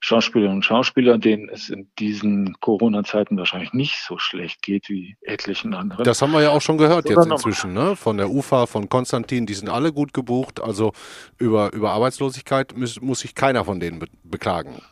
Schauspielerinnen 0.00 0.58
und 0.58 0.64
Schauspieler, 0.64 1.18
denen 1.18 1.48
es 1.48 1.70
in 1.70 1.90
diesen 1.98 2.54
Corona-Zeiten 2.60 3.38
wahrscheinlich 3.38 3.72
nicht 3.72 3.96
so 3.96 4.18
schlecht 4.18 4.62
geht 4.62 4.88
wie 4.88 5.16
etlichen 5.22 5.74
anderen. 5.74 6.04
Das 6.04 6.20
haben 6.22 6.32
wir 6.32 6.42
ja 6.42 6.50
auch 6.50 6.60
schon 6.60 6.78
gehört 6.78 7.08
jetzt 7.08 7.26
inzwischen, 7.26 7.72
ne? 7.72 7.96
Von 7.96 8.18
der 8.18 8.30
UFA, 8.30 8.66
von 8.66 8.88
Konstantin, 8.88 9.46
die 9.46 9.54
sind 9.54 9.68
alle 9.68 9.92
gut 9.92 10.12
gebucht. 10.12 10.60
Also 10.60 10.92
über, 11.38 11.72
über 11.72 11.92
Arbeitslosigkeit 11.92 12.76
muss, 12.76 13.00
muss 13.00 13.20
sich 13.20 13.34
keiner 13.34 13.64
von 13.64 13.80
denen 13.80 13.98
be 13.98 14.06
beklagen. 14.22 14.82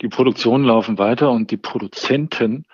Die 0.00 0.08
Produktionen 0.08 0.64
laufen 0.64 0.98
weiter 0.98 1.30
und 1.30 1.50
die 1.50 1.56
Produzenten 1.56 2.64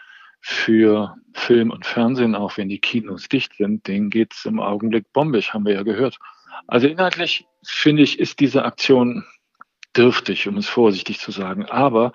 für 0.40 1.16
Film 1.35 1.71
und 1.71 1.85
Fernsehen, 1.85 2.35
auch 2.35 2.57
wenn 2.57 2.69
die 2.69 2.79
Kinos 2.79 3.29
dicht 3.29 3.55
sind, 3.57 3.87
denen 3.87 4.11
geht 4.11 4.33
es 4.33 4.45
im 4.45 4.61
Augenblick 4.61 5.12
bombig, 5.12 5.53
haben 5.53 5.66
wir 5.66 5.75
ja 5.75 5.83
gehört. 5.83 6.19
Also 6.66 6.87
inhaltlich 6.87 7.47
finde 7.64 8.03
ich, 8.03 8.19
ist 8.19 8.40
diese 8.40 8.64
Aktion 8.64 9.25
dürftig, 9.97 10.47
um 10.49 10.57
es 10.57 10.69
vorsichtig 10.69 11.19
zu 11.19 11.31
sagen. 11.31 11.67
Aber 11.67 12.13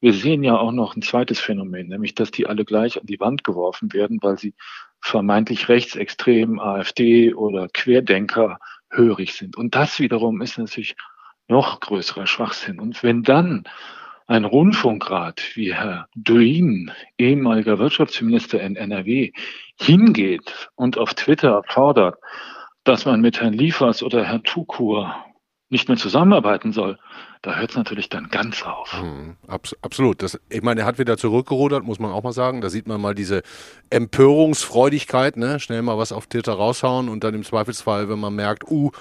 wir 0.00 0.12
sehen 0.12 0.42
ja 0.42 0.56
auch 0.56 0.72
noch 0.72 0.96
ein 0.96 1.02
zweites 1.02 1.40
Phänomen, 1.40 1.88
nämlich 1.88 2.14
dass 2.14 2.30
die 2.30 2.46
alle 2.46 2.64
gleich 2.64 3.00
an 3.00 3.06
die 3.06 3.20
Wand 3.20 3.44
geworfen 3.44 3.92
werden, 3.92 4.18
weil 4.20 4.38
sie 4.38 4.54
vermeintlich 5.00 5.68
rechtsextrem, 5.68 6.58
AfD 6.58 7.34
oder 7.34 7.68
Querdenker 7.68 8.58
hörig 8.90 9.34
sind. 9.34 9.56
Und 9.56 9.74
das 9.74 9.98
wiederum 9.98 10.40
ist 10.42 10.58
natürlich 10.58 10.96
noch 11.48 11.80
größerer 11.80 12.26
Schwachsinn. 12.26 12.80
Und 12.80 13.02
wenn 13.02 13.22
dann 13.22 13.64
ein 14.26 14.44
Rundfunkrat 14.44 15.42
wie 15.54 15.74
Herr 15.74 16.08
Duin, 16.14 16.92
ehemaliger 17.18 17.78
Wirtschaftsminister 17.78 18.60
in 18.60 18.76
NRW, 18.76 19.32
hingeht 19.80 20.70
und 20.74 20.98
auf 20.98 21.14
Twitter 21.14 21.62
fordert, 21.68 22.18
dass 22.84 23.04
man 23.04 23.20
mit 23.20 23.40
Herrn 23.40 23.52
Liefers 23.52 24.02
oder 24.02 24.24
Herrn 24.24 24.42
Tukur 24.42 25.14
nicht 25.72 25.88
mehr 25.88 25.96
zusammenarbeiten 25.96 26.72
soll, 26.72 26.98
da 27.40 27.56
hört 27.56 27.70
es 27.70 27.76
natürlich 27.76 28.08
dann 28.08 28.28
ganz 28.28 28.62
auf. 28.62 29.02
Mhm, 29.02 29.36
abs 29.48 29.74
absolut. 29.82 30.22
Das, 30.22 30.38
ich 30.48 30.62
meine, 30.62 30.82
er 30.82 30.86
hat 30.86 30.98
wieder 30.98 31.16
zurückgerudert, 31.16 31.82
muss 31.82 31.98
man 31.98 32.12
auch 32.12 32.22
mal 32.22 32.32
sagen. 32.32 32.60
Da 32.60 32.70
sieht 32.70 32.86
man 32.86 33.00
mal 33.00 33.14
diese 33.14 33.42
Empörungsfreudigkeit, 33.90 35.36
ne? 35.36 35.58
schnell 35.58 35.82
mal 35.82 35.98
was 35.98 36.12
auf 36.12 36.26
Twitter 36.26 36.52
raushauen 36.52 37.08
und 37.08 37.24
dann 37.24 37.34
im 37.34 37.42
Zweifelsfall, 37.42 38.08
wenn 38.08 38.20
man 38.20 38.34
merkt, 38.34 38.70
uh, 38.70 38.92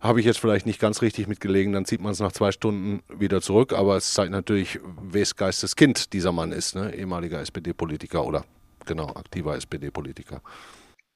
habe 0.00 0.20
ich 0.20 0.26
jetzt 0.26 0.38
vielleicht 0.38 0.64
nicht 0.64 0.80
ganz 0.80 1.02
richtig 1.02 1.28
mitgelegen, 1.28 1.72
dann 1.72 1.84
zieht 1.84 2.00
man 2.00 2.12
es 2.12 2.20
nach 2.20 2.32
zwei 2.32 2.50
Stunden 2.50 3.02
wieder 3.08 3.40
zurück. 3.40 3.72
Aber 3.72 3.96
es 3.96 4.14
zeigt 4.14 4.32
natürlich, 4.32 4.80
wes 5.02 5.36
Geistes 5.36 5.76
Kind 5.76 6.12
dieser 6.12 6.32
Mann 6.32 6.52
ist, 6.52 6.74
ne? 6.74 6.94
ehemaliger 6.94 7.40
SPD-Politiker 7.40 8.24
oder 8.24 8.44
genau, 8.86 9.08
aktiver 9.08 9.56
SPD-Politiker. 9.56 10.40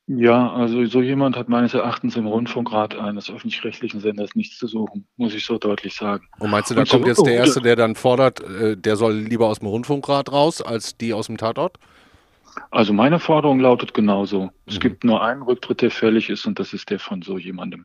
Ja, 0.09 0.53
also 0.53 0.85
so 0.87 1.03
jemand 1.03 1.37
hat 1.37 1.49
meines 1.49 1.75
Erachtens 1.75 2.15
im 2.17 2.27
Rundfunkrat 2.27 2.95
eines 2.95 3.29
öffentlich-rechtlichen 3.29 4.01
Senders 4.01 4.37
nichts 4.37 4.57
zu 4.57 4.69
suchen, 4.69 5.05
muss 5.17 5.35
ich 5.35 5.45
so 5.45 5.59
deutlich 5.59 5.95
sagen. 5.97 6.29
Und 6.39 6.51
meinst 6.51 6.71
du, 6.71 6.75
da 6.75 6.83
Und 6.83 6.89
kommt 6.89 7.07
jetzt 7.09 7.27
der 7.27 7.35
Erste, 7.35 7.61
der 7.61 7.75
dann 7.75 7.97
fordert, 7.97 8.41
äh, 8.41 8.77
der 8.77 8.95
soll 8.95 9.15
lieber 9.15 9.49
aus 9.49 9.59
dem 9.59 9.67
Rundfunkrat 9.67 10.31
raus, 10.31 10.63
als 10.63 10.97
die 10.97 11.13
aus 11.13 11.27
dem 11.27 11.39
Tatort? 11.39 11.79
Also 12.71 12.93
meine 12.93 13.19
Forderung 13.19 13.59
lautet 13.59 13.95
genauso. 13.95 14.45
Mhm. 14.45 14.51
Es 14.67 14.79
gibt 14.79 15.03
nur 15.03 15.25
einen 15.25 15.43
Rücktritt, 15.43 15.83
der 15.83 15.91
fällig 15.91 16.31
ist, 16.31 16.47
und 16.47 16.61
das 16.61 16.73
ist 16.73 16.89
der 16.89 17.01
von 17.01 17.23
so 17.23 17.37
jemandem. 17.37 17.85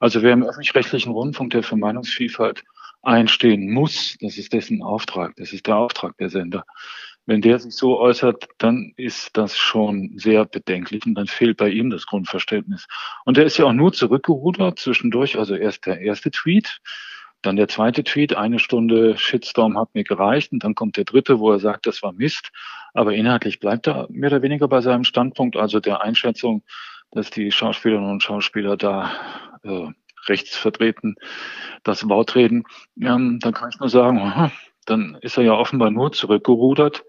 Also 0.00 0.22
wer 0.22 0.32
im 0.32 0.42
öffentlich-rechtlichen 0.42 1.12
Rundfunk, 1.12 1.52
der 1.52 1.62
für 1.62 1.76
Meinungsvielfalt 1.76 2.64
einstehen 3.02 3.72
muss, 3.72 4.16
das 4.20 4.36
ist 4.36 4.52
dessen 4.52 4.82
Auftrag, 4.82 5.34
das 5.36 5.52
ist 5.52 5.66
der 5.66 5.76
Auftrag 5.76 6.16
der 6.18 6.30
Sender. 6.30 6.64
Wenn 7.30 7.42
der 7.42 7.60
sich 7.60 7.76
so 7.76 7.96
äußert, 7.96 8.48
dann 8.58 8.92
ist 8.96 9.36
das 9.36 9.56
schon 9.56 10.18
sehr 10.18 10.46
bedenklich 10.46 11.06
und 11.06 11.14
dann 11.14 11.28
fehlt 11.28 11.58
bei 11.58 11.68
ihm 11.68 11.88
das 11.88 12.06
Grundverständnis. 12.06 12.88
Und 13.24 13.38
er 13.38 13.44
ist 13.44 13.56
ja 13.56 13.66
auch 13.66 13.72
nur 13.72 13.92
zurückgerudert 13.92 14.80
zwischendurch, 14.80 15.38
also 15.38 15.54
erst 15.54 15.86
der 15.86 16.00
erste 16.00 16.32
Tweet, 16.32 16.80
dann 17.40 17.54
der 17.54 17.68
zweite 17.68 18.02
Tweet, 18.02 18.34
eine 18.36 18.58
Stunde 18.58 19.16
Shitstorm 19.16 19.78
hat 19.78 19.94
mir 19.94 20.02
gereicht 20.02 20.50
und 20.50 20.64
dann 20.64 20.74
kommt 20.74 20.96
der 20.96 21.04
dritte, 21.04 21.38
wo 21.38 21.52
er 21.52 21.60
sagt, 21.60 21.86
das 21.86 22.02
war 22.02 22.10
Mist. 22.10 22.50
Aber 22.94 23.14
inhaltlich 23.14 23.60
bleibt 23.60 23.86
er 23.86 24.08
mehr 24.10 24.32
oder 24.32 24.42
weniger 24.42 24.66
bei 24.66 24.80
seinem 24.80 25.04
Standpunkt, 25.04 25.56
also 25.56 25.78
der 25.78 26.02
Einschätzung, 26.02 26.64
dass 27.12 27.30
die 27.30 27.52
Schauspielerinnen 27.52 28.10
und 28.10 28.24
Schauspieler 28.24 28.76
da 28.76 29.12
äh, 29.62 29.86
rechts 30.26 30.56
vertreten 30.56 31.14
das 31.84 32.08
Wort 32.08 32.34
reden. 32.34 32.64
Ähm, 33.00 33.38
dann 33.40 33.54
kann 33.54 33.70
ich 33.72 33.78
nur 33.78 33.88
sagen, 33.88 34.50
dann 34.86 35.18
ist 35.20 35.36
er 35.36 35.44
ja 35.44 35.52
offenbar 35.52 35.90
nur 35.90 36.12
zurückgerudert, 36.12 37.04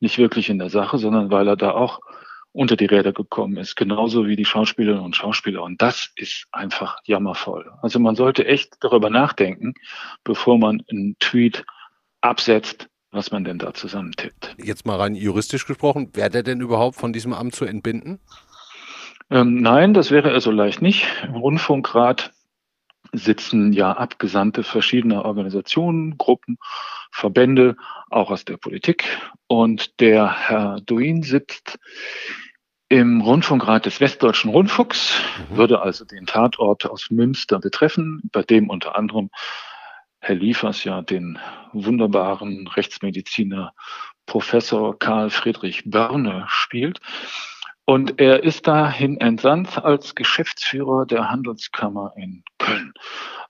nicht 0.00 0.18
wirklich 0.18 0.50
in 0.50 0.58
der 0.58 0.70
Sache, 0.70 0.98
sondern 0.98 1.30
weil 1.30 1.48
er 1.48 1.56
da 1.56 1.72
auch 1.72 2.00
unter 2.52 2.76
die 2.76 2.86
Räder 2.86 3.12
gekommen 3.12 3.56
ist, 3.56 3.74
genauso 3.74 4.26
wie 4.26 4.36
die 4.36 4.44
Schauspielerinnen 4.44 5.04
und 5.04 5.16
Schauspieler. 5.16 5.62
Und 5.62 5.82
das 5.82 6.12
ist 6.14 6.46
einfach 6.52 6.98
jammervoll. 7.04 7.70
Also 7.82 7.98
man 7.98 8.14
sollte 8.14 8.46
echt 8.46 8.76
darüber 8.80 9.10
nachdenken, 9.10 9.74
bevor 10.22 10.58
man 10.58 10.80
einen 10.88 11.16
Tweet 11.18 11.64
absetzt, 12.20 12.88
was 13.10 13.32
man 13.32 13.44
denn 13.44 13.58
da 13.58 13.74
zusammentippt. 13.74 14.56
Jetzt 14.62 14.86
mal 14.86 14.96
rein 14.96 15.16
juristisch 15.16 15.66
gesprochen, 15.66 16.10
wäre 16.14 16.30
der 16.30 16.44
denn 16.44 16.60
überhaupt 16.60 16.96
von 16.96 17.12
diesem 17.12 17.32
Amt 17.32 17.56
zu 17.56 17.64
entbinden? 17.64 18.20
Ähm, 19.30 19.60
nein, 19.60 19.92
das 19.92 20.12
wäre 20.12 20.30
er 20.30 20.40
so 20.40 20.52
leicht 20.52 20.80
nicht. 20.80 21.06
Im 21.24 21.34
Rundfunkrat 21.34 22.32
sitzen 23.12 23.72
ja 23.72 23.92
Abgesandte 23.92 24.62
verschiedener 24.62 25.24
Organisationen, 25.24 26.18
Gruppen, 26.18 26.58
Verbände, 27.14 27.76
auch 28.10 28.30
aus 28.30 28.44
der 28.44 28.56
Politik. 28.56 29.04
Und 29.46 30.00
der 30.00 30.48
Herr 30.48 30.80
Duin 30.84 31.22
sitzt 31.22 31.78
im 32.88 33.20
Rundfunkrat 33.20 33.86
des 33.86 34.00
Westdeutschen 34.00 34.50
Rundfunks, 34.50 35.22
mhm. 35.48 35.56
würde 35.56 35.80
also 35.80 36.04
den 36.04 36.26
Tatort 36.26 36.86
aus 36.86 37.10
Münster 37.10 37.60
betreffen, 37.60 38.20
bei 38.32 38.42
dem 38.42 38.68
unter 38.68 38.96
anderem 38.96 39.30
Herr 40.18 40.34
Liefers 40.34 40.82
ja 40.84 41.02
den 41.02 41.38
wunderbaren 41.72 42.66
Rechtsmediziner 42.66 43.74
Professor 44.26 44.98
Karl 44.98 45.30
Friedrich 45.30 45.84
Börne 45.84 46.46
spielt. 46.48 47.00
Und 47.86 48.18
er 48.18 48.42
ist 48.42 48.66
dahin 48.66 49.20
entsandt 49.20 49.84
als 49.84 50.14
Geschäftsführer 50.14 51.04
der 51.04 51.30
Handelskammer 51.30 52.14
in 52.16 52.42
Köln. 52.58 52.94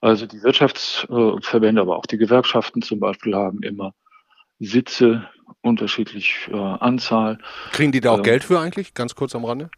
Also 0.01 0.25
die 0.25 0.43
Wirtschaftsverbände, 0.43 1.81
aber 1.81 1.97
auch 1.97 2.05
die 2.05 2.17
Gewerkschaften 2.17 2.81
zum 2.81 2.99
Beispiel 2.99 3.33
haben 3.33 3.63
immer 3.63 3.93
Sitze 4.59 5.29
unterschiedlich 5.61 6.49
äh, 6.51 6.55
Anzahl. 6.55 7.37
Kriegen 7.71 7.91
die 7.91 8.01
da 8.01 8.11
auch 8.11 8.17
ähm, 8.17 8.23
Geld 8.23 8.43
für 8.43 8.59
eigentlich? 8.59 8.93
Ganz 8.93 9.15
kurz 9.15 9.35
am 9.35 9.45
Rande? 9.45 9.69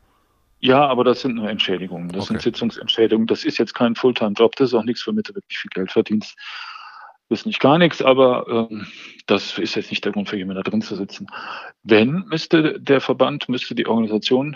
Ja, 0.59 0.87
aber 0.87 1.03
das 1.03 1.21
sind 1.21 1.35
nur 1.35 1.49
Entschädigungen. 1.49 2.09
Das 2.09 2.23
okay. 2.23 2.33
sind 2.33 2.41
Sitzungsentschädigungen. 2.41 3.27
Das 3.27 3.43
ist 3.43 3.59
jetzt 3.59 3.75
kein 3.75 3.95
Fulltime-Job. 3.95 4.55
Das 4.55 4.69
ist 4.69 4.73
auch 4.73 4.83
nichts, 4.83 5.05
womit 5.05 5.29
du 5.29 5.35
wirklich 5.35 5.57
viel 5.57 5.69
Geld 5.69 5.91
verdienst. 5.91 6.35
Ist 7.29 7.45
nicht 7.45 7.59
gar 7.59 7.77
nichts, 7.77 8.01
aber 8.01 8.69
ähm, 8.71 8.87
das 9.25 9.57
ist 9.57 9.75
jetzt 9.75 9.89
nicht 9.89 10.05
der 10.05 10.13
Grund 10.13 10.29
für 10.29 10.37
jemanden 10.37 10.63
da 10.63 10.69
drin 10.69 10.81
zu 10.81 10.95
sitzen. 10.95 11.27
Wenn, 11.83 12.23
müsste 12.27 12.79
der 12.79 13.01
Verband, 13.01 13.49
müsste 13.49 13.75
die 13.75 13.85
Organisation, 13.85 14.55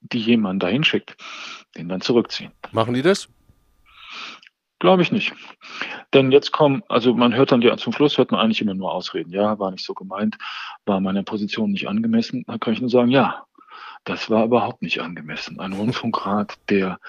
die 0.00 0.18
jemanden 0.18 0.60
dahin 0.60 0.84
schickt, 0.84 1.16
den 1.76 1.88
dann 1.88 2.02
zurückziehen. 2.02 2.52
Machen 2.72 2.94
die 2.94 3.02
das? 3.02 3.28
Glaube 4.80 5.02
ich 5.02 5.10
nicht. 5.10 5.32
Denn 6.14 6.30
jetzt 6.30 6.52
kommen, 6.52 6.82
also 6.88 7.14
man 7.14 7.34
hört 7.34 7.50
dann 7.50 7.62
ja 7.62 7.76
zum 7.76 7.92
Schluss, 7.92 8.16
hört 8.16 8.30
man 8.30 8.40
eigentlich 8.40 8.60
immer 8.60 8.74
nur 8.74 8.92
Ausreden. 8.92 9.32
Ja, 9.32 9.58
war 9.58 9.70
nicht 9.70 9.84
so 9.84 9.94
gemeint, 9.94 10.36
war 10.84 11.00
meiner 11.00 11.24
Position 11.24 11.72
nicht 11.72 11.88
angemessen. 11.88 12.44
Da 12.46 12.58
kann 12.58 12.74
ich 12.74 12.80
nur 12.80 12.90
sagen, 12.90 13.10
ja, 13.10 13.44
das 14.04 14.30
war 14.30 14.44
überhaupt 14.44 14.82
nicht 14.82 15.00
angemessen. 15.00 15.58
Ein 15.58 15.72
Rundfunkrat, 15.72 16.58
der 16.68 17.00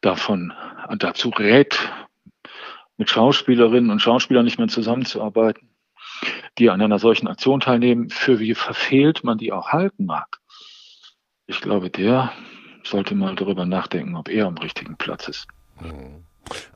davon 0.00 0.52
dazu 0.98 1.30
rät, 1.30 1.78
mit 3.00 3.08
Schauspielerinnen 3.08 3.90
und 3.90 4.02
Schauspielern 4.02 4.44
nicht 4.44 4.58
mehr 4.58 4.68
zusammenzuarbeiten, 4.68 5.70
die 6.58 6.68
an 6.68 6.82
einer 6.82 6.98
solchen 6.98 7.28
Aktion 7.28 7.60
teilnehmen, 7.60 8.10
für 8.10 8.38
wie 8.40 8.54
verfehlt 8.54 9.24
man 9.24 9.38
die 9.38 9.52
auch 9.52 9.68
halten 9.68 10.04
mag. 10.04 10.38
Ich 11.46 11.62
glaube, 11.62 11.88
der 11.88 12.30
sollte 12.84 13.14
mal 13.14 13.34
darüber 13.36 13.64
nachdenken, 13.64 14.16
ob 14.16 14.28
er 14.28 14.46
am 14.46 14.58
richtigen 14.58 14.98
Platz 14.98 15.28
ist. 15.28 15.48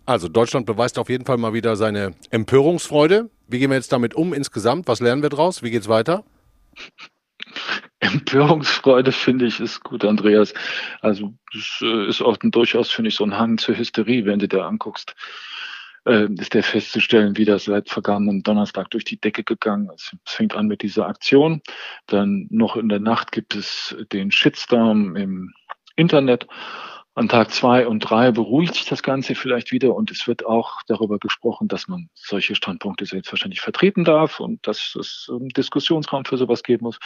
Also 0.06 0.28
Deutschland 0.28 0.64
beweist 0.64 0.98
auf 0.98 1.10
jeden 1.10 1.26
Fall 1.26 1.36
mal 1.36 1.52
wieder 1.52 1.76
seine 1.76 2.14
Empörungsfreude. 2.30 3.28
Wie 3.46 3.58
gehen 3.58 3.68
wir 3.68 3.76
jetzt 3.76 3.92
damit 3.92 4.14
um 4.14 4.32
insgesamt? 4.32 4.88
Was 4.88 5.00
lernen 5.00 5.20
wir 5.20 5.28
draus? 5.28 5.62
Wie 5.62 5.70
geht's 5.70 5.88
weiter? 5.88 6.24
Empörungsfreude 8.00 9.12
finde 9.12 9.44
ich 9.44 9.60
ist 9.60 9.82
gut, 9.84 10.06
Andreas. 10.06 10.54
Also 11.02 11.34
es 11.54 11.80
äh, 11.82 12.08
ist 12.08 12.22
oft 12.22 12.42
ein, 12.44 12.50
durchaus, 12.50 12.90
finde 12.90 13.08
ich, 13.08 13.16
so 13.16 13.24
ein 13.24 13.36
Hang 13.36 13.58
zur 13.58 13.76
Hysterie, 13.76 14.24
wenn 14.24 14.38
du 14.38 14.48
dir 14.48 14.64
anguckst. 14.64 15.14
Äh, 16.06 16.28
ist 16.38 16.52
der 16.52 16.62
festzustellen, 16.62 17.38
wie 17.38 17.46
das 17.46 17.64
seit 17.64 17.88
vergangenen 17.88 18.42
Donnerstag 18.42 18.90
durch 18.90 19.04
die 19.04 19.18
Decke 19.18 19.42
gegangen 19.42 19.88
ist. 19.94 20.14
Es 20.26 20.32
fängt 20.32 20.54
an 20.54 20.66
mit 20.66 20.82
dieser 20.82 21.06
Aktion. 21.06 21.62
Dann 22.06 22.46
noch 22.50 22.76
in 22.76 22.90
der 22.90 23.00
Nacht 23.00 23.32
gibt 23.32 23.54
es 23.54 23.96
den 24.12 24.30
Shitstorm 24.30 25.16
im 25.16 25.54
Internet. 25.96 26.46
An 27.16 27.28
Tag 27.28 27.52
zwei 27.52 27.86
und 27.86 28.00
drei 28.00 28.32
beruhigt 28.32 28.74
sich 28.74 28.86
das 28.86 29.02
Ganze 29.02 29.36
vielleicht 29.36 29.70
wieder 29.70 29.94
und 29.94 30.10
es 30.10 30.26
wird 30.26 30.44
auch 30.44 30.82
darüber 30.88 31.18
gesprochen, 31.18 31.68
dass 31.68 31.86
man 31.86 32.10
solche 32.12 32.56
Standpunkte 32.56 33.06
selbstverständlich 33.06 33.60
vertreten 33.60 34.04
darf 34.04 34.40
und 34.40 34.66
dass 34.66 34.96
es 34.96 35.30
einen 35.30 35.50
Diskussionsraum 35.50 36.24
für 36.24 36.36
sowas 36.36 36.64
geben 36.64 36.84
muss. 36.84 36.98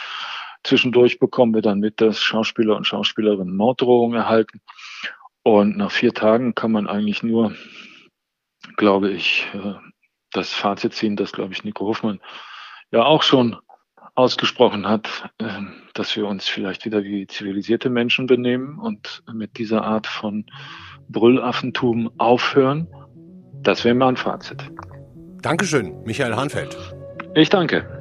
Zwischendurch 0.63 1.19
bekommen 1.19 1.53
wir 1.53 1.61
dann 1.61 1.79
mit, 1.79 2.01
dass 2.01 2.21
Schauspieler 2.21 2.75
und 2.75 2.87
Schauspielerinnen 2.87 3.55
Morddrohungen 3.55 4.17
erhalten. 4.17 4.61
Und 5.43 5.77
nach 5.77 5.91
vier 5.91 6.13
Tagen 6.13 6.55
kann 6.55 6.71
man 6.71 6.87
eigentlich 6.87 7.21
nur, 7.21 7.53
glaube 8.77 9.11
ich, 9.11 9.47
äh, 9.53 9.73
das 10.31 10.53
Fazit 10.53 10.93
ziehen, 10.93 11.15
das, 11.15 11.31
glaube 11.31 11.53
ich, 11.53 11.63
Nico 11.63 11.85
Hofmann 11.85 12.19
ja 12.91 13.03
auch 13.03 13.23
schon 13.23 13.57
ausgesprochen 14.15 14.87
hat, 14.87 15.29
ähm, 15.39 15.73
dass 15.93 16.15
wir 16.15 16.27
uns 16.27 16.47
vielleicht 16.47 16.85
wieder 16.85 17.03
wie 17.03 17.27
zivilisierte 17.27 17.89
Menschen 17.89 18.27
benehmen 18.27 18.79
und 18.79 19.23
mit 19.31 19.57
dieser 19.57 19.83
Art 19.83 20.07
von 20.07 20.45
Brüllaffentum 21.07 22.11
aufhören. 22.17 22.87
Das 23.61 23.83
wäre 23.85 23.95
mein 23.95 24.17
Fazit. 24.17 24.69
Dankeschön, 25.41 26.03
Michael 26.03 26.35
Hanfeld. 26.35 26.77
Ich 27.35 27.49
danke. 27.49 27.98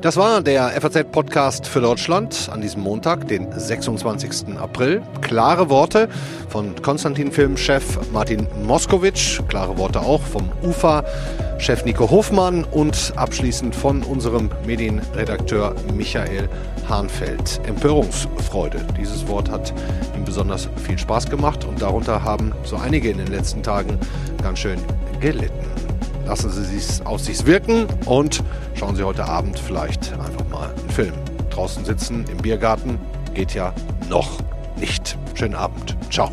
Das 0.00 0.16
war 0.16 0.40
der 0.40 0.70
FAZ-Podcast 0.80 1.66
für 1.66 1.82
Deutschland 1.82 2.48
an 2.50 2.62
diesem 2.62 2.80
Montag, 2.80 3.28
den 3.28 3.52
26. 3.52 4.56
April. 4.58 5.02
Klare 5.20 5.68
Worte 5.68 6.08
von 6.48 6.74
Konstantin 6.80 7.30
Filmchef 7.30 8.10
Martin 8.10 8.46
Moskowitsch, 8.64 9.42
klare 9.48 9.76
Worte 9.76 10.00
auch 10.00 10.22
vom 10.22 10.50
UFA-Chef 10.62 11.84
Nico 11.84 12.10
Hofmann 12.10 12.64
und 12.64 13.12
abschließend 13.16 13.74
von 13.74 14.02
unserem 14.02 14.48
Medienredakteur 14.64 15.74
Michael 15.94 16.48
Hahnfeld. 16.88 17.60
Empörungsfreude. 17.66 18.80
Dieses 18.98 19.28
Wort 19.28 19.50
hat 19.50 19.74
ihm 20.16 20.24
besonders 20.24 20.70
viel 20.86 20.98
Spaß 20.98 21.28
gemacht 21.28 21.66
und 21.66 21.82
darunter 21.82 22.24
haben 22.24 22.52
so 22.64 22.76
einige 22.76 23.10
in 23.10 23.18
den 23.18 23.28
letzten 23.30 23.62
Tagen 23.62 23.98
ganz 24.42 24.60
schön 24.60 24.78
gelitten. 25.20 25.89
Lassen 26.30 26.48
Sie 26.52 26.76
es 26.76 27.04
auf 27.04 27.20
sich 27.20 27.44
wirken 27.44 27.88
und 28.06 28.44
schauen 28.74 28.94
Sie 28.94 29.02
heute 29.02 29.24
Abend 29.24 29.58
vielleicht 29.58 30.12
einfach 30.12 30.48
mal 30.48 30.72
einen 30.78 30.88
Film. 30.88 31.14
Draußen 31.50 31.84
sitzen 31.84 32.24
im 32.30 32.38
Biergarten 32.38 33.00
geht 33.34 33.52
ja 33.52 33.74
noch 34.08 34.38
nicht. 34.78 35.18
Schönen 35.34 35.56
Abend. 35.56 35.96
Ciao. 36.08 36.30